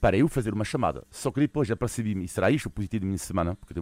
para 0.00 0.16
eu 0.16 0.26
fazer 0.26 0.52
uma 0.52 0.64
chamada. 0.64 1.06
Só 1.08 1.30
que 1.30 1.38
depois 1.38 1.70
apercebi-me, 1.70 2.24
e 2.24 2.28
será 2.28 2.50
isto 2.50 2.66
o 2.66 2.70
positivo 2.70 3.02
da 3.02 3.06
minha 3.06 3.18
semana, 3.18 3.54
porque 3.54 3.80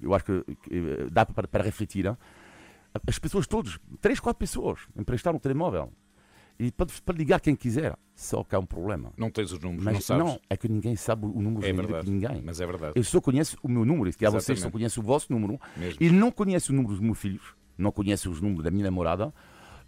eu 0.00 0.12
acho 0.12 0.24
que 0.24 0.44
eh, 0.72 1.06
dá 1.08 1.24
para, 1.24 1.46
para 1.46 1.62
refletir. 1.62 2.12
As 3.06 3.18
pessoas 3.20 3.46
todas, 3.46 3.78
três, 4.00 4.18
quatro 4.18 4.40
pessoas, 4.40 4.80
emprestaram 4.96 5.36
o 5.36 5.40
telemóvel. 5.40 5.92
E 6.58 6.70
pode, 6.72 7.00
pode 7.02 7.18
ligar 7.18 7.40
quem 7.40 7.54
quiser, 7.54 7.94
só 8.14 8.42
que 8.42 8.54
há 8.54 8.58
um 8.58 8.64
problema. 8.64 9.12
Não 9.16 9.30
tens 9.30 9.52
os 9.52 9.60
números, 9.60 9.84
mas, 9.84 9.94
não 9.94 10.00
sabes? 10.00 10.24
Não, 10.24 10.40
é 10.48 10.56
que 10.56 10.68
ninguém 10.68 10.96
sabe 10.96 11.26
o 11.26 11.40
número 11.40 11.66
é 11.66 11.72
verdade, 11.72 12.06
de 12.06 12.12
ninguém. 12.12 12.42
Mas 12.42 12.60
é 12.60 12.66
verdade. 12.66 12.92
Eu 12.96 13.04
só 13.04 13.20
conheço 13.20 13.58
o 13.62 13.68
meu 13.68 13.84
número, 13.84 14.10
que 14.12 14.28
vocês 14.30 14.60
só 14.60 14.70
conhecem 14.70 15.02
o 15.02 15.06
vosso 15.06 15.30
número. 15.30 15.60
Mesmo. 15.76 15.98
E 16.00 16.10
não 16.10 16.30
conheço 16.30 16.72
o 16.72 16.74
número 16.74 16.94
dos 16.94 17.02
meus 17.02 17.18
filhos, 17.18 17.54
não 17.76 17.92
conheço 17.92 18.30
os 18.30 18.40
números 18.40 18.64
da 18.64 18.70
minha 18.70 18.84
namorada, 18.84 19.32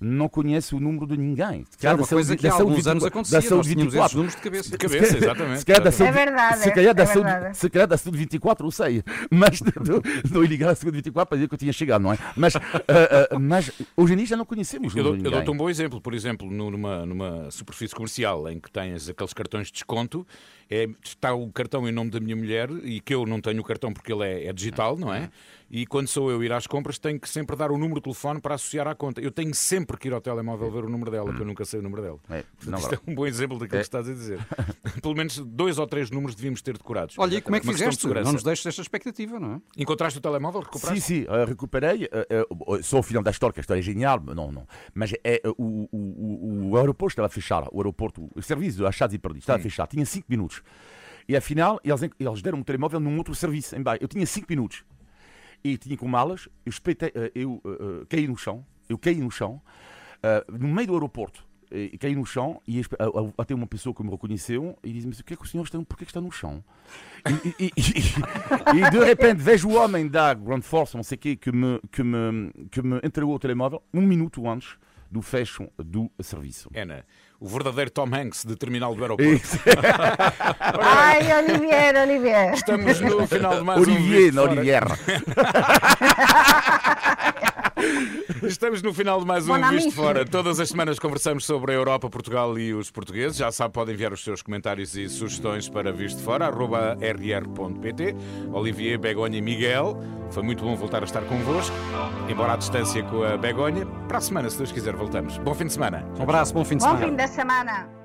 não 0.00 0.28
conhece 0.28 0.74
o 0.74 0.80
número 0.80 1.06
de 1.06 1.16
ninguém. 1.16 1.64
Que 1.78 1.86
era 1.86 1.96
uma 1.96 2.06
coisa 2.06 2.36
que 2.36 2.46
há 2.46 2.52
alguns 2.52 2.86
anos 2.86 3.04
acontecia, 3.04 3.40
da 3.40 3.46
saúde 3.46 3.68
24. 3.68 4.04
esses 4.04 4.14
números 4.14 4.34
de 4.36 4.42
cabeça. 4.42 4.70
De 4.70 4.78
cabeça, 4.78 5.16
exatamente. 5.18 5.58
Se 5.58 5.66
calhar 5.66 5.82
da 5.82 5.92
saúde, 5.92 6.10
é 6.10 6.24
verdade, 6.24 6.58
se 6.58 6.70
calhar 6.70 6.90
é 6.90 6.94
da, 6.94 7.06
saúde, 7.06 7.30
se 7.54 7.70
calhar 7.70 7.88
da 7.88 7.96
saúde 7.96 8.18
24, 8.18 8.66
eu 8.66 8.70
sei. 8.70 9.04
Mas 9.30 9.60
não 10.30 10.42
ia 10.42 10.48
ligar 10.48 10.70
a 10.70 10.74
saúde 10.74 10.96
24 10.96 11.28
para 11.28 11.36
dizer 11.36 11.48
que 11.48 11.54
eu 11.54 11.58
tinha 11.58 11.72
chegado, 11.72 12.02
não 12.02 12.12
é? 12.12 12.18
Mas, 12.36 12.54
uh, 12.54 12.58
uh, 12.58 13.40
mas 13.40 13.70
hoje 13.96 14.14
em 14.14 14.16
dia 14.16 14.26
já 14.26 14.36
não 14.36 14.44
conhecemos 14.44 14.94
eu, 14.94 15.02
dou, 15.02 15.16
eu 15.16 15.30
dou-te 15.30 15.50
um 15.50 15.56
bom 15.56 15.68
exemplo. 15.68 16.00
Por 16.00 16.14
exemplo, 16.14 16.50
numa, 16.50 17.04
numa 17.04 17.50
superfície 17.50 17.94
comercial 17.94 18.48
em 18.48 18.58
que 18.58 18.70
tens 18.70 19.08
aqueles 19.08 19.32
cartões 19.32 19.68
de 19.68 19.74
desconto, 19.74 20.26
é, 20.70 20.88
está 21.02 21.34
o 21.34 21.50
cartão 21.50 21.88
em 21.88 21.92
nome 21.92 22.10
da 22.10 22.20
minha 22.20 22.36
mulher 22.36 22.70
e 22.82 23.00
que 23.00 23.14
eu 23.14 23.26
não 23.26 23.40
tenho 23.40 23.60
o 23.60 23.64
cartão 23.64 23.92
porque 23.92 24.12
ele 24.12 24.24
é, 24.24 24.46
é 24.46 24.52
digital, 24.52 24.96
não 24.96 25.12
é? 25.12 25.30
e 25.70 25.86
quando 25.86 26.08
sou 26.08 26.30
eu 26.30 26.42
ir 26.42 26.52
às 26.52 26.66
compras 26.66 26.98
tenho 26.98 27.20
que 27.20 27.28
sempre 27.28 27.54
dar 27.56 27.70
o 27.70 27.76
número 27.76 27.96
de 27.96 28.02
telefone 28.02 28.40
para 28.40 28.54
associar 28.54 28.88
à 28.88 28.94
conta. 28.94 29.20
Eu 29.20 29.30
tenho 29.30 29.54
sempre 29.54 29.96
que 29.96 30.08
ir 30.08 30.14
ao 30.14 30.20
telemóvel 30.20 30.70
ver 30.70 30.84
o 30.84 30.88
número 30.88 31.10
dela, 31.10 31.32
que 31.32 31.40
eu 31.40 31.46
nunca 31.46 31.64
sei 31.64 31.80
o 31.80 31.82
número 31.82 32.02
dela. 32.02 32.18
É, 32.30 32.44
não, 32.66 32.78
isto 32.78 32.94
é 32.94 32.98
um 33.06 33.14
bom 33.14 33.26
exemplo 33.26 33.58
daquilo 33.58 33.76
é. 33.76 33.80
que 33.80 33.86
estás 33.86 34.08
a 34.08 34.12
dizer. 34.12 34.38
Pelo 35.02 35.14
menos 35.14 35.38
dois 35.38 35.78
ou 35.78 35.86
três 35.86 36.10
números 36.10 36.34
devíamos 36.34 36.62
ter 36.62 36.76
decorados. 36.76 37.16
Olha, 37.18 37.36
e 37.36 37.40
como 37.40 37.56
é 37.56 37.60
que 37.60 37.66
fizeste? 37.66 38.06
Não 38.06 38.32
nos 38.32 38.42
deixes 38.42 38.64
esta 38.64 38.82
expectativa, 38.82 39.38
não 39.38 39.54
é? 39.54 39.60
Encontraste 39.76 40.18
o 40.18 40.22
telemóvel? 40.22 40.62
Recuperaste? 40.62 41.00
Sim, 41.00 41.22
sim, 41.22 41.24
uh, 41.24 41.44
recuperei. 41.46 42.04
Uh, 42.04 42.74
uh, 42.74 42.82
sou 42.82 43.00
o 43.00 43.02
filho 43.02 43.22
da 43.22 43.30
história, 43.30 43.52
que 43.52 43.60
a 43.60 43.62
história 43.62 43.80
é 43.80 43.82
genial, 43.82 44.20
não, 44.20 44.50
não. 44.50 44.66
Mas 44.94 45.12
é, 45.22 45.42
o, 45.58 45.88
o, 45.92 45.98
o, 45.98 46.70
o 46.70 46.76
aeroporto 46.76 47.12
estava 47.12 47.26
a 47.26 47.30
fechar, 47.30 47.66
o 47.70 47.78
aeroporto, 47.78 48.30
o 48.34 48.42
serviço 48.42 48.78
de 48.78 48.86
achados 48.86 49.14
e 49.14 49.18
perdidos 49.18 49.44
estava 49.44 49.58
a 49.58 49.62
fechar, 49.62 49.86
tinha 49.86 50.04
cinco 50.06 50.26
minutos. 50.28 50.57
E 51.28 51.36
afinal, 51.36 51.78
eles, 51.84 52.00
eles 52.18 52.42
deram 52.42 52.58
um 52.58 52.62
telemóvel 52.62 52.98
num 52.98 53.16
outro 53.18 53.34
serviço 53.34 53.76
em 53.76 53.82
baixo. 53.82 54.02
Eu 54.02 54.08
tinha 54.08 54.24
cinco 54.26 54.46
minutos 54.48 54.84
e 55.62 55.76
tinha 55.76 55.96
com 55.96 56.08
malas, 56.08 56.48
eu, 56.64 56.70
espetei, 56.70 57.12
eh, 57.14 57.32
eu 57.34 57.60
uh, 57.64 58.06
caí 58.08 58.26
no 58.26 58.36
chão, 58.36 58.64
eu 58.88 58.96
caí 58.96 59.16
no 59.16 59.30
chão, 59.30 59.60
uh, 60.22 60.58
no 60.58 60.68
meio 60.68 60.86
do 60.86 60.94
aeroporto, 60.94 61.46
e 61.70 61.98
caí 61.98 62.14
no 62.14 62.24
chão 62.24 62.62
e 62.66 62.80
até 63.36 63.54
uma 63.54 63.66
pessoa 63.66 63.94
que 63.94 64.02
me 64.02 64.10
reconheceu 64.10 64.78
e 64.82 64.90
disse-me 64.90 65.12
o 65.12 65.24
que 65.24 65.34
é 65.34 65.36
que 65.36 65.42
o 65.42 65.46
senhor 65.46 65.64
está, 65.64 65.78
porquê 65.82 66.06
que 66.06 66.10
está 66.10 66.20
no 66.20 66.32
chão? 66.32 66.64
E, 67.44 67.64
e, 67.64 67.72
e, 67.76 68.80
e, 68.86 68.90
de 68.90 69.04
repente 69.04 69.42
vejo 69.42 69.68
o 69.68 69.74
homem 69.74 70.08
da 70.08 70.32
Grand 70.32 70.62
Force, 70.62 70.96
não 70.96 71.02
sei 71.02 71.16
o 71.16 71.18
que 71.18 71.52
me, 71.52 71.78
que, 71.92 72.02
me, 72.02 72.50
que 72.70 72.80
me 72.80 72.96
entregou 73.04 73.34
o 73.34 73.38
telemóvel 73.38 73.82
um 73.92 74.00
minuto 74.00 74.48
antes 74.48 74.78
do 75.10 75.22
fecho 75.22 75.68
do 75.78 76.10
serviço. 76.22 76.70
Ana, 76.74 77.04
o 77.40 77.48
verdadeiro 77.48 77.90
Tom 77.90 78.08
Hanks 78.14 78.44
de 78.44 78.56
terminal 78.56 78.94
do 78.94 79.02
aeroporto. 79.02 79.48
Ai, 80.80 81.32
Olivier, 81.42 81.96
Olivier. 81.96 82.52
Estamos 82.54 83.00
no 83.00 83.26
final 83.26 83.58
de 83.58 83.64
mais 83.64 83.80
Olivier, 83.80 84.20
um 84.20 84.24
Visto 84.24 84.40
Olivier. 84.40 84.82
Estamos 88.42 88.82
no 88.82 88.92
final 88.92 89.20
de 89.20 89.26
mais 89.26 89.48
um 89.48 89.70
Visto 89.70 89.92
Fora. 89.92 90.24
Todas 90.24 90.60
as 90.60 90.68
semanas 90.68 90.98
conversamos 90.98 91.44
sobre 91.44 91.72
a 91.72 91.74
Europa, 91.74 92.08
Portugal 92.08 92.58
e 92.58 92.72
os 92.72 92.90
portugueses. 92.90 93.36
Já 93.36 93.50
sabe, 93.50 93.74
podem 93.74 93.94
enviar 93.94 94.12
os 94.12 94.22
seus 94.22 94.42
comentários 94.42 94.96
e 94.96 95.08
sugestões 95.08 95.68
para 95.68 95.92
visto 95.92 96.22
fora, 96.22 96.48
rr.pt. 96.48 98.16
Olivier, 98.52 98.98
Begonha 98.98 99.38
e 99.38 99.42
Miguel. 99.42 99.98
Foi 100.30 100.42
muito 100.42 100.62
bom 100.62 100.76
voltar 100.76 101.02
a 101.02 101.04
estar 101.04 101.22
convosco, 101.22 101.74
embora 102.28 102.52
à 102.54 102.56
distância 102.56 103.02
com 103.02 103.22
a 103.22 103.36
Begonha. 103.36 103.86
Para 104.06 104.18
a 104.18 104.20
semana, 104.20 104.50
se 104.50 104.58
Deus 104.58 104.72
quiser, 104.72 104.94
voltamos. 104.94 105.38
Bom 105.38 105.54
fim 105.54 105.66
de 105.66 105.72
semana. 105.72 106.04
Um 106.18 106.22
abraço, 106.22 106.52
bom 106.52 106.64
fim 106.64 106.76
de 106.76 106.82
semana. 106.82 107.00
Bom 107.00 107.08
fim 107.08 107.16
da 107.16 107.26
semana. 107.26 107.97